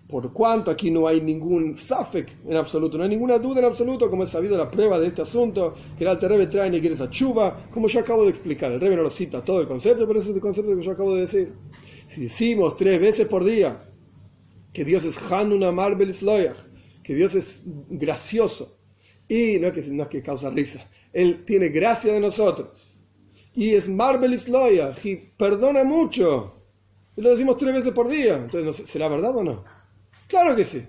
por 0.08 0.32
cuanto 0.32 0.70
aquí 0.70 0.90
no 0.90 1.06
hay 1.06 1.20
ningún 1.20 1.76
safek 1.76 2.38
en 2.48 2.56
absoluto, 2.56 2.96
no 2.96 3.04
hay 3.04 3.10
ninguna 3.10 3.38
duda 3.38 3.60
en 3.60 3.66
absoluto, 3.66 4.08
como 4.08 4.24
es 4.24 4.30
sabido 4.30 4.56
la 4.56 4.70
prueba 4.70 4.98
de 4.98 5.06
este 5.06 5.20
asunto, 5.20 5.74
que 5.98 6.04
el 6.04 6.08
Alter 6.08 6.30
Rebbe 6.30 6.46
trae 6.46 6.74
y 6.74 6.86
esa 6.86 7.10
chuva, 7.10 7.68
como 7.70 7.88
yo 7.88 8.00
acabo 8.00 8.24
de 8.24 8.30
explicar. 8.30 8.72
El 8.72 8.80
Rebbe 8.80 8.96
no 8.96 9.02
lo 9.02 9.10
cita 9.10 9.44
todo 9.44 9.60
el 9.60 9.68
concepto, 9.68 10.08
pero 10.08 10.18
ese 10.18 10.30
es 10.30 10.36
el 10.36 10.40
concepto 10.40 10.74
que 10.74 10.82
yo 10.82 10.92
acabo 10.92 11.14
de 11.14 11.20
decir. 11.20 11.52
Si 12.06 12.22
decimos 12.22 12.74
tres 12.76 12.98
veces 12.98 13.26
por 13.26 13.44
día 13.44 13.84
que 14.72 14.82
Dios 14.82 15.04
es 15.04 15.20
Hanuna 15.30 15.72
Marbel 15.72 16.14
que 17.02 17.14
Dios 17.14 17.34
es 17.34 17.64
gracioso, 17.90 18.78
y 19.28 19.58
no 19.58 19.68
es, 19.68 19.72
que, 19.74 19.92
no 19.92 20.04
es 20.04 20.08
que 20.08 20.22
causa 20.22 20.48
risa, 20.48 20.88
Él 21.12 21.44
tiene 21.44 21.68
gracia 21.68 22.14
de 22.14 22.20
nosotros, 22.20 22.94
y 23.54 23.70
es 23.70 23.90
Marbel 23.90 24.38
y 25.04 25.16
perdona 25.36 25.84
mucho, 25.84 26.54
y 27.14 27.20
lo 27.20 27.30
decimos 27.30 27.58
tres 27.58 27.74
veces 27.74 27.92
por 27.92 28.08
día, 28.08 28.36
entonces, 28.36 28.88
¿será 28.88 29.08
verdad 29.08 29.36
o 29.36 29.44
no? 29.44 29.77
Claro 30.28 30.54
que 30.54 30.64
sí. 30.64 30.84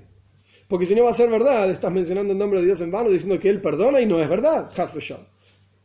Porque 0.68 0.86
si 0.86 0.94
no 0.94 1.06
va 1.06 1.10
a 1.10 1.16
ser 1.16 1.30
verdad, 1.30 1.72
estás 1.72 1.92
mencionando 1.92 2.34
el 2.34 2.38
nombre 2.38 2.60
de 2.60 2.66
Dios 2.68 2.80
en 2.82 2.92
vano 2.92 3.10
diciendo 3.10 3.40
que 3.40 3.50
Él 3.50 3.62
perdona 3.62 4.00
y 4.02 4.06
no 4.06 4.20
es 4.20 4.30
verdad. 4.30 4.70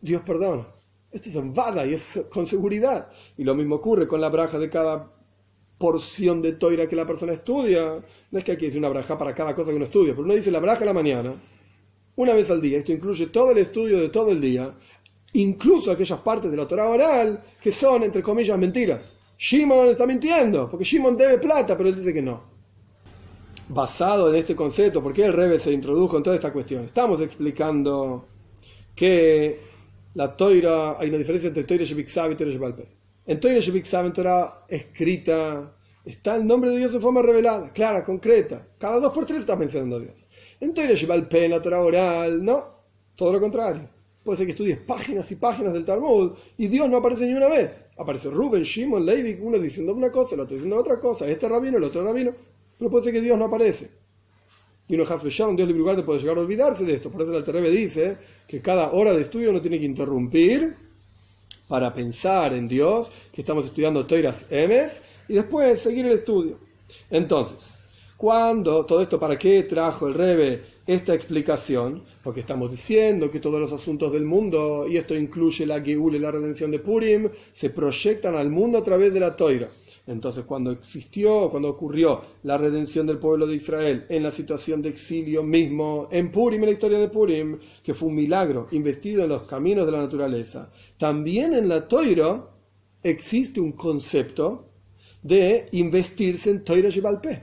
Dios 0.01 0.23
perdona. 0.23 0.67
Esto 1.11 1.29
es 1.31 1.37
en 1.37 1.55
vada 1.55 1.87
y 1.87 1.95
es 1.95 2.23
con 2.31 2.45
seguridad. 2.45 3.09
Y 3.39 3.45
lo 3.45 3.55
mismo 3.55 3.77
ocurre 3.77 4.07
con 4.07 4.21
la 4.21 4.29
braja 4.29 4.59
de 4.59 4.69
cada 4.69 5.11
porción 5.79 6.43
de 6.43 6.53
toira 6.53 6.89
que 6.89 6.97
la 6.97 7.07
persona 7.07 7.33
estudia. 7.33 8.05
No 8.31 8.39
es 8.39 8.45
que 8.45 8.59
que 8.59 8.67
decir 8.67 8.81
una 8.81 8.91
braja 8.91 9.17
para 9.17 9.35
cada 9.35 9.55
cosa 9.55 9.71
que 9.71 9.77
uno 9.77 9.87
estudia, 9.87 10.13
pero 10.13 10.25
uno 10.25 10.35
dice 10.35 10.51
la 10.51 10.61
braja 10.61 10.83
a 10.83 10.87
la 10.87 10.93
mañana, 10.93 11.33
una 12.17 12.35
vez 12.35 12.51
al 12.51 12.61
día. 12.61 12.79
Esto 12.79 12.93
incluye 12.93 13.29
todo 13.29 13.53
el 13.53 13.59
estudio 13.59 14.01
de 14.01 14.09
todo 14.09 14.33
el 14.33 14.41
día, 14.41 14.75
incluso 15.33 15.93
aquellas 15.93 16.21
partes 16.21 16.51
de 16.51 16.57
la 16.57 16.69
Torah 16.69 16.89
oral 16.89 17.43
que 17.63 17.71
son, 17.71 18.03
entre 18.03 18.21
comillas, 18.21 18.59
mentiras. 18.59 19.15
Shimon 19.39 19.89
está 19.89 20.07
mintiendo, 20.07 20.69
porque 20.69 20.85
Shimon 20.85 21.17
debe 21.17 21.39
plata, 21.39 21.77
pero 21.77 21.89
él 21.89 21.95
dice 21.95 22.13
que 22.13 22.23
no 22.23 22.54
basado 23.69 24.29
en 24.31 24.37
este 24.37 24.55
concepto, 24.55 25.03
por 25.03 25.13
qué 25.13 25.25
el 25.25 25.33
Rebe 25.33 25.59
se 25.59 25.73
introdujo 25.73 26.17
en 26.17 26.23
toda 26.23 26.37
esta 26.37 26.53
cuestión. 26.53 26.85
Estamos 26.85 27.21
explicando 27.21 28.27
que 28.95 29.61
la 30.15 30.37
toira, 30.37 30.99
hay 30.99 31.09
una 31.09 31.19
diferencia 31.19 31.49
entre 31.49 31.65
toira 31.65 31.85
Shebiksav 31.85 32.33
y 32.33 32.37
toira 32.37 32.53
Shebalpe. 32.53 32.89
En 33.27 33.41
toira 33.41 33.61
Shebiksav, 33.61 34.07
en 34.07 34.13
Torah 34.13 34.65
escrita, 34.69 35.75
está 36.05 36.37
el 36.37 36.47
nombre 36.47 36.71
de 36.71 36.79
Dios 36.79 36.93
de 36.93 37.01
forma 37.01 37.23
revelada, 37.23 37.73
clara, 37.73 38.05
concreta. 38.05 38.67
Cada 38.79 39.01
dos 39.01 39.13
por 39.13 39.27
tres 39.27 39.41
está 39.41 39.57
mencionando 39.57 39.97
a 39.97 40.01
Dios. 40.01 40.29
En 40.61 40.73
toira 40.75 40.95
Shebalpe, 40.95 41.47
en 41.47 41.51
la 41.53 41.63
Torah 41.63 41.81
oral, 41.81 42.45
no, 42.45 42.65
todo 43.17 43.33
lo 43.33 43.41
contrario. 43.41 43.89
Puede 44.23 44.39
ser 44.39 44.47
que 44.47 44.53
estudies 44.53 44.79
páginas 44.79 45.31
y 45.33 45.37
páginas 45.37 45.75
del 45.75 45.85
Talmud 45.85 46.33
y 46.57 46.69
Dios 46.69 46.89
no 46.89 46.97
aparece 46.97 47.27
ni 47.27 47.35
una 47.35 47.49
vez. 47.49 47.89
Aparece 47.99 48.31
Rubén, 48.31 48.63
Shimon, 48.63 49.05
Levi, 49.05 49.39
uno 49.41 49.59
diciendo 49.59 49.93
una 49.93 50.11
cosa, 50.11 50.35
el 50.35 50.41
otro 50.41 50.55
diciendo 50.55 50.77
otra 50.77 50.99
cosa, 50.99 51.29
este 51.29 51.47
rabino, 51.47 51.77
el 51.77 51.85
otro 51.85 52.03
rabino. 52.03 52.33
Pero 52.79 52.91
puede 52.91 53.05
ser 53.05 53.13
que 53.13 53.21
Dios 53.21 53.39
no 53.39 53.47
aparece. 53.47 53.91
Y 54.89 54.95
uno 54.95 55.05
un 55.05 55.57
Dios 55.57 55.69
libre 55.69 55.79
lugar 55.79 56.05
puede 56.05 56.21
llegar 56.21 56.37
a 56.37 56.41
olvidarse 56.41 56.85
de 56.85 56.95
esto. 56.95 57.11
Por 57.11 57.23
eso 57.23 57.31
el 57.31 57.39
Alterebe 57.39 57.71
dice 57.71 58.17
que 58.47 58.61
cada 58.61 58.93
hora 58.93 59.13
de 59.13 59.23
estudio 59.23 59.51
uno 59.51 59.63
tiene 59.63 59.79
que 59.79 59.87
interrumpir 59.87 60.75
para 61.69 61.95
pensar 61.95 62.53
en 62.53 62.69
Dios, 62.69 63.11
que 63.33 63.41
estamos 63.41 63.65
estudiando 63.65 64.05
Toiras 64.07 64.47
Emes, 64.51 65.03
y 65.29 65.35
después 65.35 65.81
seguir 65.81 66.05
el 66.05 66.13
estudio. 66.13 66.59
Entonces, 67.11 67.75
cuando 68.17 68.85
todo 68.85 69.01
esto, 69.01 69.19
¿para 69.19 69.39
qué 69.39 69.63
trajo 69.63 70.07
el 70.07 70.15
Rebe 70.15 70.63
esta 70.87 71.15
explicación? 71.15 72.03
Porque 72.23 72.41
estamos 72.41 72.71
diciendo 72.71 73.31
que 73.31 73.41
todos 73.41 73.59
los 73.59 73.73
asuntos 73.73 74.13
del 74.13 74.25
mundo, 74.25 74.87
y 74.87 74.99
esto 74.99 75.15
incluye 75.15 75.65
la 75.65 75.81
Geul 75.81 76.15
y 76.15 76.19
la 76.19 76.31
redención 76.31 76.71
de 76.71 76.79
Purim, 76.79 77.31
se 77.53 77.71
proyectan 77.71 78.37
al 78.37 78.51
mundo 78.51 78.79
a 78.79 78.85
través 78.85 79.15
de 79.15 79.21
la 79.21 79.35
Toira. 79.35 79.69
Entonces, 80.07 80.45
cuando 80.45 80.71
existió, 80.71 81.49
cuando 81.51 81.71
ocurrió 81.71 82.23
la 82.43 82.59
redención 82.59 83.07
del 83.07 83.17
pueblo 83.17 83.47
de 83.47 83.55
Israel 83.55 84.05
en 84.11 84.23
la 84.23 84.31
situación 84.31 84.83
de 84.83 84.91
exilio 84.91 85.43
mismo, 85.43 86.09
en 86.11 86.31
Purim, 86.31 86.61
en 86.61 86.67
la 86.67 86.73
historia 86.73 86.99
de 86.99 87.09
Purim, 87.09 87.59
que 87.83 87.95
fue 87.95 88.09
un 88.09 88.17
milagro 88.17 88.69
investido 88.73 89.25
en 89.25 89.31
los 89.31 89.47
caminos 89.47 89.87
de 89.87 89.93
la 89.93 90.01
naturaleza, 90.01 90.71
también 90.99 91.55
en 91.55 91.69
la 91.69 91.89
Toira 91.89 92.51
existe 93.03 93.61
un 93.61 93.73
concepto 93.73 94.69
de 95.23 95.69
investirse 95.73 96.51
en 96.51 96.65
Toira 96.65 96.91
Yebalpe. 96.91 97.43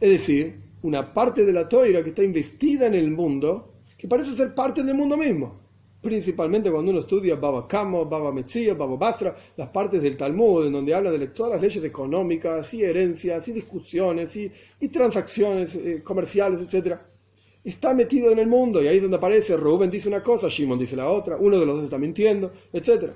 Es 0.00 0.10
decir, 0.10 0.62
una 0.82 1.12
parte 1.12 1.44
de 1.44 1.52
la 1.52 1.68
Toira 1.68 2.02
que 2.02 2.10
está 2.10 2.22
investida 2.22 2.86
en 2.86 2.94
el 2.94 3.10
mundo, 3.10 3.74
que 3.98 4.08
parece 4.08 4.34
ser 4.34 4.54
parte 4.54 4.82
del 4.82 4.94
mundo 4.94 5.18
mismo 5.18 5.65
principalmente 6.00 6.70
cuando 6.70 6.90
uno 6.90 7.00
estudia 7.00 7.36
Baba 7.36 7.66
Kamo, 7.66 8.06
Baba 8.06 8.32
Metzia, 8.32 8.74
Baba 8.74 8.96
Basra, 8.96 9.34
las 9.56 9.68
partes 9.68 10.02
del 10.02 10.16
Talmud, 10.16 10.66
en 10.66 10.72
donde 10.72 10.94
habla 10.94 11.10
de 11.10 11.26
todas 11.28 11.52
las 11.52 11.62
leyes 11.62 11.82
económicas 11.84 12.72
y 12.74 12.82
herencias 12.82 13.48
y 13.48 13.52
discusiones 13.52 14.36
y, 14.36 14.52
transacciones 14.88 15.74
eh, 15.74 16.02
comerciales, 16.02 16.60
etc. 16.60 16.96
Está 17.64 17.94
metido 17.94 18.30
en 18.30 18.38
el 18.38 18.46
mundo 18.46 18.82
y 18.82 18.88
ahí 18.88 18.96
es 18.96 19.02
donde 19.02 19.16
aparece, 19.16 19.56
Rubén 19.56 19.90
dice 19.90 20.08
una 20.08 20.22
cosa, 20.22 20.48
Shimon 20.48 20.78
dice 20.78 20.96
la 20.96 21.08
otra, 21.08 21.36
uno 21.36 21.58
de 21.58 21.66
los 21.66 21.76
dos 21.76 21.84
está 21.84 21.98
mintiendo, 21.98 22.52
etc. 22.72 23.10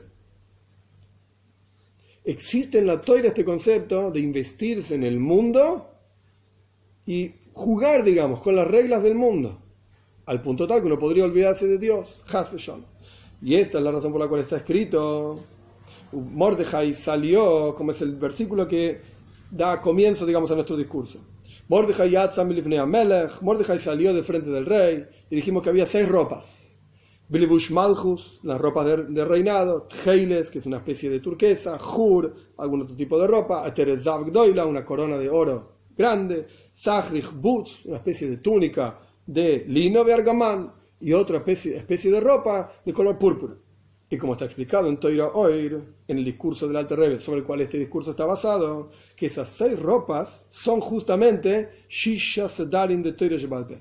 Existe 2.25 2.79
en 2.79 2.87
la 2.87 3.01
toira 3.01 3.29
este 3.29 3.45
concepto 3.45 4.11
de 4.11 4.21
investirse 4.21 4.95
en 4.95 5.05
el 5.05 5.21
mundo 5.21 5.91
y 7.07 7.33
jugar, 7.53 8.03
digamos, 8.03 8.41
con 8.41 8.57
las 8.57 8.67
reglas 8.67 9.03
del 9.03 9.15
mundo 9.15 9.70
al 10.31 10.41
punto 10.41 10.65
tal 10.65 10.81
que 10.81 10.87
uno 10.87 10.97
podría 10.97 11.25
olvidarse 11.25 11.67
de 11.67 11.77
Dios. 11.77 12.23
Y 13.43 13.55
esta 13.57 13.79
es 13.79 13.85
la 13.85 13.91
razón 13.91 14.13
por 14.13 14.21
la 14.21 14.29
cual 14.29 14.43
está 14.43 14.59
escrito. 14.59 15.41
Mordejai 16.13 16.95
salió, 16.95 17.75
como 17.75 17.91
es 17.91 18.01
el 18.01 18.15
versículo 18.15 18.69
que 18.69 19.01
da 19.51 19.81
comienzo, 19.81 20.25
digamos, 20.25 20.49
a 20.53 20.55
nuestro 20.55 20.77
discurso. 20.77 21.19
Mordejai 21.67 22.15
Mordejai 23.41 23.79
salió 23.81 24.15
de 24.15 24.23
frente 24.23 24.51
del 24.51 24.67
rey 24.67 25.05
y 25.29 25.35
dijimos 25.35 25.65
que 25.65 25.71
había 25.71 25.85
seis 25.85 26.09
ropas. 26.09 26.59
Bilibush 27.29 27.73
Malchus, 27.73 28.39
las 28.45 28.61
ropas 28.61 28.87
de, 28.87 29.25
reinado, 29.25 29.89
Tjeiles, 29.89 30.49
que 30.49 30.61
es 30.61 30.67
una 30.67 30.77
especie 30.77 31.11
de 31.11 31.19
turquesa, 31.19 31.77
Hur, 31.77 32.37
algún 32.57 32.83
otro 32.83 32.95
tipo 32.95 33.21
de 33.21 33.27
ropa, 33.27 33.67
Aterezav 33.67 34.31
Gdoila, 34.31 34.65
una 34.65 34.85
corona 34.85 35.19
de 35.19 35.29
oro 35.29 35.81
grande, 35.97 36.47
Sahrich 36.73 37.33
Butz, 37.33 37.85
una 37.85 37.97
especie 37.97 38.31
de 38.31 38.37
túnica 38.37 39.10
de 39.31 39.65
lino 39.69 40.03
bergamán 40.03 40.73
y 41.01 41.13
otra 41.13 41.39
especie, 41.39 41.77
especie 41.77 42.11
de 42.11 42.21
ropa 42.21 42.73
de 42.85 42.93
color 42.93 43.17
púrpura. 43.17 43.55
Y 44.11 44.19
como 44.19 44.33
está 44.33 44.45
explicado 44.45 44.89
en 44.89 44.99
Toira 44.99 45.29
Oir, 45.29 45.81
en 46.09 46.19
el 46.19 46.25
discurso 46.25 46.67
del 46.67 46.77
Alter 46.77 46.99
Rebbe, 46.99 47.21
sobre 47.21 47.41
el 47.41 47.47
cual 47.47 47.61
este 47.61 47.79
discurso 47.79 48.11
está 48.11 48.27
basado, 48.27 48.91
que 49.15 49.27
esas 49.27 49.49
seis 49.49 49.79
ropas 49.79 50.47
son 50.51 50.81
justamente 50.81 51.85
Shisha 51.89 52.49
Sedarin 52.49 53.05
de 53.05 53.13
Toira 53.13 53.37
Shebalpe. 53.37 53.81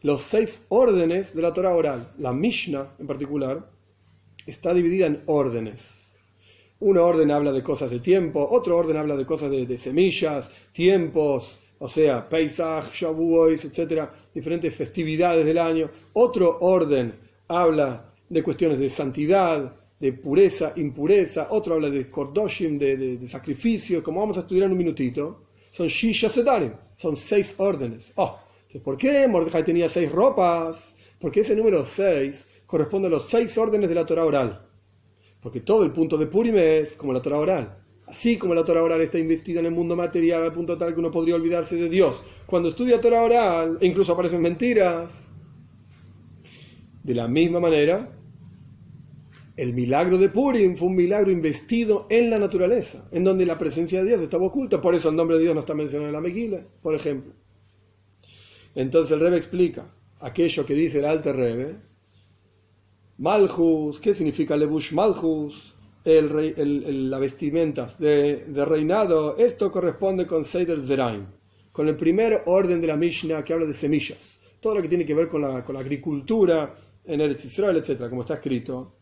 Los 0.00 0.22
seis 0.22 0.64
órdenes 0.70 1.34
de 1.34 1.42
la 1.42 1.52
Torah 1.52 1.74
oral, 1.74 2.14
la 2.18 2.32
Mishnah 2.32 2.94
en 2.98 3.06
particular, 3.06 3.70
está 4.46 4.72
dividida 4.72 5.06
en 5.06 5.22
órdenes. 5.26 5.90
Una 6.80 7.02
orden 7.02 7.30
habla 7.30 7.52
de 7.52 7.62
cosas 7.62 7.90
de 7.90 8.00
tiempo, 8.00 8.48
otro 8.50 8.78
orden 8.78 8.96
habla 8.96 9.18
de 9.18 9.26
cosas 9.26 9.50
de, 9.50 9.66
de 9.66 9.76
semillas, 9.76 10.50
tiempos, 10.72 11.58
o 11.84 11.88
sea, 11.88 12.28
Pesach, 12.28 12.92
Shavuos, 12.92 13.64
etcétera, 13.64 14.14
diferentes 14.34 14.74
festividades 14.74 15.44
del 15.44 15.58
año. 15.58 15.90
Otro 16.14 16.58
orden 16.60 17.12
habla 17.48 18.12
de 18.28 18.42
cuestiones 18.42 18.78
de 18.78 18.88
santidad, 18.88 19.74
de 20.00 20.12
pureza, 20.12 20.72
impureza, 20.76 21.48
otro 21.50 21.74
habla 21.74 21.88
de 21.88 22.10
kordoshim, 22.10 22.78
de, 22.78 22.96
de, 22.96 23.26
sacrificio, 23.28 24.02
como 24.02 24.20
vamos 24.20 24.36
a 24.36 24.40
estudiar 24.40 24.66
en 24.66 24.72
un 24.72 24.78
minutito, 24.78 25.42
son 25.70 25.86
shisha 25.86 26.28
sedarim, 26.28 26.72
son 26.96 27.14
seis 27.14 27.54
órdenes. 27.58 28.12
Oh, 28.16 28.38
¿por 28.82 28.96
qué 28.96 29.28
Mordejai 29.28 29.64
tenía 29.64 29.88
seis 29.88 30.10
ropas? 30.10 30.96
Porque 31.20 31.40
ese 31.40 31.54
número 31.54 31.84
seis 31.84 32.48
corresponde 32.66 33.08
a 33.08 33.10
los 33.10 33.28
seis 33.28 33.56
órdenes 33.58 33.88
de 33.88 33.94
la 33.94 34.04
Torah 34.04 34.24
oral. 34.24 34.66
Porque 35.40 35.60
todo 35.60 35.84
el 35.84 35.92
punto 35.92 36.16
de 36.16 36.26
Purim 36.26 36.56
es 36.56 36.96
como 36.96 37.12
la 37.12 37.22
Torah 37.22 37.38
oral. 37.38 37.81
Así 38.12 38.36
como 38.36 38.54
la 38.54 38.62
Torah 38.62 38.82
oral 38.82 39.00
está 39.00 39.18
investida 39.18 39.60
en 39.60 39.66
el 39.66 39.72
mundo 39.72 39.96
material 39.96 40.42
al 40.42 40.52
punto 40.52 40.76
tal 40.76 40.92
que 40.92 41.00
uno 41.00 41.10
podría 41.10 41.34
olvidarse 41.34 41.76
de 41.76 41.88
Dios. 41.88 42.22
Cuando 42.44 42.68
estudia 42.68 43.00
Torah 43.00 43.22
oral, 43.22 43.78
incluso 43.80 44.12
aparecen 44.12 44.42
mentiras. 44.42 45.28
De 47.02 47.14
la 47.14 47.26
misma 47.26 47.58
manera, 47.58 48.14
el 49.56 49.72
milagro 49.72 50.18
de 50.18 50.28
Purim 50.28 50.76
fue 50.76 50.88
un 50.88 50.96
milagro 50.96 51.30
investido 51.30 52.06
en 52.10 52.28
la 52.28 52.38
naturaleza, 52.38 53.08
en 53.12 53.24
donde 53.24 53.46
la 53.46 53.56
presencia 53.56 54.02
de 54.02 54.08
Dios 54.08 54.20
estaba 54.20 54.44
oculta. 54.44 54.78
Por 54.78 54.94
eso 54.94 55.08
el 55.08 55.16
nombre 55.16 55.38
de 55.38 55.44
Dios 55.44 55.54
no 55.54 55.60
está 55.60 55.72
mencionado 55.72 56.08
en 56.08 56.12
la 56.12 56.20
Meguila, 56.20 56.66
por 56.82 56.94
ejemplo. 56.94 57.32
Entonces 58.74 59.12
el 59.12 59.20
Rebe 59.20 59.38
explica 59.38 59.90
aquello 60.20 60.66
que 60.66 60.74
dice 60.74 60.98
el 60.98 61.06
Alter 61.06 61.34
Rebe. 61.34 61.76
Malchus, 63.16 64.00
¿qué 64.00 64.12
significa 64.12 64.54
Levush 64.54 64.92
Malchus? 64.92 65.71
El, 66.04 66.54
el, 66.56 67.10
la 67.10 67.18
vestimentas 67.18 67.98
de, 67.98 68.44
reinado. 68.64 69.36
Esto 69.36 69.70
corresponde 69.70 70.26
con 70.26 70.44
Seider 70.44 70.80
Zeraim, 70.80 71.26
con 71.70 71.88
el 71.88 71.96
primer 71.96 72.42
orden 72.46 72.80
de 72.80 72.88
la 72.88 72.96
Mishnah 72.96 73.44
que 73.44 73.52
habla 73.52 73.66
de 73.66 73.74
semillas. 73.74 74.40
Todo 74.60 74.76
lo 74.76 74.82
que 74.82 74.88
tiene 74.88 75.06
que 75.06 75.14
ver 75.14 75.28
con 75.28 75.42
la, 75.42 75.64
con 75.64 75.74
la 75.74 75.80
agricultura 75.80 76.74
en 77.04 77.20
Eretz 77.20 77.44
Israel, 77.44 77.76
etc., 77.76 78.08
como 78.08 78.22
está 78.22 78.34
escrito. 78.34 78.94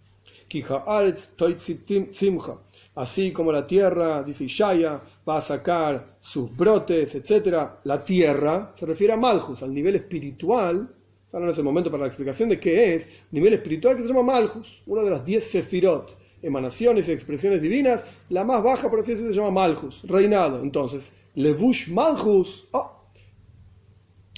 Así 2.95 3.31
como 3.33 3.53
la 3.53 3.67
tierra, 3.67 4.23
dice 4.23 4.45
Ishaya, 4.45 5.01
va 5.29 5.39
a 5.39 5.41
sacar 5.41 6.17
sus 6.21 6.55
brotes, 6.55 7.15
etc. 7.15 7.57
La 7.85 8.05
tierra 8.05 8.73
se 8.75 8.85
refiere 8.85 9.13
a 9.13 9.17
Malhus, 9.17 9.63
al 9.63 9.73
nivel 9.73 9.95
espiritual. 9.97 10.93
Ahora 11.33 11.47
no 11.47 11.53
es 11.53 11.59
el 11.59 11.65
momento 11.65 11.91
para 11.91 12.03
la 12.03 12.09
explicación 12.09 12.49
de 12.49 12.59
qué 12.59 12.95
es. 12.95 13.09
Nivel 13.31 13.55
espiritual 13.55 13.95
que 13.95 14.03
se 14.03 14.09
llama 14.09 14.25
Malhus, 14.25 14.83
una 14.87 15.03
de 15.03 15.11
las 15.11 15.25
diez 15.25 15.45
sefirot, 15.45 16.19
emanaciones 16.43 17.09
y 17.09 17.12
expresiones 17.12 17.62
divinas. 17.62 18.05
La 18.28 18.45
más 18.45 18.62
baja, 18.62 18.91
por 18.91 19.01
así 19.01 19.16
se 19.16 19.32
llama 19.32 19.51
Malhus, 19.51 20.03
reinado. 20.05 20.62
Entonces, 20.62 21.14
Levush 21.34 21.91
Malhus, 21.91 22.68
oh, 22.72 23.11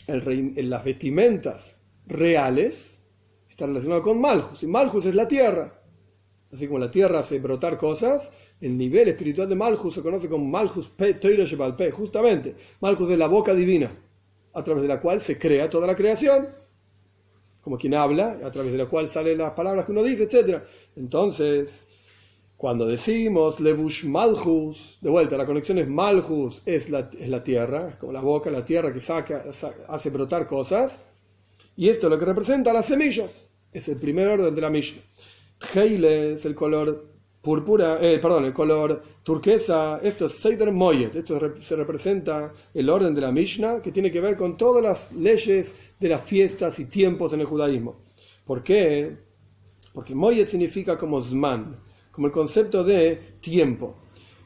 el 0.06 0.70
las 0.70 0.84
vestimentas 0.84 1.80
reales, 2.06 3.02
está 3.48 3.66
relacionado 3.66 4.02
con 4.02 4.20
Malhus. 4.20 4.62
Y 4.62 4.66
Malhus 4.66 5.06
es 5.06 5.14
la 5.14 5.28
tierra. 5.28 5.82
Así 6.52 6.66
como 6.66 6.78
la 6.78 6.90
tierra 6.90 7.20
hace 7.20 7.38
brotar 7.38 7.78
cosas, 7.78 8.30
el 8.62 8.78
nivel 8.78 9.08
espiritual 9.08 9.48
de 9.48 9.56
Malchus 9.56 9.94
se 9.94 10.02
conoce 10.02 10.28
como 10.28 10.44
Malchus 10.44 10.88
Pe 10.88 11.14
Pe, 11.14 11.90
justamente. 11.90 12.54
Malchus 12.80 13.10
es 13.10 13.18
la 13.18 13.26
boca 13.26 13.54
divina, 13.54 13.90
a 14.52 14.62
través 14.62 14.82
de 14.82 14.88
la 14.88 15.00
cual 15.00 15.20
se 15.20 15.38
crea 15.38 15.68
toda 15.68 15.86
la 15.86 15.96
creación, 15.96 16.48
como 17.60 17.76
quien 17.76 17.94
habla, 17.94 18.38
a 18.44 18.52
través 18.52 18.70
de 18.72 18.78
la 18.78 18.86
cual 18.86 19.08
salen 19.08 19.38
las 19.38 19.52
palabras 19.52 19.84
que 19.84 19.92
uno 19.92 20.02
dice, 20.02 20.24
etc. 20.24 20.62
Entonces, 20.94 21.88
cuando 22.62 22.86
decimos 22.86 23.58
Levush 23.58 24.04
Malchus, 24.04 24.98
de 25.00 25.10
vuelta, 25.10 25.36
la 25.36 25.46
conexión 25.46 25.78
es 25.78 25.88
Malchus, 25.88 26.62
es 26.64 26.90
la, 26.90 27.10
es 27.18 27.28
la 27.28 27.42
tierra, 27.42 27.98
como 27.98 28.12
la 28.12 28.20
boca, 28.20 28.52
la 28.52 28.64
tierra 28.64 28.92
que 28.92 29.00
saca, 29.00 29.46
hace 29.88 30.10
brotar 30.10 30.46
cosas, 30.46 31.04
y 31.74 31.88
esto 31.88 32.06
es 32.06 32.10
lo 32.12 32.20
que 32.20 32.24
representa 32.24 32.72
las 32.72 32.86
semillas, 32.86 33.48
es 33.72 33.88
el 33.88 33.96
primer 33.98 34.28
orden 34.28 34.54
de 34.54 34.60
la 34.60 34.70
Mishnah. 34.70 35.02
Heile 35.74 36.34
es 36.34 36.44
el 36.44 36.54
color 36.54 37.04
púrpura, 37.40 37.98
eh, 38.00 38.20
perdón, 38.20 38.44
el 38.44 38.52
color 38.52 39.02
turquesa, 39.24 39.98
esto 40.00 40.26
es 40.26 40.34
Seider 40.34 40.70
Moyet, 40.70 41.16
esto 41.16 41.40
se 41.60 41.74
representa 41.74 42.54
el 42.72 42.88
orden 42.88 43.12
de 43.12 43.22
la 43.22 43.32
Mishnah 43.32 43.82
que 43.82 43.90
tiene 43.90 44.12
que 44.12 44.20
ver 44.20 44.36
con 44.36 44.56
todas 44.56 44.84
las 44.84 45.12
leyes 45.14 45.80
de 45.98 46.08
las 46.08 46.22
fiestas 46.22 46.78
y 46.78 46.84
tiempos 46.84 47.32
en 47.32 47.40
el 47.40 47.46
judaísmo. 47.46 47.96
¿Por 48.44 48.62
qué? 48.62 49.16
Porque 49.92 50.14
Moyet 50.14 50.46
significa 50.46 50.96
como 50.96 51.20
Zman, 51.20 51.90
como 52.12 52.28
el 52.28 52.32
concepto 52.32 52.84
de 52.84 53.16
tiempo. 53.40 53.96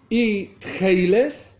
Y 0.08 0.50
Heiles, 0.80 1.58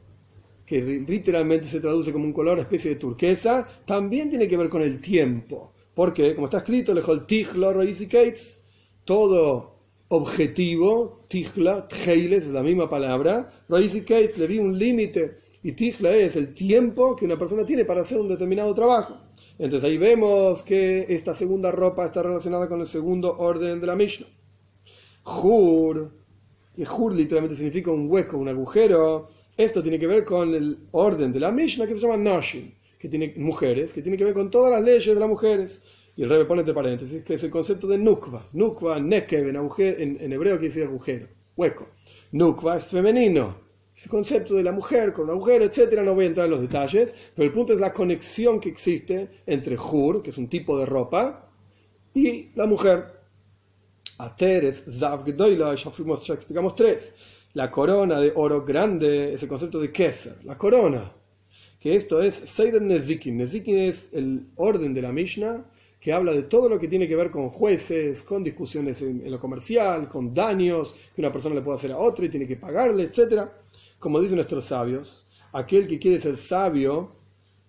que 0.64 0.80
literalmente 0.80 1.68
se 1.68 1.80
traduce 1.80 2.12
como 2.12 2.24
un 2.24 2.32
color 2.32 2.58
especie 2.58 2.92
de 2.92 2.96
turquesa, 2.96 3.68
también 3.84 4.30
tiene 4.30 4.48
que 4.48 4.56
ver 4.56 4.70
con 4.70 4.80
el 4.80 5.00
tiempo. 5.00 5.74
Porque, 5.94 6.34
como 6.34 6.46
está 6.46 6.58
escrito, 6.58 6.94
lejol 6.94 7.26
Tichlor 7.26 7.86
y 7.86 8.06
Kates, 8.06 8.64
todo 9.04 9.76
objetivo, 10.08 11.24
tijla, 11.28 11.88
tjeiles 11.88 12.44
es 12.44 12.52
la 12.52 12.62
misma 12.62 12.88
palabra, 12.88 13.50
y 13.68 14.00
case 14.02 14.38
le 14.38 14.46
di 14.46 14.58
un 14.58 14.78
límite 14.78 15.34
y 15.62 15.72
tijla 15.72 16.14
es 16.14 16.36
el 16.36 16.54
tiempo 16.54 17.16
que 17.16 17.24
una 17.24 17.38
persona 17.38 17.66
tiene 17.66 17.84
para 17.84 18.02
hacer 18.02 18.18
un 18.18 18.28
determinado 18.28 18.72
trabajo. 18.74 19.16
Entonces 19.58 19.88
ahí 19.88 19.98
vemos 19.98 20.62
que 20.62 21.06
esta 21.08 21.34
segunda 21.34 21.72
ropa 21.72 22.04
está 22.04 22.22
relacionada 22.22 22.68
con 22.68 22.80
el 22.80 22.86
segundo 22.86 23.36
orden 23.38 23.80
de 23.80 23.86
la 23.86 23.96
Mishnah. 23.96 24.26
Hur, 25.26 26.12
que 26.74 26.84
Hur 26.84 27.14
literalmente 27.14 27.56
significa 27.56 27.90
un 27.90 28.08
hueco, 28.10 28.38
un 28.38 28.48
agujero, 28.48 29.28
esto 29.56 29.82
tiene 29.82 29.98
que 29.98 30.06
ver 30.06 30.24
con 30.24 30.54
el 30.54 30.78
orden 30.92 31.32
de 31.32 31.40
la 31.40 31.50
Mishnah 31.50 31.86
que 31.86 31.94
se 31.94 32.00
llama 32.00 32.16
Nashim, 32.16 32.70
que 32.98 33.08
tiene 33.08 33.34
mujeres, 33.36 33.92
que 33.92 34.02
tiene 34.02 34.16
que 34.16 34.24
ver 34.24 34.34
con 34.34 34.50
todas 34.50 34.70
las 34.70 34.82
leyes 34.82 35.06
de 35.14 35.20
las 35.20 35.28
mujeres. 35.28 35.82
Y 36.16 36.22
el 36.22 36.30
rebe 36.30 36.44
pone 36.46 36.60
entre 36.60 36.74
paréntesis 36.74 37.24
que 37.24 37.34
es 37.34 37.42
el 37.42 37.50
concepto 37.50 37.86
de 37.86 37.98
nukva. 37.98 38.48
Nukva, 38.52 39.00
nekev, 39.00 39.48
en, 39.48 39.56
en, 39.56 40.18
en 40.20 40.32
hebreo 40.32 40.54
quiere 40.54 40.68
decir 40.68 40.84
agujero, 40.84 41.26
hueco. 41.56 41.88
Nukva 42.32 42.78
es 42.78 42.84
femenino. 42.86 43.66
Ese 43.96 44.10
concepto 44.10 44.54
de 44.54 44.62
la 44.62 44.72
mujer 44.72 45.14
con 45.14 45.24
un 45.24 45.30
agujero, 45.30 45.64
etcétera, 45.64 46.02
no 46.02 46.14
voy 46.14 46.26
a 46.26 46.28
entrar 46.28 46.44
en 46.44 46.50
los 46.50 46.60
detalles, 46.60 47.14
pero 47.34 47.46
el 47.46 47.52
punto 47.52 47.72
es 47.72 47.80
la 47.80 47.94
conexión 47.94 48.60
que 48.60 48.68
existe 48.68 49.42
entre 49.46 49.76
Hur, 49.78 50.22
que 50.22 50.30
es 50.30 50.38
un 50.38 50.48
tipo 50.48 50.78
de 50.78 50.84
ropa, 50.84 51.50
y 52.14 52.50
la 52.54 52.66
mujer. 52.66 53.15
Ater 54.18 54.64
es 54.64 54.84
Zav 54.98 55.24
Gedoyla, 55.24 55.74
ya, 55.74 55.90
fuimos, 55.90 56.26
ya 56.26 56.34
explicamos 56.34 56.74
tres. 56.74 57.14
La 57.54 57.70
corona 57.70 58.20
de 58.20 58.32
oro 58.34 58.64
grande 58.64 59.32
es 59.32 59.42
el 59.42 59.48
concepto 59.48 59.80
de 59.80 59.92
Keser, 59.92 60.44
la 60.44 60.58
corona. 60.58 61.12
Que 61.80 61.94
esto 61.94 62.20
es 62.20 62.34
Seider 62.34 62.82
Nezikin. 62.82 63.36
Nezikin 63.36 63.78
es 63.78 64.12
el 64.12 64.46
orden 64.56 64.92
de 64.92 65.02
la 65.02 65.12
Mishnah 65.12 65.64
que 66.00 66.12
habla 66.12 66.32
de 66.32 66.42
todo 66.42 66.68
lo 66.68 66.78
que 66.78 66.86
tiene 66.86 67.08
que 67.08 67.16
ver 67.16 67.30
con 67.30 67.50
jueces, 67.50 68.22
con 68.22 68.44
discusiones 68.44 69.02
en, 69.02 69.28
lo 69.28 69.40
comercial, 69.40 70.08
con 70.08 70.32
daños 70.32 70.94
que 71.14 71.20
una 71.20 71.32
persona 71.32 71.54
le 71.56 71.62
puede 71.62 71.78
hacer 71.78 71.92
a 71.92 71.98
otra 71.98 72.26
y 72.26 72.28
tiene 72.28 72.46
que 72.46 72.56
pagarle, 72.56 73.02
etc. 73.02 73.48
Como 73.98 74.20
dicen 74.20 74.36
nuestros 74.36 74.66
sabios, 74.66 75.26
aquel 75.52 75.86
que 75.86 75.98
quiere 75.98 76.20
ser 76.20 76.36
sabio, 76.36 77.10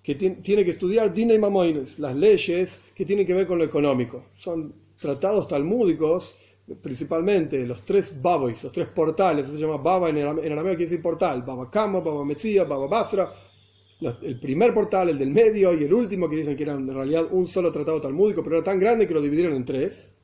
que 0.03 0.15
tiene, 0.15 0.63
que 0.63 0.71
estudiar 0.71 1.13
Dina 1.13 1.33
y 1.33 1.39
Mamoines, 1.39 1.99
las 1.99 2.15
leyes 2.15 2.81
que 2.93 3.05
tienen 3.05 3.25
que 3.25 3.33
ver 3.33 3.47
con 3.47 3.57
lo 3.57 3.63
económico. 3.63 4.25
Son 4.35 4.73
tratados 4.97 5.47
talmúdicos, 5.47 6.35
principalmente 6.81 7.65
los 7.65 7.83
tres 7.85 8.21
babois, 8.21 8.63
los 8.63 8.73
tres 8.73 8.87
portales, 8.89 9.47
se 9.47 9.57
llama 9.57 9.77
baba 9.77 10.09
en, 10.09 10.17
arameo 10.17 10.75
quiere 10.75 10.77
decir 10.77 11.01
portal, 11.01 11.43
baba 11.43 11.71
Kama, 11.71 12.01
baba 12.01 12.25
Metzia, 12.25 12.65
baba 12.65 12.87
Basra, 12.87 13.33
el 14.21 14.39
primer 14.39 14.73
portal, 14.73 15.09
el 15.09 15.17
del 15.17 15.31
medio 15.31 15.73
y 15.73 15.83
el 15.83 15.93
último, 15.93 16.29
que 16.29 16.35
dicen 16.35 16.55
que 16.55 16.63
era 16.63 16.73
en 16.73 16.93
realidad 16.93 17.27
un 17.31 17.47
solo 17.47 17.71
tratado 17.71 18.01
talmúdico, 18.01 18.43
pero 18.43 18.57
era 18.57 18.65
tan 18.65 18.79
grande 18.79 19.07
que 19.07 19.13
lo 19.13 19.21
dividieron 19.21 19.55
en 19.55 19.65
tres, 19.65 20.15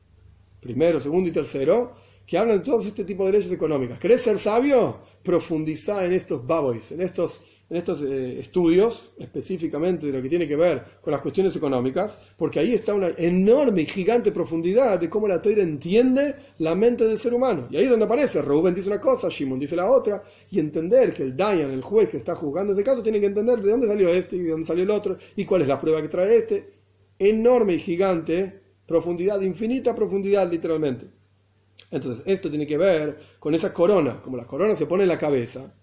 primero, 0.60 1.00
segundo 1.00 1.30
y 1.30 1.32
tercero, 1.32 1.94
que 2.26 2.38
hablan 2.38 2.60
de 2.60 2.64
todo 2.64 2.82
este 2.82 3.04
tipo 3.04 3.26
de 3.26 3.34
leyes 3.34 3.52
económicas. 3.52 4.00
¿Querés 4.00 4.22
ser 4.22 4.38
sabio? 4.38 5.00
Profundiza 5.24 6.06
en 6.06 6.14
estos 6.14 6.46
babois, 6.46 6.92
en 6.92 7.02
estos 7.02 7.42
en 7.70 7.78
estos 7.78 8.02
eh, 8.02 8.40
estudios, 8.40 9.14
específicamente 9.18 10.06
de 10.06 10.14
lo 10.14 10.22
que 10.22 10.30
tiene 10.30 10.48
que 10.48 10.56
ver 10.56 10.84
con 11.02 11.12
las 11.12 11.22
cuestiones 11.22 11.56
económicas, 11.56 12.20
porque 12.38 12.60
ahí 12.60 12.74
está 12.74 12.94
una 12.94 13.10
enorme 13.18 13.82
y 13.82 13.86
gigante 13.86 14.32
profundidad 14.32 15.00
de 15.00 15.10
cómo 15.10 15.28
la 15.28 15.42
Toira 15.42 15.64
entiende 15.64 16.36
la 16.60 16.76
mente 16.76 17.06
del 17.06 17.18
ser 17.18 17.34
humano. 17.34 17.68
Y 17.72 17.78
ahí 17.78 17.86
es 17.86 17.90
donde 17.90 18.06
aparece, 18.06 18.42
Reuben 18.42 18.76
dice 18.76 18.90
una 18.90 19.02
cosa, 19.02 19.30
Shimon 19.30 19.60
dice 19.60 19.76
la 19.76 19.90
otra, 19.90 20.22
y 20.52 20.60
entender 20.60 21.14
que 21.14 21.24
el 21.24 21.36
Dayan, 21.36 21.72
el 21.72 21.82
juez 21.82 22.10
que 22.10 22.18
está 22.18 22.36
juzgando 22.36 22.74
ese 22.74 22.84
caso, 22.84 23.02
tiene 23.02 23.20
que 23.20 23.28
entender 23.28 23.62
de 23.62 23.72
dónde 23.72 23.88
salió 23.88 24.10
este 24.10 24.36
y 24.36 24.40
de 24.44 24.52
dónde 24.52 24.68
salió 24.68 24.84
el 24.84 24.92
otro, 24.92 25.18
y 25.36 25.46
cuál 25.46 25.62
es 25.62 25.68
la 25.68 25.80
prueba 25.80 26.02
que 26.02 26.10
trae 26.10 26.38
este. 26.38 26.74
Enorme 27.18 27.74
y 27.76 27.80
gigante 27.80 28.62
profundidad, 28.86 29.42
infinita 29.42 29.96
profundidad 29.96 30.52
literalmente. 30.52 31.08
Entonces, 31.90 32.24
esto 32.26 32.50
tiene 32.50 32.68
que 32.68 32.78
ver 32.78 33.18
con 33.40 33.54
esa 33.54 33.74
corona, 33.74 34.22
como 34.22 34.38
la 34.38 34.46
corona 34.46 34.76
se 34.76 34.86
pone 34.86 35.04
en 35.04 35.10
la 35.10 35.18
cabeza, 35.18 35.74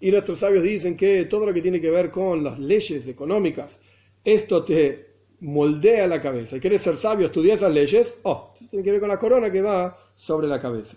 y 0.00 0.10
nuestros 0.10 0.38
sabios 0.38 0.62
dicen 0.62 0.96
que 0.96 1.26
todo 1.26 1.46
lo 1.46 1.52
que 1.52 1.60
tiene 1.60 1.80
que 1.80 1.90
ver 1.90 2.10
con 2.10 2.42
las 2.42 2.58
leyes 2.58 3.06
económicas, 3.06 3.80
esto 4.24 4.64
te 4.64 5.10
moldea 5.40 6.06
la 6.06 6.20
cabeza. 6.20 6.56
Y 6.56 6.60
quieres 6.60 6.82
ser 6.82 6.96
sabio, 6.96 7.26
estudiar 7.26 7.56
esas 7.56 7.72
leyes, 7.72 8.20
oh, 8.22 8.52
esto 8.54 8.70
tiene 8.70 8.84
que 8.84 8.92
ver 8.92 9.00
con 9.00 9.08
la 9.08 9.18
corona 9.18 9.52
que 9.52 9.60
va 9.60 9.98
sobre 10.16 10.48
la 10.48 10.60
cabeza. 10.60 10.96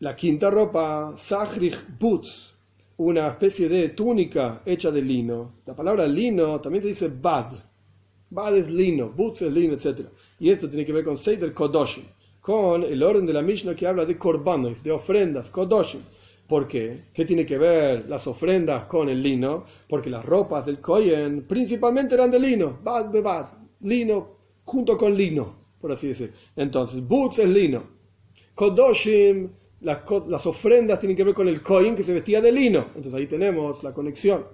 La 0.00 0.14
quinta 0.14 0.50
ropa, 0.50 1.14
Sahrich 1.16 1.78
Boots, 1.98 2.54
una 2.98 3.28
especie 3.28 3.68
de 3.68 3.90
túnica 3.90 4.62
hecha 4.66 4.90
de 4.90 5.00
lino. 5.00 5.54
La 5.64 5.74
palabra 5.74 6.06
lino 6.06 6.60
también 6.60 6.82
se 6.82 6.88
dice 6.88 7.08
bad. 7.08 7.52
Bad 8.30 8.56
es 8.56 8.70
lino, 8.70 9.10
boots 9.10 9.42
es 9.42 9.52
lino, 9.52 9.74
etc. 9.74 10.06
Y 10.40 10.50
esto 10.50 10.68
tiene 10.68 10.86
que 10.86 10.92
ver 10.92 11.04
con 11.04 11.16
Seider 11.16 11.52
Kodoshim. 11.52 12.04
con 12.40 12.82
el 12.82 13.02
orden 13.02 13.24
de 13.24 13.32
la 13.32 13.42
Mishnah 13.42 13.76
que 13.76 13.86
habla 13.86 14.04
de 14.04 14.18
korbanos, 14.18 14.82
de 14.82 14.90
ofrendas, 14.90 15.48
kodoshim. 15.50 16.00
¿Por 16.46 16.68
qué? 16.68 17.04
¿Qué 17.14 17.24
tiene 17.24 17.46
que 17.46 17.56
ver 17.56 18.08
las 18.08 18.26
ofrendas 18.26 18.84
con 18.84 19.08
el 19.08 19.22
lino? 19.22 19.64
Porque 19.88 20.10
las 20.10 20.24
ropas 20.24 20.66
del 20.66 20.80
Kohen 20.80 21.46
principalmente 21.46 22.14
eran 22.14 22.30
de 22.30 22.38
lino, 22.38 22.78
bad 22.82 23.12
bad, 23.22 23.46
lino 23.80 24.36
junto 24.64 24.96
con 24.98 25.16
lino, 25.16 25.56
por 25.80 25.92
así 25.92 26.08
decir. 26.08 26.32
Entonces, 26.56 27.06
boots 27.06 27.38
es 27.38 27.48
lino. 27.48 27.82
Kodoshim, 28.54 29.50
las, 29.80 30.00
las 30.28 30.46
ofrendas 30.46 31.00
tienen 31.00 31.16
que 31.16 31.24
ver 31.24 31.34
con 31.34 31.48
el 31.48 31.62
Kohen 31.62 31.96
que 31.96 32.02
se 32.02 32.12
vestía 32.12 32.40
de 32.40 32.52
lino. 32.52 32.86
Entonces 32.94 33.14
ahí 33.14 33.26
tenemos 33.26 33.82
la 33.82 33.92
conexión 33.94 34.44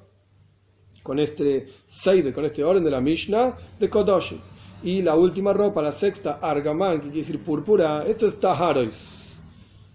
con 1.02 1.18
este 1.18 1.66
Seide, 1.88 2.32
con 2.32 2.44
este 2.44 2.62
orden 2.62 2.84
de 2.84 2.90
la 2.90 3.00
Mishnah 3.00 3.56
de 3.78 3.90
Kodoshim. 3.90 4.38
Y 4.82 5.02
la 5.02 5.16
última 5.16 5.52
ropa, 5.52 5.82
la 5.82 5.90
sexta, 5.90 6.38
Argaman, 6.40 6.98
que 7.00 7.06
quiere 7.06 7.18
decir 7.18 7.42
púrpura, 7.42 8.04
esto 8.06 8.28
es 8.28 8.38
Taharois. 8.38 8.94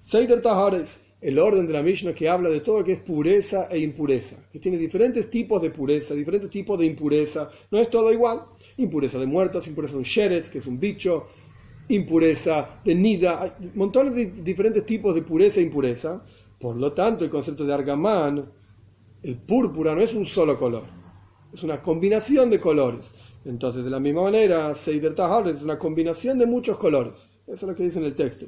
Seider 0.01 0.41
Taharois, 0.41 0.99
el 1.23 1.39
orden 1.39 1.65
de 1.65 1.71
la 1.71 1.81
Mishnah 1.81 2.13
que 2.13 2.27
habla 2.27 2.49
de 2.49 2.59
todo 2.59 2.79
lo 2.79 2.85
que 2.85 2.91
es 2.91 2.99
pureza 2.99 3.69
e 3.71 3.79
impureza, 3.79 4.35
que 4.51 4.59
tiene 4.59 4.77
diferentes 4.77 5.29
tipos 5.29 5.61
de 5.61 5.69
pureza, 5.69 6.13
diferentes 6.13 6.49
tipos 6.49 6.77
de 6.77 6.85
impureza. 6.85 7.49
No 7.71 7.79
es 7.79 7.89
todo 7.89 8.11
igual. 8.11 8.41
Impureza 8.75 9.17
de 9.19 9.25
muertos, 9.25 9.65
impureza 9.67 9.93
de 9.93 9.99
un 9.99 10.03
sheretz, 10.03 10.49
que 10.49 10.57
es 10.57 10.67
un 10.67 10.77
bicho, 10.77 11.27
impureza 11.87 12.81
de 12.83 12.95
nida, 12.95 13.41
hay 13.41 13.51
montones 13.75 14.15
de 14.15 14.25
diferentes 14.43 14.85
tipos 14.85 15.15
de 15.15 15.21
pureza 15.21 15.61
e 15.61 15.63
impureza. 15.63 16.21
Por 16.59 16.75
lo 16.75 16.91
tanto, 16.91 17.23
el 17.23 17.29
concepto 17.29 17.65
de 17.65 17.73
Argaman, 17.73 18.45
el 19.21 19.37
púrpura, 19.37 19.95
no 19.95 20.01
es 20.01 20.13
un 20.13 20.25
solo 20.25 20.59
color, 20.59 20.83
es 21.53 21.63
una 21.63 21.81
combinación 21.81 22.49
de 22.49 22.59
colores. 22.59 23.15
Entonces, 23.45 23.83
de 23.83 23.89
la 23.89 23.99
misma 23.99 24.23
manera, 24.23 24.73
Seider 24.73 25.15
Tahar 25.15 25.47
es 25.47 25.61
una 25.63 25.79
combinación 25.79 26.37
de 26.37 26.45
muchos 26.45 26.77
colores. 26.77 27.29
Eso 27.45 27.55
es 27.55 27.63
lo 27.63 27.75
que 27.75 27.83
dice 27.83 27.99
en 27.99 28.05
el 28.05 28.15
texto. 28.15 28.45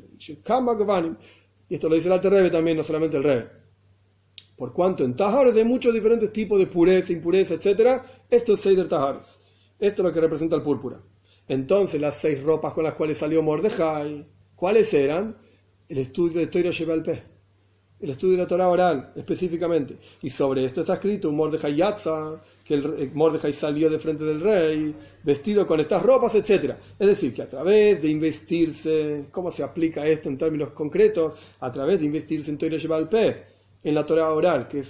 Y 1.70 1.76
esto 1.76 1.90
lo 1.90 1.96
dice 1.96 2.08
el 2.08 2.14
Alter 2.14 2.32
Rebbe 2.32 2.50
también, 2.50 2.78
no 2.78 2.84
solamente 2.84 3.18
el 3.18 3.24
Rebbe. 3.24 3.50
Por 4.56 4.72
cuanto 4.72 5.04
en 5.04 5.16
Tahares 5.16 5.56
hay 5.56 5.66
muchos 5.66 5.94
diferentes 5.94 6.32
tipos 6.32 6.58
de 6.60 6.68
pureza, 6.68 7.12
impureza, 7.12 7.56
etc. 7.56 8.02
Esto 8.30 8.54
es 8.54 8.62
Seider 8.62 8.88
Tahares. 8.88 9.40
Esto 9.80 10.02
es 10.02 10.06
lo 10.06 10.14
que 10.14 10.22
representa 10.22 10.56
el 10.56 10.62
púrpura. 10.62 11.02
Entonces, 11.48 12.00
las 12.00 12.16
seis 12.16 12.42
ropas 12.42 12.74
con 12.74 12.84
las 12.84 12.94
cuales 12.94 13.18
salió 13.18 13.44
Mordejai, 13.44 14.26
¿cuáles 14.56 14.94
eran? 14.94 15.38
El 15.88 15.98
estudio 15.98 16.40
de 16.40 16.48
Torah 16.48 16.72
Shebalpeh. 16.72 17.24
El 18.00 18.10
estudio 18.10 18.34
de 18.34 18.44
la 18.44 18.48
Torah 18.48 18.70
oral, 18.70 19.12
específicamente. 19.16 19.98
Y 20.22 20.30
sobre 20.30 20.64
esto 20.66 20.82
está 20.82 20.96
escrito 20.96 21.32
Mordejai 21.32 21.76
Yatza, 21.76 22.42
que 22.66 22.74
el 22.74 23.12
Mordejai 23.14 23.54
salió 23.54 23.92
de 23.92 24.00
frente 24.00 24.24
del 24.24 24.42
rey, 24.42 24.96
vestido 25.24 25.68
con 25.68 25.80
estas 25.80 26.02
ropas, 26.02 26.34
etc. 26.34 26.74
Es 26.98 27.08
decir, 27.08 27.34
que 27.34 27.44
a 27.44 27.50
través 27.50 28.02
de 28.02 28.10
investirse, 28.10 29.26
¿cómo 29.32 29.52
se 29.52 29.62
aplica 29.62 30.08
esto 30.08 30.30
en 30.30 30.38
términos 30.38 30.72
concretos? 30.72 31.36
A 31.60 31.72
través 31.72 32.00
de 32.00 32.08
investirse 32.08 32.50
en 32.50 32.58
Torah 32.58 32.78
Shebal 32.78 33.08
en 33.84 33.94
la 33.94 34.04
Torah 34.04 34.34
oral, 34.34 34.68
que, 34.68 34.84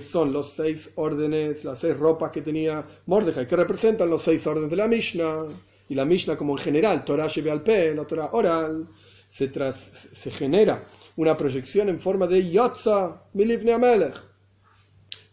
son 0.00 0.32
los 0.32 0.54
seis 0.54 0.92
órdenes, 0.94 1.62
las 1.62 1.80
seis 1.80 1.94
ropas 1.94 2.30
que 2.30 2.40
tenía 2.40 2.86
Mordejai, 3.04 3.46
que 3.46 3.54
representan 3.54 4.08
los 4.08 4.22
seis 4.22 4.46
órdenes 4.46 4.70
de 4.70 4.76
la 4.76 4.88
Mishnah, 4.88 5.44
y 5.90 5.94
la 5.94 6.06
Mishnah 6.06 6.38
como 6.38 6.56
en 6.56 6.64
general, 6.64 7.04
Torah 7.04 7.26
Shebal 7.26 7.62
la 7.94 8.06
Torah 8.06 8.30
oral, 8.32 8.88
se, 9.28 9.52
se 9.52 10.30
genera 10.30 10.84
una 11.16 11.36
proyección 11.36 11.90
en 11.90 12.00
forma 12.00 12.26
de 12.26 12.48
Yotza 12.50 13.24
Milivne 13.34 13.72
Amelech 13.72 14.29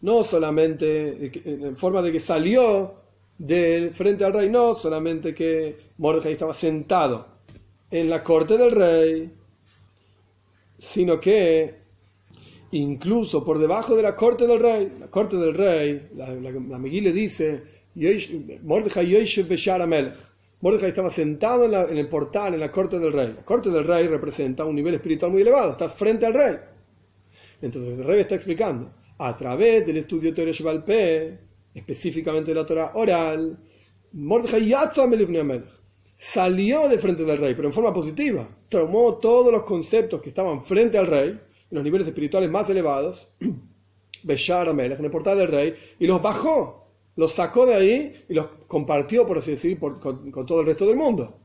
no 0.00 0.22
solamente 0.22 1.32
en 1.44 1.76
forma 1.76 2.02
de 2.02 2.12
que 2.12 2.20
salió 2.20 2.94
del 3.36 3.94
frente 3.94 4.24
al 4.24 4.32
rey, 4.32 4.50
no 4.50 4.74
solamente 4.74 5.34
que 5.34 5.76
Mordecai 5.98 6.32
estaba 6.32 6.52
sentado 6.52 7.26
en 7.90 8.10
la 8.10 8.22
corte 8.22 8.56
del 8.56 8.72
rey, 8.72 9.32
sino 10.76 11.18
que 11.18 11.78
incluso 12.72 13.44
por 13.44 13.58
debajo 13.58 13.96
de 13.96 14.02
la 14.02 14.14
corte 14.14 14.46
del 14.46 14.60
rey, 14.60 14.92
la 15.00 15.08
corte 15.08 15.36
del 15.36 15.54
rey, 15.54 16.08
la, 16.14 16.34
la, 16.34 16.78
le 16.78 17.12
dice, 17.12 17.62
Mordecai 18.62 19.16
Mordecai 20.60 20.88
estaba 20.88 21.10
sentado 21.10 21.64
en, 21.64 21.74
en, 21.74 21.98
el 21.98 22.08
portal, 22.08 22.54
en 22.54 22.60
la 22.60 22.70
corte 22.70 22.98
del 22.98 23.12
rey. 23.12 23.32
La 23.36 23.44
corte 23.44 23.70
del 23.70 23.84
rey 23.84 24.08
representa 24.08 24.64
un 24.64 24.74
nivel 24.74 24.94
espiritual 24.94 25.30
muy 25.30 25.42
elevado, 25.42 25.72
estás 25.72 25.94
frente 25.94 26.26
al 26.26 26.34
rey. 26.34 26.56
Entonces 27.62 27.98
el 27.98 28.04
rey 28.04 28.20
está 28.20 28.34
explicando 28.34 28.90
a 29.18 29.36
través 29.36 29.86
del 29.86 29.98
estudio 29.98 30.32
Torah 30.32 30.52
Shebalpe, 30.52 31.38
específicamente 31.74 32.52
de 32.52 32.54
la 32.54 32.66
Torah 32.66 32.92
oral, 32.94 33.58
Mordechai 34.12 34.72
salió 36.14 36.88
de 36.88 36.98
frente 36.98 37.24
del 37.24 37.38
rey, 37.38 37.54
pero 37.54 37.68
en 37.68 37.74
forma 37.74 37.92
positiva. 37.92 38.48
Tomó 38.68 39.14
todos 39.14 39.52
los 39.52 39.62
conceptos 39.64 40.20
que 40.20 40.30
estaban 40.30 40.64
frente 40.64 40.98
al 40.98 41.06
rey, 41.06 41.28
en 41.30 41.74
los 41.74 41.84
niveles 41.84 42.06
espirituales 42.06 42.50
más 42.50 42.70
elevados, 42.70 43.28
Beshar 44.22 44.68
Amelech, 44.68 44.98
en 44.98 45.04
el 45.04 45.10
portal 45.10 45.38
del 45.38 45.48
rey, 45.48 45.74
y 45.98 46.06
los 46.06 46.20
bajó, 46.20 46.88
los 47.16 47.32
sacó 47.32 47.66
de 47.66 47.74
ahí 47.74 48.24
y 48.28 48.34
los 48.34 48.46
compartió, 48.66 49.26
por 49.26 49.38
así 49.38 49.52
decir, 49.52 49.78
con, 49.78 50.46
todo 50.46 50.60
el 50.60 50.66
resto 50.66 50.86
del 50.86 50.96
mundo. 50.96 51.36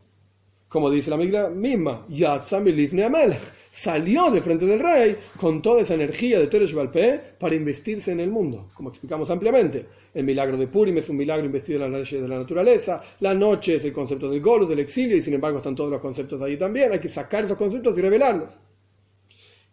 Como 0.69 0.89
dice 0.89 1.09
la 1.11 1.17
amiga 1.17 1.49
misma, 1.49 2.05
Yatzam 2.09 2.61
Amelech 2.61 3.41
salió 3.73 4.29
de 4.29 4.39
frente 4.39 4.67
del 4.67 4.79
rey 4.79 5.17
con 5.39 5.59
toda 5.59 5.81
esa 5.81 5.95
energía 5.95 6.37
de 6.37 6.45
Teresh 6.45 6.75
Balpé 6.75 7.19
para 7.39 7.55
investirse 7.55 8.11
en 8.11 8.19
el 8.19 8.29
mundo, 8.29 8.69
como 8.75 8.89
explicamos 8.89 9.31
ampliamente. 9.31 9.87
El 10.13 10.25
milagro 10.25 10.57
de 10.57 10.67
Purim 10.67 10.99
es 10.99 11.09
un 11.09 11.17
milagro 11.17 11.43
investido 11.43 11.83
en 11.83 11.91
la 11.91 11.97
de 11.97 12.27
la 12.27 12.37
naturaleza, 12.37 13.01
la 13.21 13.33
noche 13.33 13.77
es 13.77 13.85
el 13.85 13.91
concepto 13.91 14.29
del 14.29 14.41
Golus, 14.41 14.69
del 14.69 14.77
exilio, 14.77 15.17
y 15.17 15.21
sin 15.21 15.33
embargo 15.33 15.57
están 15.57 15.73
todos 15.73 15.89
los 15.89 15.99
conceptos 15.99 16.39
ahí 16.43 16.55
también, 16.55 16.91
hay 16.91 16.99
que 16.99 17.09
sacar 17.09 17.45
esos 17.45 17.57
conceptos 17.57 17.97
y 17.97 18.01
revelarlos. 18.01 18.51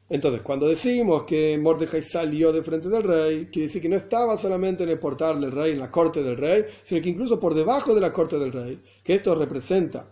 Entonces, 0.08 0.40
cuando 0.40 0.66
decimos 0.66 1.24
que 1.24 1.58
Mordecai 1.58 2.00
salió 2.00 2.52
de 2.52 2.62
frente 2.62 2.88
del 2.88 3.02
rey, 3.02 3.48
quiere 3.52 3.66
decir 3.66 3.82
que 3.82 3.88
no 3.90 3.96
estaba 3.96 4.38
solamente 4.38 4.82
en 4.82 4.88
el 4.88 4.98
portal 4.98 5.42
del 5.42 5.52
rey, 5.52 5.72
en 5.72 5.78
la 5.78 5.90
corte 5.90 6.22
del 6.22 6.38
rey, 6.38 6.64
sino 6.82 7.02
que 7.02 7.10
incluso 7.10 7.38
por 7.38 7.52
debajo 7.52 7.94
de 7.94 8.00
la 8.00 8.14
corte 8.14 8.38
del 8.38 8.50
rey, 8.50 8.82
que 9.04 9.14
esto 9.14 9.34
representa 9.34 10.08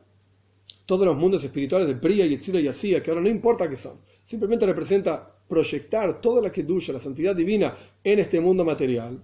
todos 0.89 1.05
los 1.05 1.18
mundos 1.18 1.45
espirituales 1.45 1.86
de 1.86 1.93
Bria, 1.93 2.24
Yetzira 2.24 2.59
y 2.61 2.66
Asía, 2.66 3.03
que 3.03 3.11
ahora 3.11 3.20
no 3.20 3.28
importa 3.28 3.68
qué 3.68 3.76
son, 3.76 4.01
simplemente 4.24 4.64
representa 4.64 5.36
proyectar 5.47 6.18
toda 6.18 6.41
la 6.41 6.51
Kedusha, 6.51 6.95
la 6.95 6.99
santidad 6.99 7.36
divina, 7.36 7.76
en 8.03 8.18
este 8.18 8.41
mundo 8.41 8.64
material, 8.64 9.22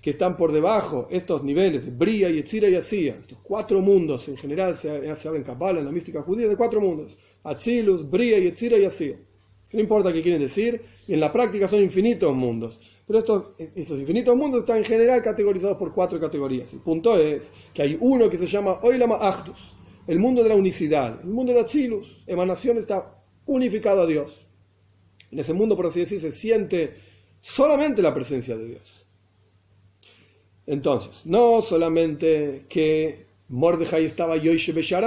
que 0.00 0.08
están 0.08 0.34
por 0.34 0.50
debajo 0.50 1.06
estos 1.10 1.44
niveles 1.44 1.84
de 1.84 1.90
Bria, 1.90 2.30
Yetzira 2.30 2.70
y 2.70 2.74
Asía, 2.74 3.18
estos 3.20 3.36
cuatro 3.42 3.82
mundos, 3.82 4.30
en 4.30 4.38
general 4.38 4.74
se, 4.74 5.14
se 5.14 5.28
habla 5.28 5.40
en 5.40 5.44
Kabbalah, 5.44 5.80
en 5.80 5.84
la 5.84 5.92
mística 5.92 6.22
judía, 6.22 6.48
de 6.48 6.56
cuatro 6.56 6.80
mundos, 6.80 7.18
Atzilus, 7.42 8.08
Bria, 8.08 8.38
Yetzira 8.38 8.78
y 8.78 8.86
Asía. 8.86 9.16
No 9.70 9.80
importa 9.80 10.10
qué 10.10 10.22
quieren 10.22 10.40
decir, 10.40 10.80
y 11.06 11.12
en 11.12 11.20
la 11.20 11.30
práctica 11.30 11.68
son 11.68 11.82
infinitos 11.82 12.34
mundos. 12.34 12.80
Pero 13.06 13.18
estos, 13.18 14.00
infinitos 14.00 14.34
mundos 14.34 14.60
están 14.60 14.78
en 14.78 14.84
general 14.84 15.20
categorizados 15.20 15.76
por 15.76 15.92
cuatro 15.92 16.18
categorías. 16.18 16.72
El 16.72 16.80
punto 16.80 17.18
es 17.18 17.50
que 17.74 17.82
hay 17.82 17.98
uno 18.00 18.30
que 18.30 18.38
se 18.38 18.46
llama 18.46 18.80
Oilama 18.80 19.16
Achdus, 19.16 19.74
el 20.08 20.18
mundo 20.18 20.42
de 20.42 20.48
la 20.48 20.54
unicidad, 20.54 21.20
el 21.22 21.28
mundo 21.28 21.52
de 21.52 21.60
Atzilus, 21.60 22.24
emanación 22.26 22.78
está 22.78 23.22
unificado 23.44 24.02
a 24.02 24.06
Dios. 24.06 24.46
En 25.30 25.38
ese 25.38 25.52
mundo, 25.52 25.76
por 25.76 25.86
así 25.86 26.00
decir, 26.00 26.18
se 26.18 26.32
siente 26.32 26.94
solamente 27.38 28.00
la 28.00 28.14
presencia 28.14 28.56
de 28.56 28.68
Dios. 28.68 29.06
Entonces, 30.66 31.26
no 31.26 31.60
solamente 31.60 32.64
que 32.70 33.26
Mordejai 33.48 34.06
estaba 34.06 34.38
Yoishe 34.38 34.72
Beshar 34.72 35.04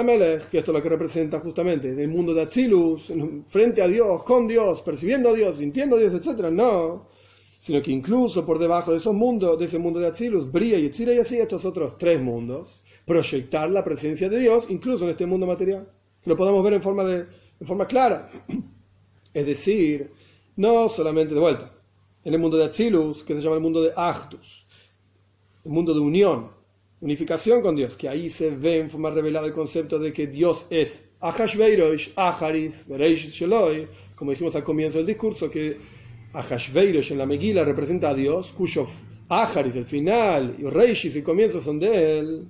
que 0.48 0.58
esto 0.58 0.70
es 0.70 0.74
lo 0.76 0.82
que 0.82 0.88
representa 0.88 1.40
justamente 1.40 1.90
el 1.90 2.08
mundo 2.08 2.32
de 2.32 2.42
Atzilus, 2.42 3.12
frente 3.48 3.82
a 3.82 3.88
Dios, 3.88 4.22
con 4.22 4.46
Dios, 4.46 4.82
percibiendo 4.82 5.30
a 5.30 5.34
Dios, 5.34 5.56
sintiendo 5.56 5.96
a 5.96 5.98
Dios, 5.98 6.14
etc. 6.14 6.48
No, 6.52 7.08
sino 7.58 7.82
que 7.82 7.90
incluso 7.90 8.46
por 8.46 8.60
debajo 8.60 8.92
de 8.92 8.98
esos 8.98 9.14
mundos, 9.14 9.58
de 9.58 9.64
ese 9.64 9.78
mundo 9.78 9.98
de 9.98 10.06
Atzilus, 10.06 10.50
Bria 10.50 10.78
y 10.78 10.86
Etzira 10.86 11.12
y 11.12 11.18
así 11.18 11.38
estos 11.38 11.64
otros 11.64 11.98
tres 11.98 12.20
mundos, 12.20 12.81
proyectar 13.06 13.70
la 13.70 13.84
presencia 13.84 14.28
de 14.28 14.38
Dios 14.38 14.66
incluso 14.68 15.04
en 15.04 15.10
este 15.10 15.26
mundo 15.26 15.46
material. 15.46 15.88
Lo 16.24 16.36
podamos 16.36 16.62
ver 16.62 16.74
en 16.74 16.82
forma, 16.82 17.04
de, 17.04 17.26
en 17.60 17.66
forma 17.66 17.86
clara. 17.86 18.30
Es 19.34 19.46
decir, 19.46 20.10
no 20.56 20.90
solamente 20.90 21.32
de 21.32 21.40
vuelta, 21.40 21.72
en 22.22 22.34
el 22.34 22.38
mundo 22.38 22.58
de 22.58 22.64
Atzilus, 22.64 23.24
que 23.24 23.34
se 23.34 23.40
llama 23.40 23.56
el 23.56 23.62
mundo 23.62 23.82
de 23.82 23.90
Actus, 23.96 24.66
el 25.64 25.72
mundo 25.72 25.94
de 25.94 26.00
unión, 26.00 26.50
unificación 27.00 27.62
con 27.62 27.74
Dios, 27.74 27.96
que 27.96 28.10
ahí 28.10 28.28
se 28.28 28.50
ve 28.50 28.80
en 28.80 28.90
forma 28.90 29.08
revelada 29.08 29.46
el 29.46 29.54
concepto 29.54 29.98
de 29.98 30.12
que 30.12 30.26
Dios 30.26 30.66
es 30.68 31.12
Ahashveirosh, 31.20 32.10
Aharis, 32.14 32.86
Bereish 32.86 33.30
Sheloi, 33.30 33.88
como 34.14 34.32
dijimos 34.32 34.54
al 34.54 34.64
comienzo 34.64 34.98
del 34.98 35.06
discurso, 35.06 35.50
que 35.50 35.78
Ahashveirosh 36.34 37.12
en 37.12 37.18
la 37.18 37.26
Megila 37.26 37.64
representa 37.64 38.10
a 38.10 38.14
Dios, 38.14 38.52
cuyo 38.52 38.86
Aharis, 39.30 39.76
el 39.76 39.86
final, 39.86 40.56
y 40.58 40.64
Reishis, 40.64 41.16
el 41.16 41.22
comienzo 41.22 41.62
son 41.62 41.80
de 41.80 42.18
él 42.18 42.48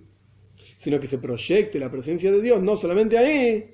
sino 0.82 0.98
que 0.98 1.06
se 1.06 1.18
proyecte 1.18 1.78
la 1.78 1.88
presencia 1.88 2.32
de 2.32 2.42
Dios 2.42 2.60
no 2.60 2.76
solamente 2.76 3.16
ahí, 3.16 3.72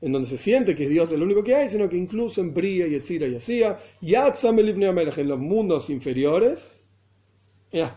en 0.00 0.10
donde 0.10 0.26
se 0.26 0.36
siente 0.36 0.74
que 0.74 0.84
es 0.84 0.90
Dios 0.90 1.12
el 1.12 1.22
único 1.22 1.44
que 1.44 1.54
hay, 1.54 1.68
sino 1.68 1.88
que 1.88 1.96
incluso 1.96 2.40
en 2.40 2.52
Bria 2.52 2.88
y 2.88 2.96
Etzira 2.96 3.28
y 3.28 3.36
Asía, 3.36 3.78
en 4.02 5.28
los 5.28 5.38
mundos 5.38 5.88
inferiores, 5.88 6.72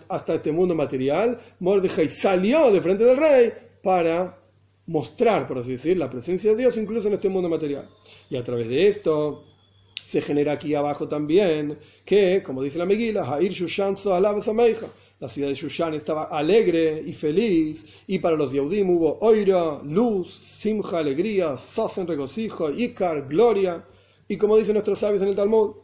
hasta 0.08 0.36
este 0.36 0.52
mundo 0.52 0.76
material, 0.76 1.40
Mordejai 1.60 2.08
salió 2.08 2.72
de 2.72 2.82
frente 2.82 3.04
del 3.04 3.18
rey 3.18 3.52
para 3.82 4.38
mostrar, 4.86 5.48
por 5.48 5.58
así 5.58 5.72
decir, 5.72 5.98
la 5.98 6.12
presencia 6.12 6.52
de 6.52 6.58
Dios 6.58 6.78
incluso 6.78 7.08
en 7.08 7.16
este 7.16 7.30
mundo 7.30 7.50
material. 7.50 7.90
Y 8.30 8.36
a 8.36 8.44
través 8.44 8.68
de 8.68 8.88
esto 8.88 9.44
se 10.06 10.22
genera 10.22 10.54
aquí 10.54 10.76
abajo 10.76 11.08
también 11.08 11.80
que, 12.06 12.44
como 12.44 12.62
dice 12.62 12.78
la 12.78 12.86
Megila, 12.86 13.24
Hair 13.24 13.54
Shushan 13.54 13.96
la 15.22 15.30
ciudad 15.30 15.50
de 15.50 15.54
Shushan 15.54 15.94
estaba 15.94 16.24
alegre 16.24 17.04
y 17.06 17.14
feliz, 17.14 17.86
y 18.08 18.18
para 18.18 18.36
los 18.36 18.52
Yehudim 18.52 18.90
hubo 18.90 19.20
oira, 19.22 19.80
luz, 19.84 20.34
simja, 20.34 20.98
alegría, 20.98 21.58
sosen, 21.58 22.08
regocijo, 22.08 22.72
ikar, 22.72 23.28
gloria, 23.28 23.86
y 24.28 24.36
como 24.38 24.58
dicen 24.58 24.74
nuestros 24.74 24.98
sabios 24.98 25.22
en 25.22 25.28
el 25.28 25.36
Talmud, 25.36 25.76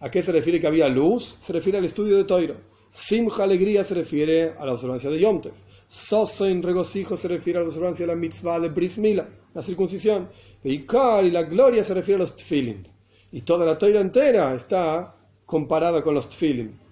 ¿a 0.00 0.10
qué 0.10 0.20
se 0.20 0.32
refiere 0.32 0.60
que 0.60 0.66
había 0.66 0.88
luz? 0.88 1.36
Se 1.40 1.52
refiere 1.52 1.78
al 1.78 1.84
estudio 1.84 2.16
de 2.16 2.24
Toiro. 2.24 2.56
Simja, 2.90 3.44
alegría, 3.44 3.84
se 3.84 3.94
refiere 3.94 4.54
a 4.58 4.66
la 4.66 4.72
observancia 4.72 5.10
de 5.10 5.20
Yom 5.20 5.40
Tov. 5.40 5.52
Sosen, 5.88 6.60
regocijo, 6.60 7.16
se 7.16 7.28
refiere 7.28 7.60
a 7.60 7.62
la 7.62 7.68
observancia 7.68 8.04
de 8.04 8.12
la 8.12 8.18
mitzvah 8.18 8.58
de 8.58 8.68
Bris 8.68 8.98
Mila, 8.98 9.28
la 9.54 9.62
circuncisión. 9.62 10.28
Ikar 10.64 11.24
y 11.24 11.30
la 11.30 11.44
gloria 11.44 11.84
se 11.84 11.94
refiere 11.94 12.16
a 12.16 12.24
los 12.24 12.34
tfilin. 12.34 12.88
Y 13.30 13.42
toda 13.42 13.64
la 13.64 13.78
Toira 13.78 14.00
entera 14.00 14.52
está 14.54 15.14
comparada 15.46 16.02
con 16.02 16.14
los 16.14 16.28
tfilin 16.28 16.82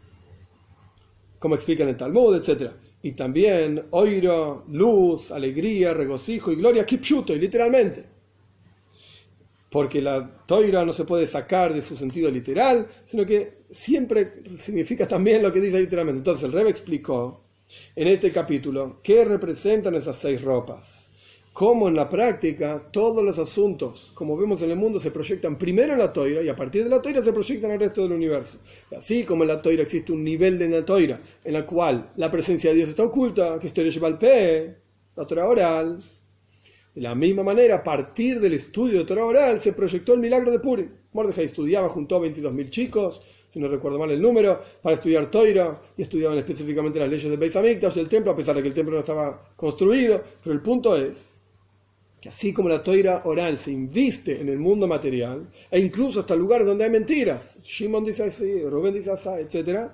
como 1.41 1.57
explica 1.57 1.83
en 1.83 1.89
el 1.89 1.97
Talmud, 1.97 2.37
etc. 2.37 2.71
Y 3.03 3.13
también 3.13 3.87
oiro, 3.91 4.65
luz, 4.69 5.33
alegría, 5.33 5.93
regocijo 5.93 6.53
y 6.53 6.57
gloria, 6.57 6.87
kipshuto, 6.87 7.35
y 7.35 7.41
literalmente. 7.41 8.05
Porque 9.71 10.03
la 10.03 10.45
toira 10.47 10.85
no 10.85 10.93
se 10.93 11.05
puede 11.05 11.27
sacar 11.27 11.73
de 11.73 11.81
su 11.81 11.97
sentido 11.97 12.31
literal, 12.31 12.87
sino 13.05 13.25
que 13.25 13.61
siempre 13.71 14.43
significa 14.57 15.09
también 15.09 15.43
lo 15.43 15.53
que 15.53 15.61
dice 15.61 15.81
literalmente. 15.81 16.19
Entonces 16.19 16.45
el 16.45 16.53
Rebbe 16.53 16.71
explicó 16.71 17.43
en 17.97 18.09
este 18.09 18.31
capítulo 18.31 19.01
qué 19.03 19.25
representan 19.25 19.95
esas 19.95 20.17
seis 20.19 20.43
ropas 20.43 21.00
cómo 21.61 21.89
en 21.89 21.95
la 21.95 22.09
práctica 22.09 22.83
todos 22.91 23.23
los 23.23 23.39
asuntos, 23.39 24.13
como 24.15 24.35
vemos 24.35 24.63
en 24.63 24.71
el 24.71 24.79
mundo, 24.79 24.99
se 24.99 25.11
proyectan 25.11 25.59
primero 25.59 25.93
en 25.93 25.99
la 25.99 26.11
toira 26.11 26.41
y 26.43 26.49
a 26.49 26.57
partir 26.57 26.83
de 26.83 26.89
la 26.89 27.03
toira 27.03 27.21
se 27.21 27.35
proyectan 27.35 27.71
al 27.71 27.79
resto 27.79 28.03
del 28.03 28.13
universo. 28.13 28.57
así 28.97 29.25
como 29.25 29.43
en 29.43 29.49
la 29.49 29.61
toira 29.61 29.83
existe 29.83 30.11
un 30.11 30.25
nivel 30.25 30.59
de 30.59 30.71
la 30.71 30.87
toira 30.87 31.21
en 31.45 31.53
la 31.53 31.67
cual 31.67 32.13
la 32.17 32.31
presencia 32.31 32.71
de 32.71 32.77
Dios 32.77 32.89
está 32.89 33.05
oculta, 33.05 33.59
que 33.61 33.67
esto 33.67 33.83
le 33.83 33.91
lleva 33.91 34.09
al 34.09 34.17
P, 34.17 34.75
la 35.15 35.27
Torah 35.27 35.47
oral. 35.47 35.99
De 36.95 37.01
la 37.03 37.15
misma 37.15 37.43
manera, 37.43 37.75
a 37.75 37.85
partir 37.85 38.41
del 38.41 38.55
estudio 38.55 39.01
de 39.01 39.05
Torah 39.05 39.27
oral 39.27 39.61
se 39.61 39.75
proyectó 39.75 40.15
el 40.15 40.21
milagro 40.21 40.51
de 40.51 40.61
Purim. 40.61 40.89
Mordejai 41.13 41.45
estudiaba 41.45 41.91
junto 41.91 42.17
a 42.17 42.21
22.000 42.21 42.71
chicos, 42.71 43.21
si 43.51 43.61
no 43.61 43.69
recuerdo 43.69 43.99
mal 43.99 44.11
el 44.11 44.23
número, 44.23 44.63
para 44.81 44.95
estudiar 44.95 45.31
Toira 45.31 45.79
y 45.95 46.01
estudiaban 46.01 46.39
específicamente 46.39 46.99
las 46.99 47.11
leyes 47.11 47.29
de 47.29 47.37
Beis 47.37 47.55
Hamikdash 47.55 47.97
del 47.97 48.09
templo, 48.09 48.33
a 48.33 48.37
pesar 48.37 48.57
de 48.57 48.63
que 48.63 48.69
el 48.69 48.75
templo 48.75 48.95
no 48.95 49.01
estaba 49.01 49.53
construido. 49.57 50.23
Pero 50.43 50.55
el 50.55 50.63
punto 50.63 50.97
es 50.97 51.30
que 52.21 52.29
así 52.29 52.53
como 52.53 52.69
la 52.69 52.83
toira 52.83 53.23
oral 53.25 53.57
se 53.57 53.73
inviste 53.73 54.41
en 54.41 54.49
el 54.49 54.59
mundo 54.59 54.87
material, 54.87 55.49
e 55.71 55.81
incluso 55.81 56.21
hasta 56.21 56.37
lugares 56.37 56.67
donde 56.67 56.85
hay 56.85 56.91
mentiras, 56.91 57.57
Shimon 57.65 58.05
dice 58.05 58.25
así, 58.25 58.63
Rubén 58.65 58.95
dice 58.95 59.11
así, 59.11 59.29
etc., 59.41 59.91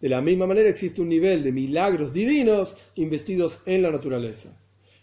de 0.00 0.08
la 0.08 0.20
misma 0.20 0.46
manera 0.46 0.68
existe 0.68 1.00
un 1.00 1.08
nivel 1.08 1.42
de 1.42 1.50
milagros 1.50 2.12
divinos 2.12 2.76
investidos 2.94 3.60
en 3.66 3.82
la 3.82 3.90
naturaleza. 3.90 4.56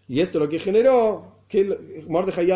Y 0.08 0.22
esto 0.22 0.40
lo 0.40 0.48
que 0.48 0.60
generó 0.60 1.36
que 1.48 2.04
Mordejai 2.08 2.48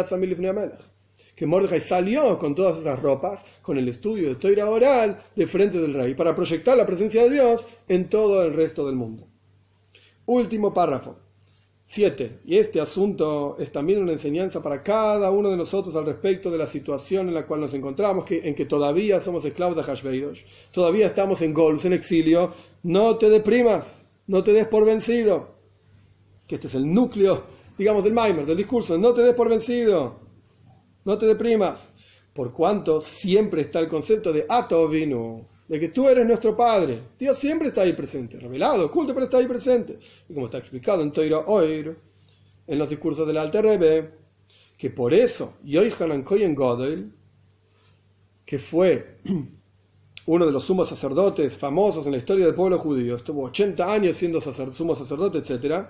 que 1.36 1.46
Mordejai 1.46 1.80
salió 1.80 2.38
con 2.38 2.56
todas 2.56 2.78
esas 2.78 3.02
ropas, 3.02 3.46
con 3.62 3.78
el 3.78 3.88
estudio 3.88 4.30
de 4.30 4.36
toira 4.36 4.70
oral, 4.70 5.22
de 5.36 5.48
frente 5.48 5.80
del 5.80 5.94
rey, 5.94 6.14
para 6.14 6.36
proyectar 6.36 6.76
la 6.78 6.86
presencia 6.86 7.24
de 7.24 7.30
Dios 7.30 7.66
en 7.88 8.10
todo 8.10 8.44
el 8.44 8.54
resto 8.54 8.86
del 8.86 8.96
mundo. 8.96 9.28
Último 10.26 10.74
párrafo. 10.74 11.18
7. 11.92 12.42
Y 12.46 12.58
este 12.58 12.80
asunto 12.80 13.56
es 13.58 13.72
también 13.72 14.04
una 14.04 14.12
enseñanza 14.12 14.62
para 14.62 14.84
cada 14.84 15.32
uno 15.32 15.50
de 15.50 15.58
nosotros 15.58 15.96
al 15.96 16.06
respecto 16.06 16.52
de 16.52 16.60
la 16.60 16.68
situación 16.68 17.28
en 17.28 17.34
la 17.34 17.48
cual 17.48 17.62
nos 17.62 17.74
encontramos, 17.74 18.26
que, 18.26 18.48
en 18.48 18.54
que 18.54 18.66
todavía 18.66 19.20
somos 19.20 19.44
esclavos 19.44 19.76
de 19.76 19.82
Hashveiros, 19.82 20.46
todavía 20.72 21.08
estamos 21.08 21.42
en 21.42 21.52
Golus, 21.52 21.86
en 21.86 21.94
exilio. 21.94 22.54
No 22.84 23.16
te 23.16 23.32
deprimas, 23.32 24.06
no 24.28 24.44
te 24.44 24.54
des 24.54 24.68
por 24.68 24.86
vencido. 24.86 25.56
Que 26.46 26.56
este 26.56 26.68
es 26.68 26.76
el 26.76 26.94
núcleo, 26.94 27.46
digamos, 27.76 28.04
del 28.04 28.14
Maimer, 28.14 28.46
del 28.46 28.58
discurso. 28.58 28.96
No 28.96 29.12
te 29.16 29.24
des 29.24 29.34
por 29.34 29.50
vencido, 29.50 30.20
no 31.06 31.18
te 31.18 31.26
deprimas. 31.26 31.92
Por 32.34 32.54
cuanto 32.54 33.02
siempre 33.02 33.62
está 33.62 33.80
el 33.80 33.90
concepto 33.90 34.32
de 34.32 34.46
Atovinu, 34.48 35.48
de 35.70 35.80
que 35.80 35.90
tú 35.90 36.10
eres 36.10 36.26
nuestro 36.26 36.56
Padre. 36.56 37.00
Dios 37.18 37.38
siempre 37.38 37.68
está 37.68 37.82
ahí 37.82 37.94
presente, 37.94 38.40
revelado, 38.40 38.88
oculto, 38.88 39.14
pero 39.14 39.26
está 39.26 39.38
ahí 39.38 39.48
presente. 39.48 40.00
Y 40.28 40.34
como 40.34 40.48
está 40.48 40.58
explicado 40.58 41.04
en 41.04 41.12
Toira 41.12 41.42
Oir, 41.46 41.96
en 42.66 42.80
los 42.80 42.90
discursos 42.90 43.26
del 43.28 43.38
Alter 43.38 43.64
Rebbe, 43.64 44.12
que 44.76 44.90
por 44.90 45.14
eso 45.14 45.58
Yohanan 45.64 46.24
Koyen 46.24 46.56
Godel, 46.56 47.14
que 48.46 48.58
fue 48.58 49.20
uno 50.26 50.46
de 50.46 50.52
los 50.52 50.64
sumos 50.64 50.90
sacerdotes 50.90 51.56
famosos 51.56 52.04
en 52.08 52.14
la 52.14 52.18
historia 52.18 52.48
del 52.48 52.56
pueblo 52.56 52.80
judío, 52.80 53.16
estuvo 53.16 53.44
80 53.44 53.94
años 53.94 54.18
siendo 54.18 54.42
sumo 54.42 54.96
sacerdote, 54.96 55.38
etc., 55.38 55.86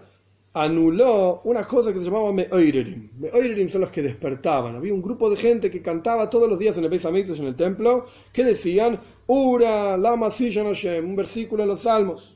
anuló 0.51 1.41
una 1.45 1.65
cosa 1.65 1.93
que 1.93 1.99
se 1.99 2.05
llamaba 2.05 2.33
Meoirerim. 2.33 3.11
Meoirerim 3.17 3.69
son 3.69 3.81
los 3.81 3.91
que 3.91 4.01
despertaban. 4.01 4.75
Había 4.75 4.93
un 4.93 5.01
grupo 5.01 5.29
de 5.29 5.37
gente 5.37 5.69
que 5.71 5.81
cantaba 5.81 6.29
todos 6.29 6.49
los 6.49 6.57
días 6.57 6.77
en 6.77 6.83
el 6.83 6.89
Beis 6.89 7.05
en 7.05 7.45
el 7.45 7.55
templo, 7.55 8.07
que 8.33 8.43
decían, 8.43 8.99
Ura, 9.31 9.95
Lama 9.95 10.31
Hashem, 10.31 11.05
un 11.05 11.15
versículo 11.15 11.61
en 11.61 11.69
los 11.69 11.81
Salmos. 11.81 12.35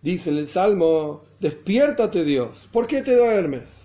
Dice 0.00 0.30
en 0.30 0.38
el 0.38 0.46
Salmo, 0.46 1.24
despiértate 1.38 2.24
Dios, 2.24 2.70
¿por 2.72 2.86
qué 2.86 3.02
te 3.02 3.14
duermes? 3.14 3.82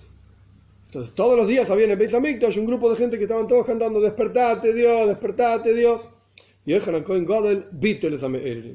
Entonces 0.85 1.13
todos 1.13 1.35
los 1.35 1.45
días 1.45 1.69
había 1.69 1.83
en 1.83 1.91
el 1.91 1.97
Beis 1.97 2.13
Hamikdash 2.13 2.57
un 2.57 2.65
grupo 2.65 2.89
de 2.89 2.95
gente 2.95 3.17
que 3.17 3.25
estaban 3.25 3.47
todos 3.47 3.65
cantando, 3.65 3.99
despertate 3.99 4.73
Dios, 4.73 5.09
despertate 5.09 5.73
Dios. 5.73 6.07
Y 6.65 6.71
el 6.71 7.03
Cohen 7.03 7.25
Godel, 7.25 7.65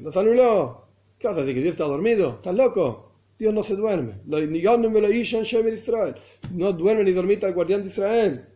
Nos 0.03 0.15
anuló. 0.15 0.87
¿Qué 1.17 1.27
vas 1.27 1.37
a 1.37 1.39
decir? 1.39 1.55
¿Que 1.55 1.61
Dios 1.61 1.71
está 1.71 1.85
dormido? 1.85 2.35
¿Estás 2.35 2.53
loco? 2.53 3.11
Dios 3.39 3.55
no 3.55 3.63
se 3.63 3.75
duerme. 3.75 4.21
No 6.53 6.73
duerme 6.73 7.03
ni 7.05 7.11
dormita 7.11 7.47
el 7.47 7.55
guardián 7.55 7.81
de 7.81 7.87
Israel. 7.87 8.50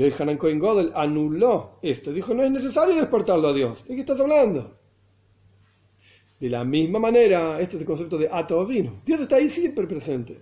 Y 0.00 0.02
hoy 0.02 0.14
Hanan 0.18 0.38
Cohen 0.38 0.58
Godel 0.58 0.92
anuló 0.94 1.78
esto. 1.82 2.10
Dijo, 2.10 2.32
no 2.32 2.42
es 2.42 2.50
necesario 2.50 2.94
despertarlo 2.94 3.48
a 3.48 3.52
Dios. 3.52 3.84
¿De 3.86 3.94
qué 3.94 4.00
estás 4.00 4.18
hablando? 4.18 4.78
De 6.40 6.48
la 6.48 6.64
misma 6.64 6.98
manera, 6.98 7.60
este 7.60 7.76
es 7.76 7.82
el 7.82 7.86
concepto 7.86 8.16
de 8.16 8.26
ato. 8.26 8.64
Dios 8.64 9.20
está 9.20 9.36
ahí 9.36 9.50
siempre 9.50 9.86
presente. 9.86 10.40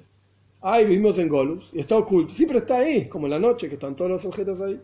Ahí 0.61 0.85
vivimos 0.85 1.19
en 1.19 1.29
Golus 1.29 1.71
y 1.73 1.81
está 1.81 1.97
oculto. 1.97 2.33
Siempre 2.33 2.59
está 2.59 2.77
ahí, 2.77 3.09
como 3.09 3.27
en 3.27 3.33
la 3.33 3.41
noche, 3.41 3.69
que 3.69 3.75
están 3.75 3.97
todos 3.97 4.13
los 4.13 4.25
objetos 4.27 4.61
ahí. 4.61 4.81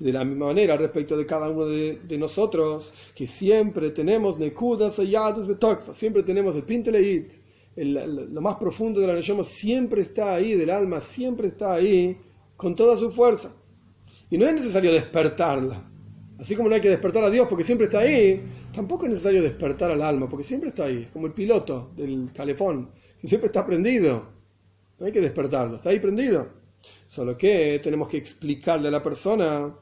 de 0.00 0.12
la 0.12 0.24
misma 0.24 0.46
manera, 0.46 0.76
respecto 0.76 1.16
de 1.16 1.24
cada 1.24 1.48
uno 1.48 1.66
de, 1.66 2.18
nosotros, 2.18 2.92
que 3.14 3.28
siempre 3.28 3.90
tenemos 3.90 4.36
Nekudas, 4.36 4.96
Yadus, 4.96 5.46
Betokfa, 5.46 5.94
siempre 5.94 6.24
tenemos 6.24 6.56
el 6.56 6.64
Pinteleit, 6.64 7.34
lo 7.76 8.40
más 8.40 8.56
profundo 8.56 9.00
de 9.00 9.06
la 9.06 9.14
Neshama 9.14 9.44
siempre 9.44 10.02
está 10.02 10.34
ahí, 10.34 10.54
del 10.54 10.70
alma 10.70 11.00
siempre 11.00 11.46
está 11.46 11.74
ahí, 11.74 12.16
con 12.56 12.74
toda 12.74 12.96
su 12.96 13.12
fuerza. 13.12 13.54
Y 14.30 14.38
no 14.38 14.46
es 14.46 14.54
necesario 14.54 14.92
despertarla. 14.92 15.90
Así 16.38 16.54
como 16.54 16.68
no 16.68 16.74
hay 16.74 16.80
que 16.80 16.90
despertar 16.90 17.24
a 17.24 17.30
Dios 17.30 17.48
porque 17.48 17.64
siempre 17.64 17.86
está 17.86 18.00
ahí, 18.00 18.42
tampoco 18.72 19.06
es 19.06 19.10
necesario 19.10 19.42
despertar 19.42 19.90
al 19.90 20.02
alma 20.02 20.28
porque 20.28 20.44
siempre 20.44 20.68
está 20.68 20.84
ahí, 20.84 21.08
como 21.12 21.26
el 21.26 21.32
piloto 21.32 21.90
del 21.96 22.30
calefón, 22.32 22.90
que 23.20 23.26
siempre 23.26 23.48
está 23.48 23.66
prendido. 23.66 24.24
No 24.98 25.06
hay 25.06 25.12
que 25.12 25.20
despertarlo, 25.20 25.76
está 25.76 25.90
ahí 25.90 25.98
prendido. 25.98 26.48
Solo 27.08 27.36
que 27.36 27.80
tenemos 27.82 28.08
que 28.08 28.18
explicarle 28.18 28.88
a 28.88 28.92
la 28.92 29.02
persona 29.02 29.74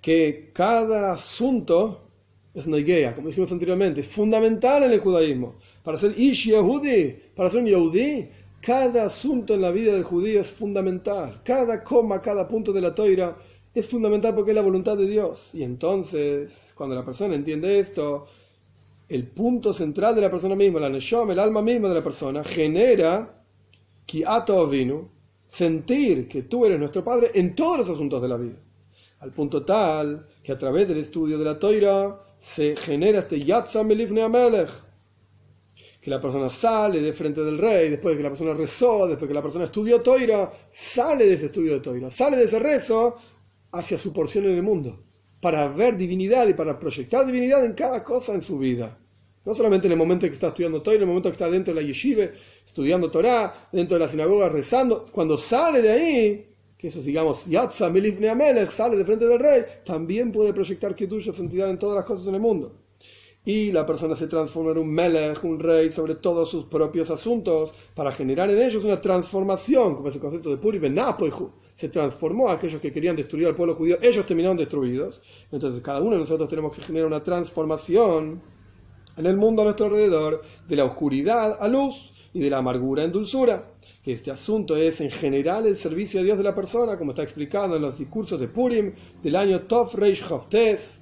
que 0.00 0.50
cada 0.52 1.12
asunto 1.12 2.08
es 2.54 2.66
noiguea, 2.66 3.14
como 3.14 3.28
dijimos 3.28 3.52
anteriormente, 3.52 4.00
es 4.00 4.08
fundamental 4.08 4.82
en 4.82 4.92
el 4.92 5.00
judaísmo. 5.00 5.58
Para 5.82 5.98
ser 5.98 6.18
Ish 6.18 6.48
Yehudi, 6.48 7.16
para 7.34 7.50
ser 7.50 7.60
un 7.60 7.66
Yehudi, 7.66 8.28
cada 8.60 9.04
asunto 9.04 9.54
en 9.54 9.62
la 9.62 9.70
vida 9.70 9.92
del 9.92 10.04
judío 10.04 10.40
es 10.40 10.50
fundamental. 10.50 11.40
Cada 11.44 11.82
coma, 11.84 12.20
cada 12.20 12.46
punto 12.48 12.72
de 12.72 12.80
la 12.80 12.94
toira 12.94 13.36
es 13.74 13.88
fundamental 13.88 14.34
porque 14.34 14.50
es 14.50 14.56
la 14.56 14.62
voluntad 14.62 14.96
de 14.96 15.06
Dios. 15.06 15.50
Y 15.54 15.62
entonces, 15.62 16.72
cuando 16.74 16.96
la 16.96 17.04
persona 17.04 17.34
entiende 17.34 17.78
esto, 17.78 18.26
el 19.08 19.26
punto 19.26 19.72
central 19.72 20.14
de 20.14 20.20
la 20.20 20.30
persona 20.30 20.54
misma, 20.54 20.80
la 20.80 20.90
neshom, 20.90 21.30
el 21.30 21.38
alma 21.38 21.62
misma 21.62 21.88
de 21.88 21.94
la 21.94 22.02
persona, 22.02 22.44
genera 22.44 23.42
kiato 24.04 24.66
vinu, 24.66 25.08
sentir 25.46 26.28
que 26.28 26.42
tú 26.42 26.66
eres 26.66 26.78
nuestro 26.78 27.04
Padre 27.04 27.30
en 27.34 27.54
todos 27.54 27.78
los 27.78 27.90
asuntos 27.90 28.20
de 28.20 28.28
la 28.28 28.36
vida. 28.36 28.56
Al 29.20 29.32
punto 29.32 29.64
tal 29.64 30.26
que 30.42 30.52
a 30.52 30.58
través 30.58 30.86
del 30.88 30.98
estudio 30.98 31.38
de 31.38 31.44
la 31.44 31.58
toira 31.58 32.20
se 32.38 32.76
genera 32.76 33.20
este 33.20 33.42
yatzam 33.42 33.90
elifne 33.90 34.22
amelech, 34.22 34.70
que 36.08 36.14
la 36.14 36.20
persona 36.20 36.48
sale 36.48 37.02
de 37.02 37.12
frente 37.12 37.44
del 37.44 37.58
rey, 37.58 37.90
después 37.90 38.14
de 38.14 38.18
que 38.18 38.22
la 38.22 38.30
persona 38.30 38.54
rezó, 38.54 39.06
después 39.06 39.20
de 39.20 39.28
que 39.28 39.34
la 39.34 39.42
persona 39.42 39.66
estudió 39.66 40.00
Toira, 40.00 40.50
sale 40.70 41.26
de 41.26 41.34
ese 41.34 41.46
estudio 41.46 41.74
de 41.74 41.80
Toira, 41.80 42.10
sale 42.10 42.38
de 42.38 42.44
ese 42.44 42.58
rezo 42.58 43.16
hacia 43.72 43.98
su 43.98 44.10
porción 44.12 44.46
en 44.46 44.52
el 44.52 44.62
mundo, 44.62 45.04
para 45.40 45.68
ver 45.68 45.98
divinidad 45.98 46.48
y 46.48 46.54
para 46.54 46.78
proyectar 46.78 47.26
divinidad 47.26 47.62
en 47.64 47.74
cada 47.74 48.02
cosa 48.02 48.32
en 48.32 48.40
su 48.40 48.58
vida. 48.58 48.98
No 49.44 49.54
solamente 49.54 49.86
en 49.86 49.92
el 49.92 49.98
momento 49.98 50.24
en 50.24 50.30
que 50.30 50.34
está 50.34 50.48
estudiando 50.48 50.80
Torah, 50.80 50.96
en 50.96 51.02
el 51.02 51.08
momento 51.08 51.28
que 51.28 51.34
está 51.34 51.50
dentro 51.50 51.74
de 51.74 51.80
la 51.82 51.86
yeshiva, 51.86 52.24
estudiando 52.66 53.10
Torah, 53.10 53.68
dentro 53.70 53.98
de 53.98 54.04
la 54.04 54.08
sinagoga 54.08 54.48
rezando, 54.48 55.04
cuando 55.12 55.36
sale 55.36 55.82
de 55.82 55.90
ahí, 55.90 56.46
que 56.78 56.88
eso 56.88 57.02
digamos, 57.02 57.44
Yatza 57.46 57.90
Melifne 57.90 58.30
Amelech, 58.30 58.70
sale 58.70 58.96
de 58.96 59.04
frente 59.04 59.26
del 59.26 59.38
rey, 59.38 59.62
también 59.84 60.32
puede 60.32 60.54
proyectar 60.54 60.94
tuya 60.94 61.32
santidad 61.32 61.68
en 61.68 61.78
todas 61.78 61.96
las 61.96 62.06
cosas 62.06 62.28
en 62.28 62.34
el 62.34 62.40
mundo. 62.40 62.87
Y 63.48 63.72
la 63.72 63.86
persona 63.86 64.14
se 64.14 64.26
transforma 64.26 64.72
en 64.72 64.76
un 64.76 64.90
Melech, 64.90 65.42
un 65.42 65.58
rey, 65.58 65.88
sobre 65.88 66.16
todos 66.16 66.50
sus 66.50 66.66
propios 66.66 67.08
asuntos, 67.08 67.72
para 67.94 68.12
generar 68.12 68.50
en 68.50 68.60
ellos 68.60 68.84
una 68.84 69.00
transformación, 69.00 69.94
como 69.94 70.08
es 70.10 70.16
el 70.16 70.20
concepto 70.20 70.50
de 70.50 70.58
Puri 70.58 70.78
Benapoihu. 70.78 71.50
Se 71.74 71.88
transformó 71.88 72.50
a 72.50 72.52
aquellos 72.52 72.78
que 72.78 72.92
querían 72.92 73.16
destruir 73.16 73.46
al 73.46 73.54
pueblo 73.54 73.74
judío, 73.74 73.96
ellos 74.02 74.26
terminaron 74.26 74.58
destruidos. 74.58 75.22
Entonces, 75.50 75.80
cada 75.80 76.02
uno 76.02 76.16
de 76.16 76.18
nosotros 76.18 76.46
tenemos 76.46 76.76
que 76.76 76.82
generar 76.82 77.06
una 77.06 77.22
transformación 77.22 78.42
en 79.16 79.24
el 79.24 79.38
mundo 79.38 79.62
a 79.62 79.64
nuestro 79.64 79.86
alrededor, 79.86 80.42
de 80.68 80.76
la 80.76 80.84
oscuridad 80.84 81.56
a 81.58 81.68
luz 81.68 82.12
y 82.34 82.40
de 82.40 82.50
la 82.50 82.58
amargura 82.58 83.02
en 83.02 83.12
dulzura 83.12 83.72
que 84.04 84.12
este 84.12 84.30
asunto 84.30 84.76
es 84.76 85.00
en 85.00 85.10
general 85.10 85.66
el 85.66 85.74
servicio 85.74 86.20
a 86.20 86.22
Dios 86.22 86.36
de 86.36 86.44
la 86.44 86.54
persona, 86.54 86.98
como 86.98 87.12
está 87.12 87.22
explicado 87.22 87.76
en 87.76 87.82
los 87.82 87.98
discursos 87.98 88.38
de 88.38 88.48
Purim 88.48 88.92
del 89.22 89.36
año 89.36 89.62
Tov 89.62 89.94
Reish 89.94 90.22
Hoftes. 90.30 90.97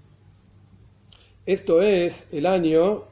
Esto 1.47 1.81
es 1.81 2.29
el 2.33 2.47
año 2.47 3.05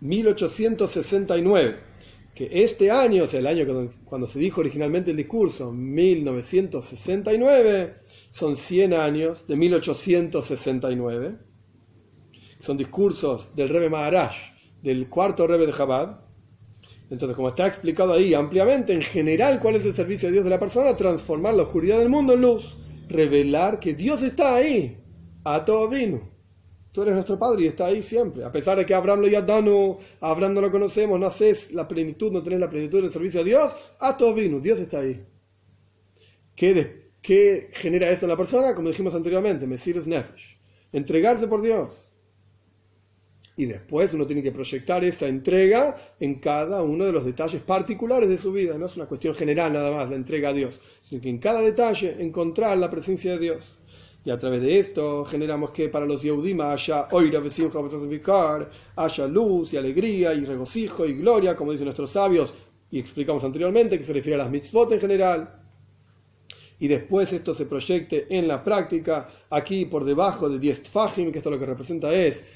1869. 0.00 1.84
Que 2.34 2.64
este 2.64 2.90
año, 2.90 3.24
o 3.24 3.26
sea, 3.26 3.40
el 3.40 3.46
año 3.46 3.66
cuando, 4.04 4.26
se 4.26 4.38
dijo 4.38 4.60
originalmente 4.60 5.10
el 5.10 5.16
discurso, 5.16 5.72
1969, 5.72 7.94
son 8.30 8.56
100 8.56 8.94
años 8.94 9.46
de 9.46 9.56
1869. 9.56 11.38
Son 12.58 12.76
discursos 12.76 13.54
del 13.54 13.68
Rebbe 13.68 13.90
Maharaj, 13.90 14.34
del 14.82 15.08
cuarto 15.08 15.46
Rebbe 15.46 15.66
de 15.66 15.72
Chabad, 15.72 16.26
entonces, 17.08 17.36
como 17.36 17.48
está 17.48 17.66
explicado 17.66 18.14
ahí 18.14 18.34
ampliamente, 18.34 18.92
en 18.92 19.02
general, 19.02 19.60
¿cuál 19.60 19.76
es 19.76 19.86
el 19.86 19.94
servicio 19.94 20.28
de 20.28 20.32
Dios 20.32 20.44
de 20.44 20.50
la 20.50 20.58
persona? 20.58 20.96
Transformar 20.96 21.54
la 21.54 21.62
oscuridad 21.62 21.98
del 21.98 22.08
mundo 22.08 22.32
en 22.32 22.40
luz. 22.40 22.78
Revelar 23.08 23.78
que 23.78 23.94
Dios 23.94 24.22
está 24.22 24.56
ahí. 24.56 24.98
A 25.44 25.64
todo 25.64 25.88
vino. 25.88 26.35
Tú 26.96 27.02
eres 27.02 27.12
nuestro 27.12 27.38
Padre 27.38 27.64
y 27.64 27.66
está 27.66 27.84
ahí 27.84 28.00
siempre. 28.00 28.42
A 28.42 28.50
pesar 28.50 28.78
de 28.78 28.86
que 28.86 28.94
Abraham 28.94 29.20
lo 29.20 29.42
dado, 29.42 29.98
a 30.18 30.30
Abraham 30.30 30.54
no 30.54 30.62
lo 30.62 30.70
conocemos, 30.72 31.20
no 31.20 31.26
haces 31.26 31.74
la 31.74 31.86
plenitud, 31.86 32.32
no 32.32 32.42
tenés 32.42 32.58
la 32.58 32.70
plenitud 32.70 33.02
del 33.02 33.10
servicio 33.10 33.42
a 33.42 33.44
Dios, 33.44 33.76
a 34.00 34.16
todo 34.16 34.32
vino. 34.32 34.60
Dios 34.60 34.78
está 34.78 35.00
ahí. 35.00 35.22
¿Qué, 36.54 37.10
¿Qué, 37.20 37.68
genera 37.70 38.08
eso 38.08 38.24
en 38.24 38.30
la 38.30 38.36
persona? 38.38 38.74
Como 38.74 38.88
dijimos 38.88 39.14
anteriormente, 39.14 39.66
Mesirus 39.66 40.06
Nefesh. 40.06 40.56
Entregarse 40.90 41.46
por 41.46 41.60
Dios 41.60 41.90
y 43.58 43.66
después 43.66 44.14
uno 44.14 44.26
tiene 44.26 44.42
que 44.42 44.52
proyectar 44.52 45.04
esa 45.04 45.26
entrega 45.26 46.14
en 46.18 46.36
cada 46.36 46.82
uno 46.82 47.04
de 47.04 47.12
los 47.12 47.26
detalles 47.26 47.60
particulares 47.60 48.30
de 48.30 48.38
su 48.38 48.52
vida. 48.52 48.78
No 48.78 48.86
es 48.86 48.96
una 48.96 49.04
cuestión 49.04 49.34
general 49.34 49.70
nada 49.74 49.90
más 49.90 50.08
la 50.08 50.16
entrega 50.16 50.48
a 50.48 50.54
Dios, 50.54 50.80
sino 51.02 51.20
que 51.20 51.28
en 51.28 51.40
cada 51.40 51.60
detalle 51.60 52.16
encontrar 52.20 52.78
la 52.78 52.90
presencia 52.90 53.32
de 53.32 53.38
Dios. 53.38 53.76
Y 54.26 54.30
a 54.32 54.40
través 54.40 54.60
de 54.60 54.80
esto 54.80 55.24
generamos 55.24 55.70
que 55.70 55.88
para 55.88 56.04
los 56.04 56.20
Yehudim 56.20 56.60
haya 56.60 57.06
oira, 57.12 57.40
haya 58.96 59.26
luz 59.28 59.72
y 59.72 59.76
alegría 59.76 60.34
y 60.34 60.44
regocijo 60.44 61.06
y 61.06 61.14
gloria, 61.14 61.54
como 61.54 61.70
dicen 61.70 61.84
nuestros 61.84 62.10
sabios, 62.10 62.52
y 62.90 62.98
explicamos 62.98 63.44
anteriormente 63.44 63.96
que 63.96 64.02
se 64.02 64.12
refiere 64.12 64.34
a 64.34 64.42
las 64.42 64.50
mitzvot 64.50 64.90
en 64.90 65.00
general. 65.00 65.62
Y 66.80 66.88
después 66.88 67.32
esto 67.32 67.54
se 67.54 67.66
proyecte 67.66 68.26
en 68.36 68.48
la 68.48 68.64
práctica, 68.64 69.28
aquí 69.48 69.84
por 69.84 70.04
debajo 70.04 70.48
de 70.48 70.58
10 70.58 70.88
fajim, 70.88 71.30
que 71.30 71.38
esto 71.38 71.52
lo 71.52 71.60
que 71.60 71.66
representa 71.66 72.12
es 72.12 72.48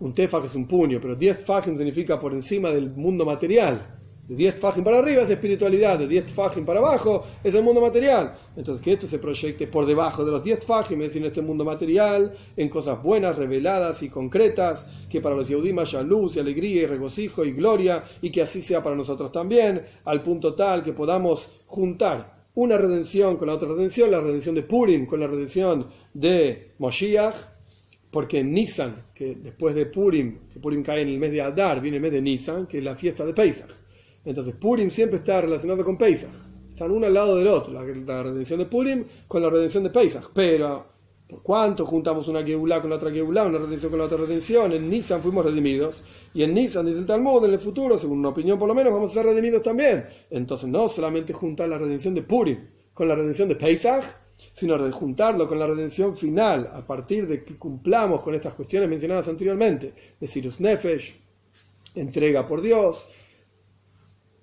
un 0.00 0.12
tefaj 0.12 0.46
es 0.46 0.56
un 0.56 0.66
puño, 0.66 0.98
pero 1.00 1.14
10 1.14 1.44
fajim 1.44 1.76
significa 1.76 2.18
por 2.18 2.32
encima 2.32 2.70
del 2.70 2.90
mundo 2.90 3.24
material. 3.24 4.01
De 4.28 4.36
10 4.36 4.60
fajim 4.60 4.84
para 4.84 4.98
arriba 4.98 5.22
es 5.22 5.30
espiritualidad, 5.30 5.98
de 5.98 6.06
10 6.06 6.32
fajim 6.32 6.64
para 6.64 6.78
abajo 6.78 7.24
es 7.42 7.54
el 7.56 7.64
mundo 7.64 7.80
material. 7.80 8.32
Entonces, 8.56 8.82
que 8.82 8.92
esto 8.92 9.08
se 9.08 9.18
proyecte 9.18 9.66
por 9.66 9.84
debajo 9.84 10.24
de 10.24 10.30
los 10.30 10.44
10 10.44 10.64
fajim, 10.64 11.02
es 11.02 11.08
decir, 11.08 11.22
en 11.22 11.28
este 11.28 11.42
mundo 11.42 11.64
material, 11.64 12.32
en 12.56 12.68
cosas 12.68 13.02
buenas, 13.02 13.36
reveladas 13.36 14.00
y 14.04 14.08
concretas, 14.08 14.86
que 15.10 15.20
para 15.20 15.34
los 15.34 15.48
Yehudim 15.48 15.76
haya 15.80 16.02
luz 16.02 16.36
y 16.36 16.40
alegría 16.40 16.82
y 16.82 16.86
regocijo 16.86 17.44
y 17.44 17.50
gloria, 17.50 18.04
y 18.20 18.30
que 18.30 18.42
así 18.42 18.62
sea 18.62 18.80
para 18.80 18.94
nosotros 18.94 19.32
también, 19.32 19.84
al 20.04 20.22
punto 20.22 20.54
tal 20.54 20.84
que 20.84 20.92
podamos 20.92 21.48
juntar 21.66 22.42
una 22.54 22.78
redención 22.78 23.36
con 23.36 23.48
la 23.48 23.54
otra 23.54 23.68
redención, 23.68 24.10
la 24.10 24.20
redención 24.20 24.54
de 24.54 24.62
Purim 24.62 25.06
con 25.06 25.18
la 25.18 25.26
redención 25.26 25.88
de 26.14 26.74
Moshiach, 26.78 27.34
porque 28.10 28.40
en 28.40 28.52
Nisan, 28.52 29.06
que 29.14 29.34
después 29.34 29.74
de 29.74 29.86
Purim, 29.86 30.48
que 30.52 30.60
Purim 30.60 30.82
cae 30.82 31.00
en 31.00 31.08
el 31.08 31.18
mes 31.18 31.32
de 31.32 31.40
Adar, 31.40 31.80
viene 31.80 31.96
el 31.96 32.02
mes 32.02 32.12
de 32.12 32.20
Nisan, 32.20 32.66
que 32.66 32.78
es 32.78 32.84
la 32.84 32.94
fiesta 32.94 33.24
de 33.24 33.32
Pesach. 33.32 33.81
Entonces 34.24 34.54
Purim 34.54 34.90
siempre 34.90 35.18
está 35.18 35.40
relacionado 35.40 35.84
con 35.84 35.98
Pesach. 35.98 36.30
Están 36.68 36.90
uno 36.90 37.06
al 37.06 37.14
lado 37.14 37.36
del 37.36 37.48
otro, 37.48 37.72
la, 37.72 38.22
redención 38.22 38.58
de 38.58 38.66
Purim 38.66 39.04
con 39.28 39.42
la 39.42 39.50
redención 39.50 39.84
de 39.84 39.90
Pesach. 39.90 40.30
Pero, 40.32 40.86
¿por 41.28 41.42
cuánto 41.42 41.84
juntamos 41.84 42.28
una 42.28 42.42
Geulah 42.42 42.80
con 42.80 42.90
la 42.90 42.96
otra 42.96 43.10
Geulah, 43.10 43.46
una 43.46 43.58
redención 43.58 43.90
con 43.90 43.98
la 43.98 44.06
otra 44.06 44.18
redención? 44.18 44.72
En 44.72 44.88
Nisan 44.88 45.22
fuimos 45.22 45.44
redimidos. 45.44 46.02
Y 46.32 46.42
en 46.42 46.54
Nisan, 46.54 46.86
dice 46.86 47.00
el 47.00 47.06
Talmud, 47.06 47.44
en 47.44 47.52
el 47.52 47.58
futuro, 47.58 47.98
según 47.98 48.20
una 48.20 48.30
opinión 48.30 48.58
por 48.58 48.68
lo 48.68 48.74
menos, 48.74 48.92
vamos 48.92 49.10
a 49.10 49.14
ser 49.14 49.26
redimidos 49.26 49.62
también. 49.62 50.06
Entonces 50.30 50.68
no 50.68 50.88
solamente 50.88 51.32
juntar 51.32 51.68
la 51.68 51.78
redención 51.78 52.14
de 52.14 52.22
Purim 52.22 52.58
con 52.94 53.08
la 53.08 53.14
redención 53.14 53.48
de 53.48 53.56
Pesach, 53.56 54.04
sino 54.52 54.92
juntarlo 54.92 55.48
con 55.48 55.58
la 55.58 55.66
redención 55.66 56.16
final 56.16 56.68
a 56.72 56.86
partir 56.86 57.26
de 57.26 57.44
que 57.44 57.56
cumplamos 57.56 58.22
con 58.22 58.34
estas 58.34 58.54
cuestiones 58.54 58.88
mencionadas 58.88 59.28
anteriormente, 59.28 59.94
de 60.18 60.26
Sirus 60.26 60.60
Nefesh, 60.60 61.14
entrega 61.94 62.46
por 62.46 62.60
Dios, 62.60 63.08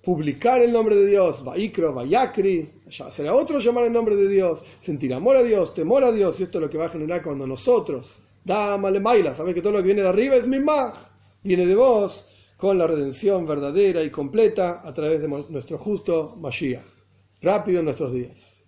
publicar 0.02 0.62
el 0.62 0.72
nombre 0.72 0.96
de 0.96 1.06
Dios, 1.06 1.44
Vaikro, 1.44 1.92
Vayakri, 1.92 2.70
será 2.88 3.34
otro 3.34 3.58
llamar 3.58 3.84
el 3.84 3.92
nombre 3.92 4.16
de 4.16 4.28
Dios, 4.28 4.64
sentir 4.78 5.12
amor 5.12 5.36
a 5.36 5.42
Dios, 5.42 5.74
temor 5.74 6.04
a 6.04 6.12
Dios, 6.12 6.40
y 6.40 6.44
esto 6.44 6.58
es 6.58 6.62
lo 6.62 6.70
que 6.70 6.78
va 6.78 6.86
a 6.86 6.90
generar 6.90 7.22
cuando 7.22 7.46
nosotros, 7.46 8.18
Dama 8.44 8.90
Maila, 8.90 9.34
sabes 9.34 9.54
que 9.54 9.62
todo 9.62 9.72
lo 9.72 9.78
que 9.78 9.86
viene 9.86 10.02
de 10.02 10.08
arriba 10.08 10.36
es 10.36 10.48
Mimach, 10.48 10.94
viene 11.42 11.66
de 11.66 11.74
vos, 11.74 12.26
con 12.56 12.76
la 12.76 12.86
redención 12.86 13.46
verdadera 13.46 14.02
y 14.02 14.10
completa 14.10 14.86
a 14.86 14.92
través 14.92 15.22
de 15.22 15.28
nuestro 15.28 15.78
justo 15.78 16.36
Mashiach, 16.38 16.84
rápido 17.40 17.80
en 17.80 17.86
nuestros 17.86 18.12
días. 18.12 18.59